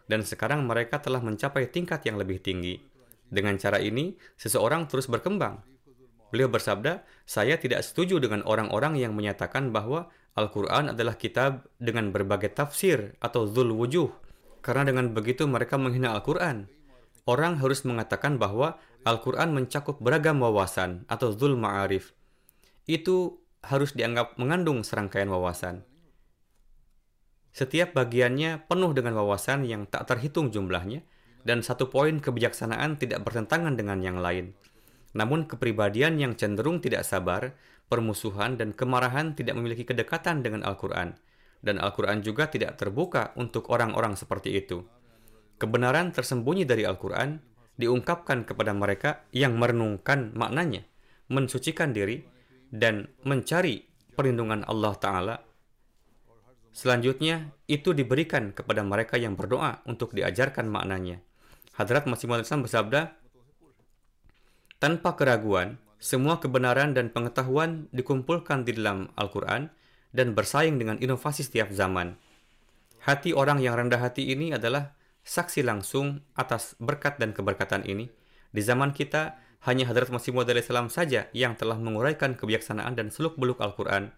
Dan 0.09 0.25
sekarang 0.25 0.65
mereka 0.65 1.05
telah 1.05 1.21
mencapai 1.21 1.69
tingkat 1.69 2.01
yang 2.09 2.17
lebih 2.17 2.41
tinggi. 2.41 2.81
Dengan 3.29 3.61
cara 3.61 3.77
ini, 3.77 4.17
seseorang 4.41 4.89
terus 4.89 5.05
berkembang. 5.05 5.61
Beliau 6.33 6.49
bersabda, 6.49 7.05
saya 7.29 7.61
tidak 7.61 7.85
setuju 7.85 8.17
dengan 8.17 8.41
orang-orang 8.49 8.97
yang 8.97 9.13
menyatakan 9.13 9.69
bahwa 9.69 10.09
Al-Quran 10.33 10.97
adalah 10.97 11.17
kitab 11.21 11.69
dengan 11.77 12.09
berbagai 12.09 12.57
tafsir 12.57 13.17
atau 13.21 13.45
zul 13.45 13.77
wujuh, 13.77 14.09
karena 14.65 14.89
dengan 14.89 15.13
begitu 15.13 15.45
mereka 15.45 15.77
menghina 15.77 16.17
Al-Quran. 16.17 16.69
Orang 17.29 17.61
harus 17.61 17.85
mengatakan 17.85 18.41
bahwa 18.41 18.81
Al-Quran 19.05 19.53
mencakup 19.53 20.01
beragam 20.01 20.41
wawasan 20.41 21.05
atau 21.13 21.33
zul 21.37 21.61
ma'arif. 21.61 22.17
Itu 22.89 23.45
harus 23.61 23.93
dianggap 23.93 24.41
mengandung 24.41 24.81
serangkaian 24.81 25.29
wawasan. 25.29 25.85
Setiap 27.53 27.93
bagiannya 27.93 28.65
penuh 28.65 28.97
dengan 28.97 29.21
wawasan 29.21 29.69
yang 29.69 29.85
tak 29.85 30.09
terhitung 30.09 30.49
jumlahnya, 30.49 31.05
dan 31.45 31.61
satu 31.61 31.93
poin 31.93 32.19
kebijaksanaan 32.19 32.97
tidak 32.97 33.23
bertentangan 33.23 33.77
dengan 33.77 34.01
yang 34.01 34.19
lain. 34.19 34.57
Namun 35.13 35.45
kepribadian 35.45 36.17
yang 36.17 36.33
cenderung 36.35 36.81
tidak 36.81 37.05
sabar, 37.05 37.53
permusuhan, 37.93 38.57
dan 38.57 38.73
kemarahan 38.73 39.37
tidak 39.37 39.55
memiliki 39.55 39.85
kedekatan 39.85 40.41
dengan 40.41 40.65
Al-Quran– 40.65 41.15
dan 41.63 41.83
Al-Quran 41.83 42.23
juga 42.23 42.47
tidak 42.47 42.79
terbuka 42.79 43.35
untuk 43.35 43.71
orang-orang 43.71 44.15
seperti 44.15 44.55
itu. 44.55 44.87
Kebenaran 45.59 46.15
tersembunyi 46.15 46.63
dari 46.63 46.87
Al-Quran 46.87 47.43
diungkapkan 47.79 48.47
kepada 48.47 48.71
mereka 48.75 49.27
yang 49.35 49.59
merenungkan 49.59 50.35
maknanya, 50.39 50.87
mensucikan 51.31 51.91
diri, 51.91 52.23
dan 52.69 53.09
mencari 53.25 53.85
perlindungan 54.15 54.65
Allah 54.67 54.95
Ta'ala. 54.99 55.37
Selanjutnya, 56.75 57.51
itu 57.67 57.91
diberikan 57.91 58.55
kepada 58.55 58.87
mereka 58.87 59.19
yang 59.19 59.35
berdoa 59.35 59.83
untuk 59.89 60.15
diajarkan 60.15 60.71
maknanya. 60.71 61.19
Hadrat 61.75 62.07
Masih 62.07 62.31
Islam 62.39 62.63
bersabda, 62.63 63.19
Tanpa 64.79 65.19
keraguan, 65.19 65.79
semua 65.99 66.39
kebenaran 66.39 66.95
dan 66.95 67.11
pengetahuan 67.11 67.91
dikumpulkan 67.91 68.63
di 68.63 68.79
dalam 68.79 69.11
Al-Quran 69.19 69.67
dan 70.15 70.39
bersaing 70.39 70.79
dengan 70.79 71.03
inovasi 71.03 71.43
setiap 71.43 71.75
zaman. 71.75 72.15
Hati 73.03 73.35
orang 73.35 73.59
yang 73.59 73.75
rendah 73.75 73.99
hati 73.99 74.31
ini 74.31 74.55
adalah 74.55 74.95
saksi 75.27 75.67
langsung 75.67 76.23
atas 76.39 76.79
berkat 76.79 77.19
dan 77.19 77.35
keberkatan 77.35 77.83
ini. 77.87 78.07
Di 78.55 78.63
zaman 78.63 78.95
kita, 78.95 79.37
hanya 79.67 79.91
Hadrat 79.91 80.13
Masih 80.15 80.31
Maud 80.31 80.47
salam 80.63 80.87
saja 80.87 81.27
yang 81.35 81.59
telah 81.59 81.75
menguraikan 81.81 82.39
kebijaksanaan 82.39 82.95
dan 82.95 83.11
seluk-beluk 83.11 83.59
Al-Quran. 83.59 84.15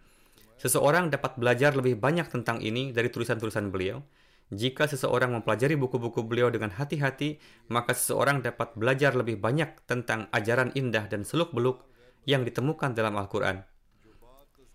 Seseorang 0.61 1.09
dapat 1.09 1.41
belajar 1.41 1.73
lebih 1.73 1.97
banyak 1.97 2.29
tentang 2.29 2.61
ini 2.61 2.93
dari 2.93 3.09
tulisan-tulisan 3.09 3.73
beliau. 3.73 4.05
Jika 4.51 4.85
seseorang 4.85 5.33
mempelajari 5.33 5.79
buku-buku 5.79 6.27
beliau 6.27 6.51
dengan 6.53 6.75
hati-hati, 6.75 7.41
maka 7.73 7.97
seseorang 7.97 8.45
dapat 8.45 8.75
belajar 8.77 9.17
lebih 9.17 9.41
banyak 9.41 9.73
tentang 9.89 10.27
ajaran 10.35 10.75
indah 10.77 11.07
dan 11.07 11.25
seluk-beluk 11.25 11.87
yang 12.29 12.45
ditemukan 12.45 12.93
dalam 12.93 13.17
Al-Quran. 13.17 13.65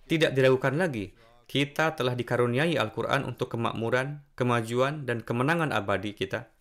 Tidak 0.09 0.31
diragukan 0.33 0.79
lagi, 0.79 1.13
kita 1.45 1.93
telah 1.93 2.17
dikaruniai 2.17 2.73
Al-Quran 2.79 3.21
untuk 3.27 3.53
kemakmuran, 3.53 4.25
kemajuan, 4.33 5.05
dan 5.05 5.21
kemenangan 5.21 5.69
abadi 5.69 6.17
kita. 6.17 6.54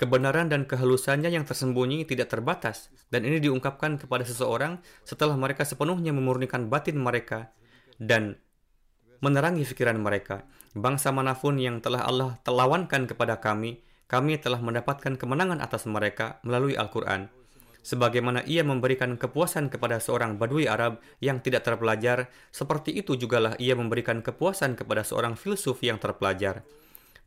Kebenaran 0.00 0.48
dan 0.48 0.64
kehalusannya 0.64 1.28
yang 1.28 1.44
tersembunyi 1.44 2.08
tidak 2.08 2.32
terbatas, 2.32 2.88
dan 3.12 3.20
ini 3.28 3.36
diungkapkan 3.36 4.00
kepada 4.00 4.24
seseorang 4.24 4.80
setelah 5.04 5.36
mereka 5.36 5.68
sepenuhnya 5.68 6.16
memurnikan 6.16 6.72
batin 6.72 6.96
mereka 6.96 7.52
dan 8.00 8.40
menerangi 9.20 9.68
pikiran 9.68 10.00
mereka. 10.00 10.48
Bangsa 10.72 11.12
mana 11.12 11.36
pun 11.36 11.60
yang 11.60 11.84
telah 11.84 12.08
Allah 12.08 12.40
telawankan 12.48 13.12
kepada 13.12 13.44
kami, 13.44 13.84
kami 14.08 14.40
telah 14.40 14.64
mendapatkan 14.64 15.20
kemenangan 15.20 15.60
atas 15.60 15.84
mereka 15.84 16.40
melalui 16.48 16.80
Al-Quran 16.80 17.28
sebagaimana 17.80 18.44
ia 18.44 18.60
memberikan 18.60 19.16
kepuasan 19.16 19.72
kepada 19.72 20.00
seorang 20.00 20.36
badui 20.36 20.68
Arab 20.68 21.00
yang 21.20 21.40
tidak 21.40 21.64
terpelajar, 21.64 22.28
seperti 22.52 22.92
itu 22.92 23.16
jugalah 23.16 23.56
ia 23.56 23.72
memberikan 23.76 24.20
kepuasan 24.20 24.76
kepada 24.76 25.04
seorang 25.04 25.36
filsuf 25.36 25.80
yang 25.80 25.96
terpelajar. 25.96 26.64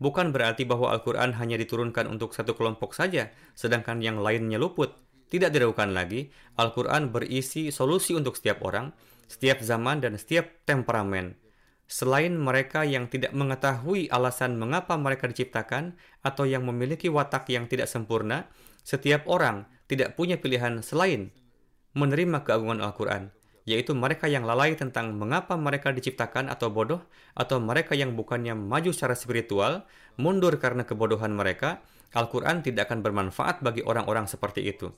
Bukan 0.03 0.35
berarti 0.35 0.67
bahwa 0.67 0.91
Al-Quran 0.91 1.31
hanya 1.39 1.55
diturunkan 1.55 2.11
untuk 2.11 2.35
satu 2.35 2.59
kelompok 2.59 2.91
saja, 2.91 3.31
sedangkan 3.55 4.03
yang 4.03 4.19
lainnya 4.19 4.59
luput. 4.59 4.91
Tidak 5.31 5.47
diragukan 5.47 5.95
lagi, 5.95 6.27
Al-Quran 6.59 7.07
berisi 7.07 7.71
solusi 7.71 8.11
untuk 8.11 8.35
setiap 8.35 8.67
orang, 8.67 8.91
setiap 9.31 9.63
zaman, 9.63 10.03
dan 10.03 10.19
setiap 10.19 10.51
temperamen. 10.67 11.39
Selain 11.87 12.35
mereka 12.35 12.83
yang 12.83 13.07
tidak 13.07 13.31
mengetahui 13.31 14.11
alasan 14.11 14.59
mengapa 14.59 14.99
mereka 14.99 15.31
diciptakan 15.31 15.95
atau 16.19 16.43
yang 16.43 16.67
memiliki 16.67 17.07
watak 17.07 17.47
yang 17.47 17.71
tidak 17.71 17.87
sempurna, 17.87 18.51
setiap 18.83 19.23
orang 19.31 19.71
tidak 19.87 20.19
punya 20.19 20.35
pilihan 20.35 20.83
selain 20.83 21.31
menerima 21.95 22.43
keagungan 22.43 22.83
Al-Quran, 22.83 23.31
yaitu 23.63 23.95
mereka 23.95 24.27
yang 24.27 24.43
lalai 24.43 24.75
tentang 24.75 25.15
mengapa 25.15 25.55
mereka 25.55 25.95
diciptakan 25.95 26.51
atau 26.51 26.67
bodoh, 26.71 27.01
atau 27.35 27.63
mereka 27.63 27.95
yang 27.95 28.15
bukannya 28.15 28.55
maju 28.55 28.91
secara 28.91 29.15
spiritual, 29.15 29.87
mundur 30.19 30.59
karena 30.59 30.83
kebodohan 30.83 31.31
mereka, 31.31 31.79
Al-Quran 32.13 32.61
tidak 32.61 32.91
akan 32.91 33.01
bermanfaat 33.01 33.65
bagi 33.65 33.81
orang-orang 33.81 34.29
seperti 34.29 34.67
itu. 34.67 34.91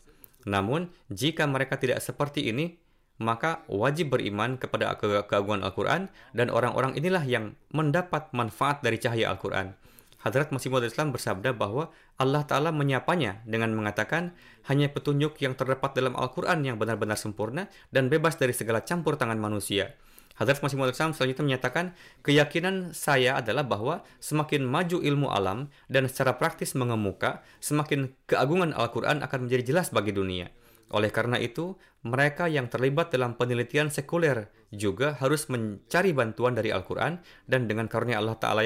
Namun, 0.46 0.92
jika 1.10 1.48
mereka 1.48 1.80
tidak 1.80 2.02
seperti 2.02 2.50
ini, 2.52 2.76
maka 3.16 3.64
wajib 3.72 4.12
beriman 4.12 4.60
kepada 4.60 5.00
ke 5.00 5.24
keagungan 5.26 5.64
Al-Quran, 5.64 6.12
dan 6.36 6.48
orang-orang 6.52 6.98
inilah 7.00 7.24
yang 7.24 7.56
mendapat 7.72 8.30
manfaat 8.36 8.84
dari 8.84 9.00
cahaya 9.00 9.32
Al-Quran. 9.32 9.78
Hadrat 10.26 10.50
Masih 10.50 10.74
Maud 10.74 10.82
Islam 10.82 11.14
bersabda 11.14 11.54
bahwa 11.54 11.94
Allah 12.18 12.42
Ta'ala 12.50 12.74
menyapanya 12.74 13.46
dengan 13.46 13.70
mengatakan 13.78 14.34
hanya 14.66 14.90
petunjuk 14.90 15.38
yang 15.38 15.54
terdapat 15.54 15.94
dalam 15.94 16.18
Al-Quran 16.18 16.66
yang 16.66 16.82
benar-benar 16.82 17.14
sempurna 17.14 17.70
dan 17.94 18.10
bebas 18.10 18.34
dari 18.34 18.50
segala 18.50 18.82
campur 18.82 19.22
tangan 19.22 19.38
manusia. 19.38 19.94
Hadrat 20.34 20.66
Masih 20.66 20.82
Maud 20.82 20.90
Islam 20.90 21.14
selanjutnya 21.14 21.46
menyatakan, 21.46 21.94
keyakinan 22.26 22.98
saya 22.98 23.38
adalah 23.38 23.70
bahwa 23.70 24.02
semakin 24.18 24.66
maju 24.66 24.98
ilmu 24.98 25.30
alam 25.30 25.70
dan 25.94 26.10
secara 26.10 26.42
praktis 26.42 26.74
mengemuka, 26.74 27.46
semakin 27.62 28.12
keagungan 28.26 28.74
Al-Quran 28.74 29.22
akan 29.22 29.46
menjadi 29.46 29.78
jelas 29.78 29.94
bagi 29.94 30.10
dunia. 30.10 30.50
Oleh 30.90 31.14
karena 31.14 31.38
itu, 31.38 31.78
mereka 32.02 32.50
yang 32.50 32.66
terlibat 32.66 33.14
dalam 33.14 33.38
penelitian 33.38 33.94
sekuler 33.94 34.50
juga 34.74 35.16
harus 35.22 35.48
mencari 35.54 36.12
bantuan 36.18 36.58
dari 36.58 36.74
Al-Quran 36.74 37.22
dan 37.46 37.70
dengan 37.70 37.88
karunia 37.88 38.20
Allah 38.20 38.38
Ta'ala 38.38 38.62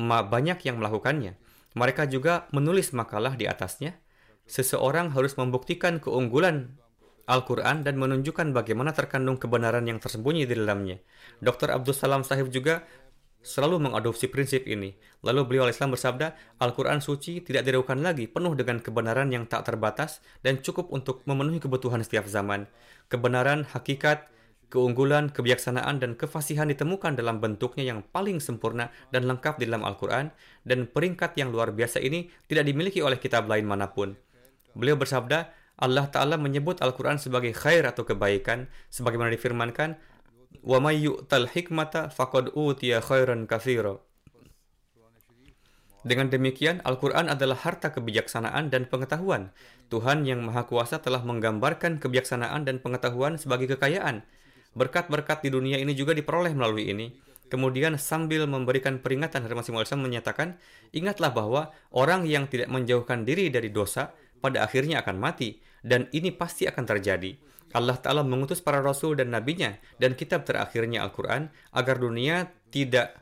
banyak 0.00 0.58
yang 0.64 0.76
melakukannya. 0.80 1.36
Mereka 1.76 2.08
juga 2.08 2.48
menulis 2.52 2.96
makalah 2.96 3.36
di 3.36 3.44
atasnya. 3.44 4.00
Seseorang 4.46 5.12
harus 5.12 5.36
membuktikan 5.36 5.98
keunggulan 5.98 6.78
Al-Quran 7.26 7.82
dan 7.82 7.98
menunjukkan 7.98 8.54
bagaimana 8.54 8.94
terkandung 8.94 9.36
kebenaran 9.36 9.82
yang 9.84 9.98
tersembunyi 9.98 10.46
di 10.46 10.54
dalamnya. 10.54 11.02
Dr. 11.42 11.74
Abdul 11.74 11.92
Salam 11.92 12.22
Sahib 12.22 12.54
juga 12.54 12.86
selalu 13.42 13.82
mengadopsi 13.82 14.30
prinsip 14.30 14.66
ini. 14.66 14.94
Lalu 15.26 15.46
beliau 15.46 15.66
Islam 15.70 15.94
bersabda, 15.94 16.58
Al-Quran 16.62 16.98
suci 16.98 17.42
tidak 17.42 17.66
diragukan 17.66 17.98
lagi, 18.02 18.30
penuh 18.30 18.54
dengan 18.58 18.82
kebenaran 18.82 19.30
yang 19.30 19.46
tak 19.50 19.66
terbatas 19.66 20.22
dan 20.42 20.62
cukup 20.62 20.90
untuk 20.94 21.26
memenuhi 21.26 21.62
kebutuhan 21.62 22.02
setiap 22.02 22.26
zaman. 22.30 22.66
Kebenaran, 23.06 23.66
hakikat, 23.70 24.30
Keunggulan, 24.71 25.27
kebijaksanaan, 25.35 25.99
dan 25.99 26.15
kefasihan 26.15 26.63
ditemukan 26.63 27.19
dalam 27.19 27.43
bentuknya 27.43 27.91
yang 27.91 28.07
paling 28.07 28.39
sempurna 28.39 28.87
dan 29.11 29.27
lengkap 29.27 29.59
di 29.59 29.67
dalam 29.67 29.83
Al-Quran, 29.83 30.31
dan 30.63 30.87
peringkat 30.87 31.35
yang 31.35 31.51
luar 31.51 31.75
biasa 31.75 31.99
ini 31.99 32.31
tidak 32.47 32.71
dimiliki 32.71 33.03
oleh 33.03 33.19
kitab 33.19 33.51
lain 33.51 33.67
manapun. 33.67 34.15
Beliau 34.71 34.95
bersabda, 34.95 35.51
Allah 35.75 36.07
Ta'ala 36.07 36.39
menyebut 36.39 36.79
Al-Quran 36.79 37.19
sebagai 37.19 37.51
khair 37.51 37.83
atau 37.83 38.07
kebaikan, 38.07 38.71
sebagaimana 38.87 39.35
difirmankan, 39.35 39.99
وَمَنْ 40.63 40.95
يُؤْتَ 41.03 41.31
الْحِكْمَةَ 41.31 42.15
فَقَدْ 42.15 42.55
أُوتِيَ 42.55 43.03
خَيْرًا 43.03 43.35
كَثِيرًا 43.51 43.95
dengan 46.01 46.33
demikian, 46.33 46.81
Al-Quran 46.81 47.29
adalah 47.29 47.53
harta 47.61 47.93
kebijaksanaan 47.93 48.73
dan 48.73 48.89
pengetahuan. 48.89 49.53
Tuhan 49.93 50.25
yang 50.25 50.41
Maha 50.41 50.65
Kuasa 50.65 50.97
telah 50.97 51.21
menggambarkan 51.21 52.01
kebijaksanaan 52.01 52.65
dan 52.65 52.81
pengetahuan 52.81 53.37
sebagai 53.37 53.77
kekayaan, 53.77 54.25
Berkat-berkat 54.76 55.40
di 55.40 55.48
dunia 55.48 55.80
ini 55.80 55.96
juga 55.96 56.12
diperoleh 56.12 56.52
melalui 56.52 56.92
ini. 56.92 57.08
Kemudian 57.46 57.96
sambil 57.96 58.44
memberikan 58.44 59.00
peringatan 59.00 59.46
Masih 59.46 59.72
Maud 59.72 59.88
menyatakan, 59.88 60.60
ingatlah 60.92 61.32
bahwa 61.32 61.62
orang 61.94 62.28
yang 62.28 62.44
tidak 62.50 62.68
menjauhkan 62.68 63.24
diri 63.24 63.48
dari 63.48 63.72
dosa 63.72 64.12
pada 64.42 64.66
akhirnya 64.66 65.00
akan 65.00 65.16
mati 65.16 65.62
dan 65.80 66.10
ini 66.12 66.34
pasti 66.34 66.68
akan 66.68 66.84
terjadi. 66.84 67.32
Allah 67.72 67.96
Ta'ala 67.98 68.26
mengutus 68.26 68.60
para 68.60 68.82
rasul 68.82 69.16
dan 69.16 69.30
nabinya 69.30 69.78
dan 69.96 70.18
kitab 70.18 70.42
terakhirnya 70.44 71.02
Al-Quran 71.06 71.50
agar 71.72 71.96
dunia 71.98 72.50
tidak 72.70 73.16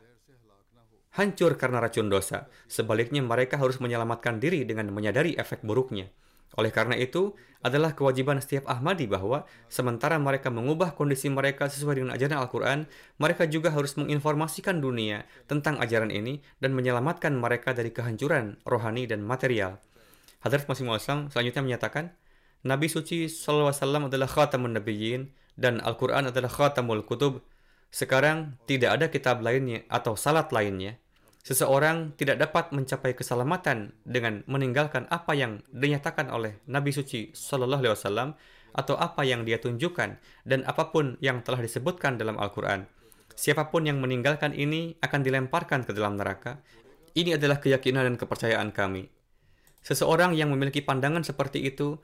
hancur 1.15 1.55
karena 1.55 1.79
racun 1.79 2.11
dosa. 2.11 2.51
Sebaliknya 2.67 3.23
mereka 3.23 3.55
harus 3.55 3.79
menyelamatkan 3.79 4.37
diri 4.37 4.67
dengan 4.67 4.91
menyadari 4.91 5.33
efek 5.39 5.63
buruknya. 5.63 6.11
Oleh 6.53 6.69
karena 6.69 6.93
itu, 6.95 7.33
adalah 7.65 7.97
kewajiban 7.97 8.37
setiap 8.37 8.69
Ahmadi 8.69 9.09
bahwa 9.09 9.41
sementara 9.73 10.21
mereka 10.21 10.53
mengubah 10.53 10.93
kondisi 10.93 11.33
mereka 11.33 11.65
sesuai 11.65 11.97
dengan 11.97 12.13
ajaran 12.13 12.37
Al-Quran, 12.37 12.79
mereka 13.17 13.49
juga 13.49 13.73
harus 13.73 13.97
menginformasikan 13.97 14.77
dunia 14.77 15.25
tentang 15.49 15.81
ajaran 15.81 16.13
ini 16.13 16.45
dan 16.61 16.77
menyelamatkan 16.77 17.33
mereka 17.33 17.73
dari 17.73 17.89
kehancuran 17.89 18.61
rohani 18.69 19.09
dan 19.09 19.25
material. 19.25 19.81
Hadrat 20.45 20.69
Masih 20.69 20.85
Muhammad 20.85 21.33
selanjutnya 21.33 21.65
menyatakan, 21.65 22.13
Nabi 22.61 22.85
suci 22.85 23.25
SAW 23.25 23.73
adalah 23.73 24.29
khatamun 24.29 24.77
nabiyyin 24.77 25.33
dan 25.57 25.81
Al-Quran 25.81 26.29
adalah 26.29 26.53
khatamul 26.53 27.01
kutub. 27.01 27.41
Sekarang 27.89 28.61
tidak 28.69 29.01
ada 29.01 29.05
kitab 29.09 29.41
lainnya 29.41 29.81
atau 29.89 30.13
salat 30.13 30.53
lainnya 30.53 31.01
Seseorang 31.45 32.17
tidak 32.17 32.41
dapat 32.41 32.73
mencapai 32.73 33.13
keselamatan 33.13 33.93
dengan 34.01 34.41
meninggalkan 34.49 35.05
apa 35.13 35.37
yang 35.37 35.61
dinyatakan 35.69 36.33
oleh 36.33 36.57
Nabi 36.65 36.89
suci 36.89 37.37
Shallallahu 37.37 37.85
Alaihi 37.85 37.93
Wasallam 37.93 38.29
atau 38.73 38.97
apa 38.97 39.21
yang 39.21 39.45
dia 39.45 39.61
tunjukkan 39.61 40.17
dan 40.41 40.59
apa 40.65 40.89
pun 40.89 41.21
yang 41.21 41.45
telah 41.45 41.61
disebutkan 41.61 42.17
dalam 42.17 42.41
Al-Quran. 42.41 42.89
Siapa 43.37 43.69
pun 43.69 43.85
yang 43.85 44.01
meninggalkan 44.01 44.57
ini 44.57 44.97
akan 45.05 45.21
dilemparkan 45.21 45.85
ke 45.85 45.93
dalam 45.93 46.17
neraka. 46.17 46.65
Ini 47.13 47.37
adalah 47.37 47.61
keyakinan 47.61 48.09
dan 48.09 48.15
kepercayaan 48.17 48.73
kami. 48.73 49.05
Seseorang 49.85 50.33
yang 50.33 50.49
memiliki 50.49 50.81
pandangan 50.81 51.21
seperti 51.21 51.61
itu 51.61 52.01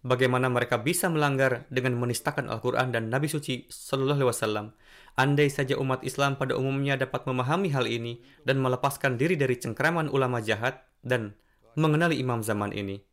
bagaimana 0.00 0.48
mereka 0.48 0.80
bisa 0.80 1.12
melanggar 1.12 1.68
dengan 1.68 2.00
menistakan 2.00 2.48
Al-Quran 2.48 2.88
dan 2.88 3.12
Nabi 3.12 3.28
Suci 3.28 3.68
Sallallahu 3.68 4.16
Alaihi 4.16 4.30
Wasallam. 4.32 4.66
Andai 5.12 5.52
saja 5.52 5.76
umat 5.76 6.00
Islam 6.08 6.40
pada 6.40 6.56
umumnya 6.56 6.96
dapat 6.96 7.28
memahami 7.28 7.68
hal 7.68 7.84
ini 7.84 8.24
dan 8.48 8.56
melepaskan 8.64 9.20
diri 9.20 9.36
dari 9.36 9.60
cengkraman 9.60 10.08
ulama 10.08 10.40
jahat 10.40 10.88
dan 11.04 11.36
mengenali 11.76 12.16
imam 12.16 12.40
zaman 12.40 12.72
ini. 12.72 13.04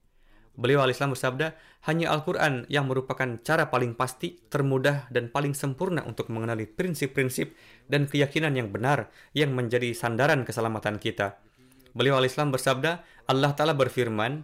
Beliau 0.59 0.83
al-Islam 0.83 1.15
bersabda, 1.15 1.55
hanya 1.87 2.11
Al-Quran 2.11 2.67
yang 2.67 2.91
merupakan 2.91 3.39
cara 3.39 3.71
paling 3.71 3.95
pasti, 3.95 4.43
termudah, 4.51 5.07
dan 5.07 5.31
paling 5.31 5.55
sempurna 5.55 6.03
untuk 6.03 6.27
mengenali 6.27 6.67
prinsip-prinsip 6.67 7.55
dan 7.87 8.11
keyakinan 8.11 8.51
yang 8.59 8.67
benar 8.67 9.07
yang 9.31 9.55
menjadi 9.55 9.95
sandaran 9.95 10.43
keselamatan 10.43 10.99
kita. 10.99 11.39
Beliau 11.95 12.19
al-Islam 12.19 12.51
bersabda, 12.51 13.03
Allah 13.31 13.51
Ta'ala 13.55 13.71
berfirman, 13.71 14.43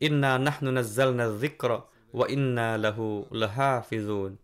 Inna 0.00 0.40
nahnu 0.40 0.72
nazzalna 0.72 1.28
dzikra 1.36 1.84
wa 2.16 2.24
inna 2.32 2.80
lahu 2.80 3.28
lahafizun. 3.28 4.40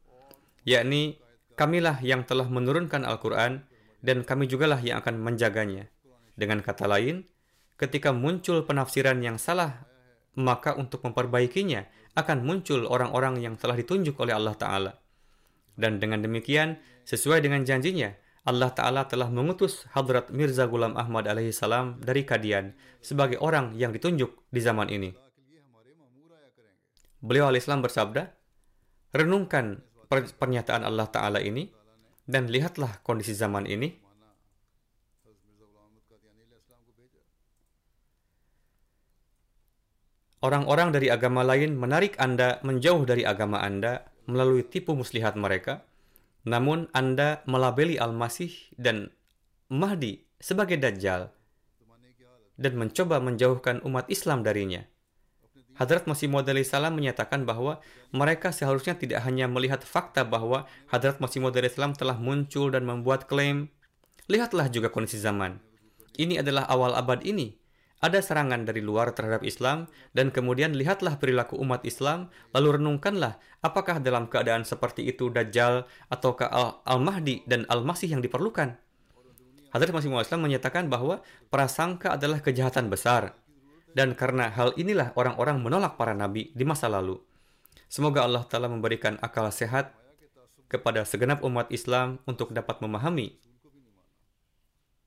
Yakni 0.68 1.16
kamilah 1.58 1.98
yang 2.06 2.22
telah 2.22 2.46
menurunkan 2.46 3.02
Al-Quran 3.02 3.66
dan 3.98 4.22
kami 4.22 4.46
jugalah 4.46 4.78
yang 4.78 5.02
akan 5.02 5.18
menjaganya. 5.18 5.90
Dengan 6.38 6.62
kata 6.62 6.86
lain, 6.86 7.26
ketika 7.74 8.14
muncul 8.14 8.62
penafsiran 8.62 9.18
yang 9.18 9.42
salah, 9.42 9.82
maka 10.38 10.78
untuk 10.78 11.02
memperbaikinya 11.02 11.90
akan 12.14 12.46
muncul 12.46 12.86
orang-orang 12.86 13.42
yang 13.42 13.58
telah 13.58 13.74
ditunjuk 13.74 14.14
oleh 14.22 14.38
Allah 14.38 14.54
Ta'ala. 14.54 14.92
Dan 15.74 15.98
dengan 15.98 16.22
demikian, 16.22 16.78
sesuai 17.02 17.42
dengan 17.42 17.66
janjinya, 17.66 18.14
Allah 18.46 18.70
Ta'ala 18.70 19.10
telah 19.10 19.26
mengutus 19.30 19.86
Hadrat 19.98 20.30
Mirza 20.30 20.70
Ghulam 20.70 20.94
Ahmad 20.94 21.26
alaihi 21.26 21.50
salam 21.50 21.98
dari 21.98 22.22
Kadian 22.22 22.74
sebagai 23.02 23.42
orang 23.42 23.74
yang 23.74 23.90
ditunjuk 23.90 24.46
di 24.50 24.60
zaman 24.62 24.90
ini. 24.94 25.10
Beliau 27.18 27.50
al-Islam 27.50 27.82
bersabda, 27.82 28.30
renungkan 29.10 29.82
pernyataan 30.10 30.82
Allah 30.82 31.06
Ta'ala 31.08 31.38
ini 31.44 31.68
dan 32.24 32.48
lihatlah 32.48 33.00
kondisi 33.04 33.36
zaman 33.36 33.68
ini. 33.68 34.08
Orang-orang 40.38 40.94
dari 40.94 41.10
agama 41.10 41.42
lain 41.42 41.74
menarik 41.74 42.14
Anda 42.22 42.62
menjauh 42.62 43.02
dari 43.02 43.26
agama 43.26 43.58
Anda 43.58 44.06
melalui 44.30 44.62
tipu 44.62 44.94
muslihat 44.94 45.34
mereka. 45.34 45.82
Namun 46.46 46.86
Anda 46.94 47.42
melabeli 47.50 47.98
Al-Masih 47.98 48.72
dan 48.78 49.10
Mahdi 49.66 50.22
sebagai 50.38 50.78
Dajjal 50.78 51.34
dan 52.58 52.72
mencoba 52.74 53.18
menjauhkan 53.18 53.82
umat 53.82 54.06
Islam 54.06 54.46
darinya. 54.46 54.86
Hadrat 55.78 56.10
Masih 56.10 56.26
Maud 56.26 56.50
salam 56.66 56.98
menyatakan 56.98 57.46
bahwa 57.46 57.78
mereka 58.10 58.50
seharusnya 58.50 58.98
tidak 58.98 59.22
hanya 59.22 59.46
melihat 59.46 59.86
fakta 59.86 60.26
bahwa 60.26 60.66
Hadrat 60.90 61.22
Masih 61.22 61.38
Maud 61.38 61.54
salam 61.54 61.94
telah 61.94 62.18
muncul 62.18 62.74
dan 62.74 62.82
membuat 62.82 63.30
klaim. 63.30 63.70
Lihatlah 64.26 64.66
juga 64.74 64.90
kondisi 64.90 65.22
zaman. 65.22 65.62
Ini 66.18 66.42
adalah 66.42 66.66
awal 66.66 66.98
abad 66.98 67.22
ini. 67.22 67.54
Ada 68.02 68.22
serangan 68.22 68.66
dari 68.66 68.82
luar 68.82 69.14
terhadap 69.14 69.46
Islam 69.46 69.86
dan 70.14 70.34
kemudian 70.34 70.74
lihatlah 70.74 71.18
perilaku 71.18 71.58
umat 71.62 71.86
Islam 71.86 72.30
lalu 72.54 72.78
renungkanlah 72.78 73.38
apakah 73.62 74.02
dalam 74.02 74.30
keadaan 74.30 74.62
seperti 74.62 75.06
itu 75.06 75.30
Dajjal 75.30 75.86
ataukah 76.10 76.82
Al-Mahdi 76.86 77.46
dan 77.46 77.66
Al-Masih 77.70 78.10
yang 78.18 78.22
diperlukan. 78.22 78.74
Hadrat 79.70 79.94
Masih 79.94 80.10
Maud 80.10 80.26
menyatakan 80.26 80.90
bahwa 80.90 81.22
prasangka 81.54 82.18
adalah 82.18 82.42
kejahatan 82.42 82.90
besar 82.90 83.37
dan 83.96 84.12
karena 84.16 84.52
hal 84.52 84.76
inilah 84.76 85.12
orang-orang 85.16 85.60
menolak 85.62 85.96
para 85.96 86.12
nabi 86.12 86.50
di 86.52 86.64
masa 86.64 86.88
lalu. 86.88 87.20
Semoga 87.88 88.24
Allah 88.24 88.44
Ta'ala 88.44 88.68
memberikan 88.68 89.16
akal 89.24 89.48
sehat 89.48 89.96
kepada 90.68 91.04
segenap 91.08 91.40
umat 91.40 91.72
Islam 91.72 92.20
untuk 92.28 92.52
dapat 92.52 92.84
memahami. 92.84 93.40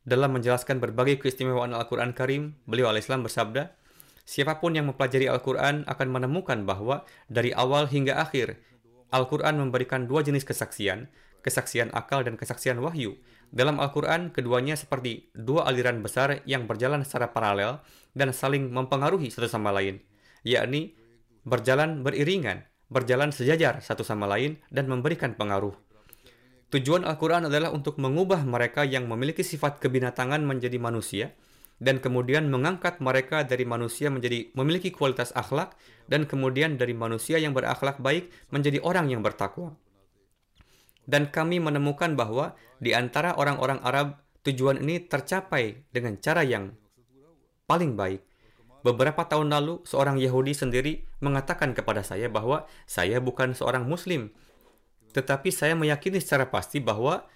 Dalam 0.02 0.34
menjelaskan 0.34 0.82
berbagai 0.82 1.22
keistimewaan 1.22 1.78
Al-Quran 1.78 2.18
Karim, 2.18 2.58
beliau 2.66 2.90
al-Islam 2.90 3.22
bersabda, 3.22 3.78
Siapa 4.26 4.62
pun 4.62 4.74
yang 4.74 4.90
mempelajari 4.90 5.30
Al-Quran 5.30 5.86
akan 5.86 6.08
menemukan 6.10 6.66
bahwa 6.66 7.06
dari 7.30 7.54
awal 7.54 7.90
hingga 7.90 8.18
akhir, 8.18 8.58
Al-Quran 9.12 9.60
memberikan 9.60 10.08
dua 10.08 10.24
jenis 10.26 10.48
kesaksian, 10.48 11.10
kesaksian 11.44 11.92
akal 11.92 12.24
dan 12.24 12.38
kesaksian 12.40 12.80
wahyu. 12.80 13.18
Dalam 13.52 13.84
Al-Quran, 13.84 14.32
keduanya 14.32 14.80
seperti 14.80 15.28
dua 15.36 15.68
aliran 15.68 16.00
besar 16.00 16.40
yang 16.48 16.72
berjalan 16.72 17.04
secara 17.04 17.36
paralel 17.36 17.84
dan 18.16 18.32
saling 18.32 18.72
mempengaruhi 18.72 19.28
satu 19.28 19.52
sama 19.52 19.76
lain, 19.76 20.00
yakni 20.48 20.96
berjalan 21.44 22.00
beriringan, 22.00 22.64
berjalan 22.88 23.36
sejajar 23.36 23.84
satu 23.84 24.08
sama 24.08 24.24
lain, 24.24 24.56
dan 24.72 24.88
memberikan 24.88 25.36
pengaruh. 25.36 25.76
Tujuan 26.72 27.04
Al-Quran 27.04 27.52
adalah 27.52 27.76
untuk 27.76 28.00
mengubah 28.00 28.48
mereka 28.48 28.88
yang 28.88 29.12
memiliki 29.12 29.44
sifat 29.44 29.84
kebinatangan 29.84 30.40
menjadi 30.48 30.80
manusia, 30.80 31.36
dan 31.84 32.00
kemudian 32.00 32.48
mengangkat 32.48 33.04
mereka 33.04 33.44
dari 33.44 33.68
manusia 33.68 34.08
menjadi 34.08 34.48
memiliki 34.56 34.96
kualitas 34.96 35.36
akhlak, 35.36 35.76
dan 36.08 36.24
kemudian 36.24 36.80
dari 36.80 36.96
manusia 36.96 37.36
yang 37.36 37.52
berakhlak 37.52 38.00
baik 38.00 38.32
menjadi 38.48 38.80
orang 38.80 39.12
yang 39.12 39.20
bertakwa. 39.20 39.76
Dan 41.12 41.28
kami 41.28 41.60
menemukan 41.60 42.16
bahwa 42.16 42.56
di 42.80 42.96
antara 42.96 43.36
orang-orang 43.36 43.84
Arab, 43.84 44.24
tujuan 44.48 44.80
ini 44.80 45.04
tercapai 45.04 45.84
dengan 45.92 46.16
cara 46.24 46.48
yang 46.48 46.72
paling 47.68 48.00
baik. 48.00 48.24
Beberapa 48.88 49.28
tahun 49.28 49.52
lalu, 49.52 49.84
seorang 49.84 50.18
Yahudi 50.24 50.56
sendiri 50.56 51.04
mengatakan 51.20 51.76
kepada 51.76 52.00
saya 52.02 52.32
bahwa 52.32 52.64
saya 52.88 53.20
bukan 53.20 53.52
seorang 53.52 53.86
Muslim, 53.86 54.32
tetapi 55.12 55.52
saya 55.52 55.76
meyakini 55.76 56.24
secara 56.24 56.48
pasti 56.48 56.80
bahwa 56.80 57.28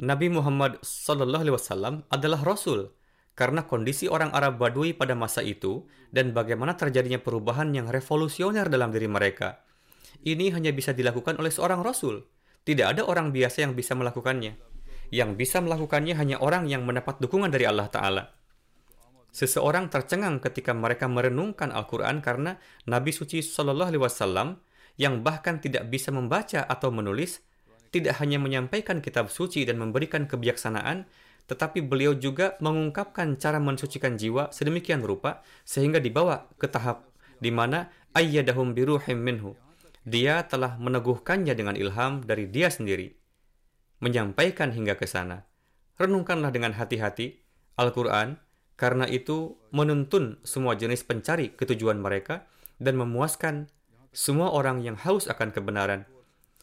Nabi 0.00 0.32
Muhammad 0.32 0.80
SAW 0.80 2.08
adalah 2.08 2.40
Rasul 2.40 2.96
karena 3.36 3.68
kondisi 3.68 4.08
orang 4.08 4.32
Arab 4.32 4.56
Badui 4.56 4.96
pada 4.96 5.12
masa 5.12 5.44
itu 5.44 5.84
dan 6.08 6.32
bagaimana 6.32 6.80
terjadinya 6.80 7.20
perubahan 7.20 7.76
yang 7.76 7.92
revolusioner 7.92 8.72
dalam 8.72 8.88
diri 8.88 9.06
mereka. 9.06 9.60
Ini 10.24 10.56
hanya 10.56 10.72
bisa 10.72 10.96
dilakukan 10.96 11.36
oleh 11.36 11.52
seorang 11.52 11.84
Rasul. 11.84 12.24
Tidak 12.62 12.86
ada 12.86 13.02
orang 13.02 13.34
biasa 13.34 13.66
yang 13.66 13.74
bisa 13.74 13.98
melakukannya. 13.98 14.54
Yang 15.10 15.30
bisa 15.34 15.58
melakukannya 15.58 16.14
hanya 16.14 16.38
orang 16.38 16.70
yang 16.70 16.86
mendapat 16.86 17.18
dukungan 17.18 17.50
dari 17.50 17.66
Allah 17.66 17.90
Ta'ala. 17.90 18.22
Seseorang 19.34 19.90
tercengang 19.90 20.38
ketika 20.38 20.70
mereka 20.70 21.10
merenungkan 21.10 21.74
Al-Quran 21.74 22.22
karena 22.22 22.60
Nabi 22.86 23.10
Suci 23.10 23.42
Shallallahu 23.42 23.90
Alaihi 23.90 24.04
Wasallam 24.04 24.62
yang 25.00 25.24
bahkan 25.24 25.58
tidak 25.58 25.88
bisa 25.88 26.14
membaca 26.14 26.62
atau 26.68 26.92
menulis, 26.92 27.42
tidak 27.90 28.20
hanya 28.22 28.38
menyampaikan 28.38 29.02
kitab 29.02 29.32
suci 29.32 29.64
dan 29.64 29.80
memberikan 29.80 30.28
kebijaksanaan, 30.28 31.08
tetapi 31.50 31.82
beliau 31.82 32.14
juga 32.14 32.54
mengungkapkan 32.62 33.40
cara 33.42 33.58
mensucikan 33.58 34.14
jiwa 34.14 34.54
sedemikian 34.54 35.02
rupa 35.02 35.42
sehingga 35.66 35.98
dibawa 35.98 36.46
ke 36.56 36.70
tahap 36.70 37.10
di 37.42 37.50
mana 37.50 37.90
ayyadahum 38.14 38.72
biruhim 38.72 39.18
minhu 39.18 39.58
dia 40.02 40.42
telah 40.50 40.74
meneguhkannya 40.82 41.54
dengan 41.54 41.78
ilham 41.78 42.22
dari 42.26 42.50
dia 42.50 42.68
sendiri. 42.68 43.14
Menyampaikan 44.02 44.74
hingga 44.74 44.98
ke 44.98 45.06
sana. 45.06 45.46
Renungkanlah 45.98 46.50
dengan 46.50 46.74
hati-hati 46.74 47.38
Al-Quran, 47.78 48.36
karena 48.74 49.06
itu 49.06 49.54
menuntun 49.70 50.42
semua 50.42 50.74
jenis 50.74 51.06
pencari 51.06 51.54
ketujuan 51.54 52.02
mereka 52.02 52.50
dan 52.82 52.98
memuaskan 52.98 53.70
semua 54.10 54.50
orang 54.50 54.82
yang 54.82 54.98
haus 54.98 55.30
akan 55.30 55.54
kebenaran. 55.54 56.04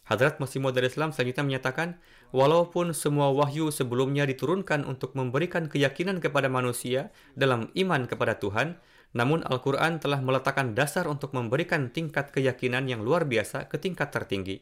Hadrat 0.04 0.42
Masih 0.42 0.58
Maud 0.58 0.74
Islam 0.76 1.14
selanjutnya 1.14 1.46
menyatakan, 1.46 2.02
walaupun 2.34 2.98
semua 2.98 3.30
wahyu 3.30 3.70
sebelumnya 3.70 4.26
diturunkan 4.26 4.84
untuk 4.84 5.14
memberikan 5.14 5.70
keyakinan 5.70 6.18
kepada 6.18 6.50
manusia 6.50 7.14
dalam 7.38 7.70
iman 7.78 8.10
kepada 8.10 8.42
Tuhan, 8.42 8.82
namun 9.14 9.42
Al-Quran 9.42 9.98
telah 9.98 10.22
meletakkan 10.22 10.78
dasar 10.78 11.10
untuk 11.10 11.34
memberikan 11.34 11.90
tingkat 11.90 12.30
keyakinan 12.30 12.86
yang 12.86 13.02
luar 13.02 13.26
biasa 13.26 13.66
ke 13.66 13.82
tingkat 13.82 14.14
tertinggi. 14.14 14.62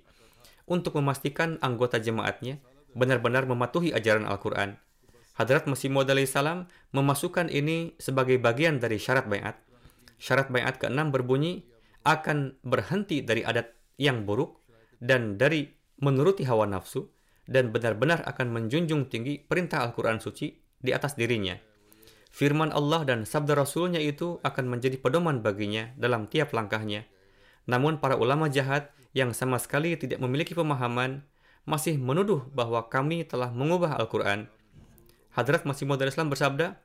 Untuk 0.68 0.95
memastikan 1.00 1.60
anggota 1.60 2.00
jemaatnya 2.00 2.60
benar-benar 2.95 3.48
mematuhi 3.48 3.91
ajaran 3.91 4.28
Al-Quran. 4.28 4.80
Hadrat 5.38 5.70
Masih 5.70 5.93
Maud 5.93 6.10
salam 6.26 6.66
memasukkan 6.91 7.54
ini 7.54 7.93
sebagai 8.02 8.41
bagian 8.41 8.82
dari 8.82 8.98
syarat 8.98 9.30
bayat. 9.30 9.56
Syarat 10.18 10.50
bayat 10.50 10.82
keenam 10.82 11.14
berbunyi, 11.14 11.62
akan 12.08 12.56
berhenti 12.64 13.20
dari 13.20 13.43
adat 13.43 13.68
yang 14.00 14.24
buruk 14.24 14.64
dan 15.04 15.36
dari 15.36 15.68
menuruti 16.00 16.48
hawa 16.48 16.64
nafsu 16.64 17.12
dan 17.43 17.76
benar-benar 17.76 18.24
akan 18.24 18.48
menjunjung 18.50 19.12
tinggi 19.12 19.43
perintah 19.43 19.84
Al-Quran 19.84 20.24
suci 20.24 20.56
di 20.80 20.95
atas 20.95 21.20
dirinya. 21.20 21.60
Firman 22.32 22.70
Allah 22.70 23.08
dan 23.08 23.26
sabda 23.26 23.58
Rasulnya 23.58 23.98
itu 23.98 24.38
akan 24.46 24.66
menjadi 24.70 25.00
pedoman 25.02 25.42
baginya 25.42 25.90
dalam 25.98 26.30
tiap 26.30 26.54
langkahnya. 26.54 27.10
Namun 27.66 28.00
para 28.00 28.16
ulama 28.16 28.48
jahat 28.48 28.94
yang 29.12 29.34
sama 29.34 29.58
sekali 29.58 29.98
tidak 29.98 30.22
memiliki 30.22 30.54
pemahaman 30.54 31.26
masih 31.68 32.00
menuduh 32.00 32.48
bahwa 32.56 32.88
kami 32.88 33.28
telah 33.28 33.52
mengubah 33.52 34.00
Al-Quran. 34.00 34.48
Hadrat 35.36 35.68
Masih 35.68 35.86
Maud 35.86 36.02
Islam 36.02 36.32
bersabda, 36.32 36.80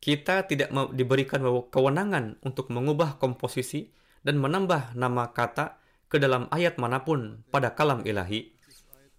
kita 0.00 0.46
tidak 0.46 0.70
diberikan 0.94 1.42
kewenangan 1.70 2.38
untuk 2.42 2.70
mengubah 2.70 3.18
komposisi 3.18 3.90
dan 4.22 4.38
menambah 4.38 4.98
nama 4.98 5.30
kata 5.30 5.78
ke 6.06 6.22
dalam 6.22 6.46
ayat 6.54 6.78
mana 6.78 7.02
pun 7.02 7.42
pada 7.50 7.74
kalam 7.74 8.06
ilahi, 8.06 8.54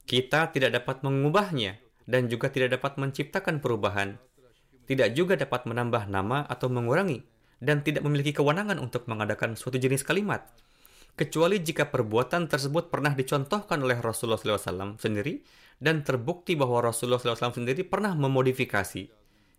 kita 0.07 0.51
tidak 0.55 0.83
dapat 0.83 1.03
mengubahnya 1.03 1.79
dan 2.07 2.31
juga 2.31 2.47
tidak 2.47 2.79
dapat 2.79 2.95
menciptakan 2.95 3.59
perubahan, 3.59 4.15
tidak 4.87 5.13
juga 5.13 5.35
dapat 5.35 5.67
menambah 5.67 6.07
nama 6.07 6.47
atau 6.47 6.71
mengurangi, 6.71 7.21
dan 7.59 7.83
tidak 7.83 8.07
memiliki 8.07 8.31
kewenangan 8.31 8.79
untuk 8.79 9.05
mengadakan 9.11 9.59
suatu 9.59 9.75
jenis 9.75 10.07
kalimat, 10.07 10.47
kecuali 11.19 11.59
jika 11.59 11.91
perbuatan 11.91 12.47
tersebut 12.47 12.87
pernah 12.87 13.11
dicontohkan 13.11 13.83
oleh 13.83 13.99
Rasulullah 13.99 14.39
SAW 14.39 14.95
sendiri 14.95 15.43
dan 15.77 16.01
terbukti 16.01 16.55
bahwa 16.55 16.81
Rasulullah 16.81 17.19
SAW 17.19 17.53
sendiri 17.53 17.83
pernah 17.85 18.15
memodifikasi. 18.15 19.13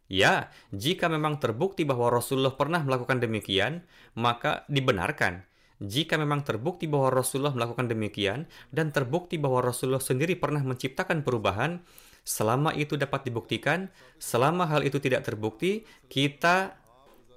Ya, 0.09 0.49
jika 0.72 1.12
memang 1.12 1.37
terbukti 1.37 1.85
bahwa 1.85 2.09
Rasulullah 2.09 2.57
pernah 2.57 2.81
melakukan 2.81 3.20
demikian, 3.20 3.85
maka 4.16 4.64
dibenarkan 4.72 5.45
jika 5.79 6.18
memang 6.18 6.43
terbukti 6.43 6.91
bahwa 6.91 7.14
Rasulullah 7.14 7.55
melakukan 7.55 7.87
demikian 7.87 8.51
dan 8.74 8.91
terbukti 8.91 9.39
bahwa 9.39 9.62
Rasulullah 9.62 10.03
sendiri 10.03 10.35
pernah 10.35 10.59
menciptakan 10.66 11.22
perubahan, 11.22 11.87
selama 12.29 12.76
itu 12.76 13.01
dapat 13.01 13.24
dibuktikan, 13.24 13.89
selama 14.20 14.68
hal 14.68 14.85
itu 14.85 15.01
tidak 15.01 15.24
terbukti, 15.24 15.89
kita 16.12 16.76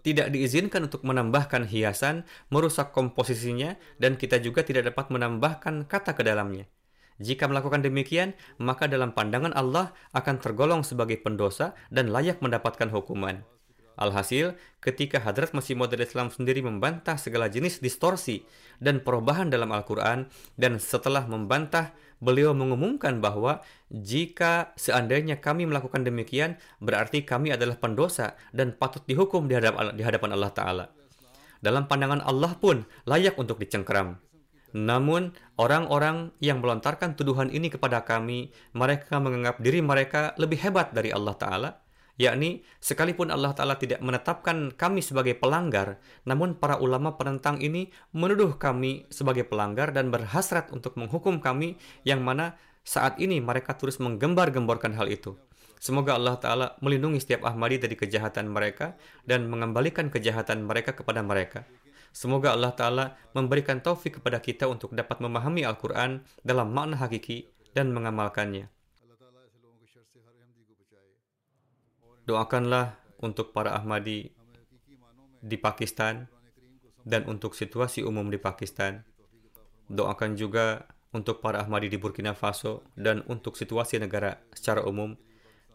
tidak 0.03 0.33
diizinkan 0.35 0.91
untuk 0.91 1.07
menambahkan 1.07 1.63
hiasan, 1.63 2.27
merusak 2.51 2.91
komposisinya, 2.91 3.79
dan 4.03 4.19
kita 4.19 4.43
juga 4.43 4.67
tidak 4.67 4.91
dapat 4.91 5.07
menambahkan 5.15 5.87
kata 5.87 6.11
ke 6.11 6.27
dalamnya. 6.27 6.67
Jika 7.21 7.47
melakukan 7.47 7.85
demikian, 7.85 8.35
maka 8.57 8.89
dalam 8.89 9.15
pandangan 9.15 9.53
Allah 9.55 9.95
akan 10.11 10.41
tergolong 10.41 10.81
sebagai 10.81 11.21
pendosa 11.21 11.77
dan 11.93 12.09
layak 12.09 12.41
mendapatkan 12.41 12.89
hukuman. 12.89 13.45
Alhasil, 13.93 14.57
ketika 14.81 15.21
Hadrat 15.21 15.53
Masih 15.53 15.77
Maud 15.77 15.93
Islam 15.93 16.33
sendiri 16.33 16.65
membantah 16.65 17.21
segala 17.21 17.45
jenis 17.45 17.77
distorsi 17.77 18.41
dan 18.81 19.05
perubahan 19.05 19.53
dalam 19.53 19.69
Al-Quran, 19.69 20.25
dan 20.57 20.81
setelah 20.81 21.29
membantah, 21.29 21.93
beliau 22.21 22.53
mengumumkan 22.53 23.17
bahwa 23.19 23.65
jika 23.89 24.71
seandainya 24.77 25.41
kami 25.41 25.65
melakukan 25.65 26.05
demikian, 26.05 26.55
berarti 26.79 27.25
kami 27.25 27.51
adalah 27.51 27.75
pendosa 27.81 28.37
dan 28.53 28.77
patut 28.77 29.01
dihukum 29.09 29.49
di 29.49 29.57
hadapan, 29.57 30.31
Allah 30.31 30.53
Ta'ala. 30.53 30.85
Dalam 31.59 31.89
pandangan 31.89 32.21
Allah 32.23 32.53
pun 32.55 32.85
layak 33.09 33.35
untuk 33.41 33.57
dicengkeram. 33.57 34.17
Namun, 34.71 35.35
orang-orang 35.59 36.31
yang 36.39 36.63
melontarkan 36.63 37.19
tuduhan 37.19 37.51
ini 37.51 37.67
kepada 37.67 38.07
kami, 38.07 38.55
mereka 38.71 39.19
menganggap 39.19 39.59
diri 39.59 39.83
mereka 39.83 40.31
lebih 40.39 40.63
hebat 40.63 40.95
dari 40.95 41.11
Allah 41.11 41.35
Ta'ala, 41.35 41.69
yakni 42.21 42.61
sekalipun 42.77 43.33
Allah 43.33 43.57
Ta'ala 43.57 43.81
tidak 43.81 43.97
menetapkan 44.05 44.69
kami 44.77 45.01
sebagai 45.01 45.33
pelanggar, 45.33 45.97
namun 46.29 46.53
para 46.53 46.77
ulama 46.77 47.17
penentang 47.17 47.57
ini 47.57 47.89
menuduh 48.13 48.61
kami 48.61 49.09
sebagai 49.09 49.49
pelanggar 49.49 49.89
dan 49.89 50.13
berhasrat 50.13 50.69
untuk 50.69 51.01
menghukum 51.01 51.41
kami 51.41 51.81
yang 52.05 52.21
mana 52.21 52.53
saat 52.85 53.17
ini 53.17 53.41
mereka 53.41 53.73
terus 53.73 53.97
menggembar-gemborkan 53.97 54.93
hal 54.93 55.09
itu. 55.09 55.33
Semoga 55.81 56.13
Allah 56.13 56.37
Ta'ala 56.37 56.67
melindungi 56.85 57.17
setiap 57.17 57.41
Ahmadi 57.49 57.81
dari 57.81 57.97
kejahatan 57.97 58.53
mereka 58.53 58.93
dan 59.25 59.49
mengembalikan 59.49 60.13
kejahatan 60.13 60.61
mereka 60.61 60.93
kepada 60.93 61.25
mereka. 61.25 61.65
Semoga 62.13 62.53
Allah 62.53 62.75
Ta'ala 62.77 63.05
memberikan 63.33 63.81
taufik 63.81 64.21
kepada 64.21 64.37
kita 64.37 64.69
untuk 64.69 64.93
dapat 64.93 65.17
memahami 65.17 65.65
Al-Quran 65.65 66.21
dalam 66.45 66.69
makna 66.69 67.01
hakiki 67.01 67.49
dan 67.73 67.89
mengamalkannya. 67.95 68.80
Doakanlah 72.31 72.95
untuk 73.19 73.51
para 73.51 73.75
Ahmadi 73.75 74.31
di 75.43 75.57
Pakistan 75.59 76.31
dan 77.03 77.27
untuk 77.27 77.51
situasi 77.51 78.07
umum 78.07 78.31
di 78.31 78.39
Pakistan. 78.39 79.03
Doakan 79.91 80.39
juga 80.39 80.87
untuk 81.11 81.43
para 81.43 81.59
Ahmadi 81.59 81.91
di 81.91 81.99
Burkina 81.99 82.31
Faso 82.31 82.87
dan 82.95 83.19
untuk 83.27 83.59
situasi 83.59 83.99
negara 83.99 84.39
secara 84.55 84.79
umum. 84.87 85.19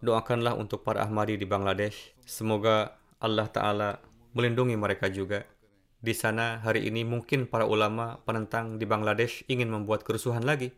Doakanlah 0.00 0.56
untuk 0.56 0.80
para 0.80 1.04
Ahmadi 1.04 1.36
di 1.36 1.44
Bangladesh. 1.44 2.16
Semoga 2.24 2.96
Allah 3.20 3.52
Ta'ala 3.52 4.00
melindungi 4.32 4.80
mereka 4.80 5.12
juga. 5.12 5.44
Di 6.00 6.16
sana 6.16 6.64
hari 6.64 6.88
ini 6.88 7.04
mungkin 7.04 7.52
para 7.52 7.68
ulama 7.68 8.16
penentang 8.24 8.80
di 8.80 8.88
Bangladesh 8.88 9.44
ingin 9.52 9.68
membuat 9.68 10.08
kerusuhan 10.08 10.48
lagi. 10.48 10.72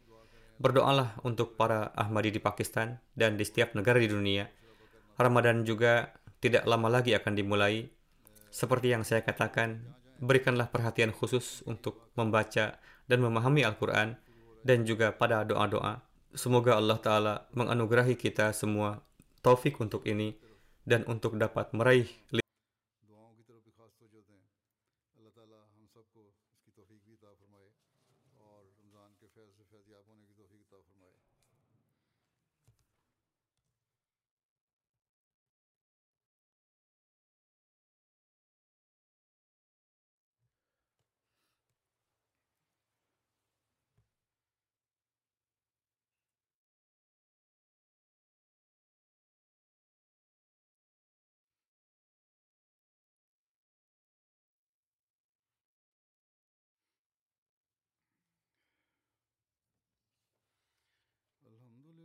Berdoalah 0.58 1.22
untuk 1.22 1.54
para 1.54 1.94
Ahmadi 1.94 2.34
di 2.34 2.42
Pakistan 2.42 2.98
dan 3.14 3.38
di 3.38 3.46
setiap 3.46 3.78
negara 3.78 4.02
di 4.02 4.10
dunia 4.10 4.57
Ramadan 5.18 5.66
juga 5.66 6.14
tidak 6.38 6.62
lama 6.64 6.86
lagi 6.86 7.10
akan 7.18 7.34
dimulai. 7.34 7.90
Seperti 8.54 8.94
yang 8.94 9.02
saya 9.02 9.26
katakan, 9.26 9.82
berikanlah 10.22 10.70
perhatian 10.70 11.10
khusus 11.10 11.66
untuk 11.66 12.10
membaca 12.14 12.78
dan 13.10 13.18
memahami 13.18 13.66
Al-Quran 13.66 14.14
dan 14.62 14.86
juga 14.86 15.10
pada 15.10 15.42
doa-doa. 15.42 16.06
Semoga 16.38 16.78
Allah 16.78 16.98
Ta'ala 17.02 17.34
menganugerahi 17.50 18.14
kita 18.14 18.54
semua 18.54 19.02
taufik 19.42 19.80
untuk 19.82 20.06
ini 20.06 20.38
dan 20.86 21.02
untuk 21.10 21.34
dapat 21.34 21.74
meraih 21.74 22.06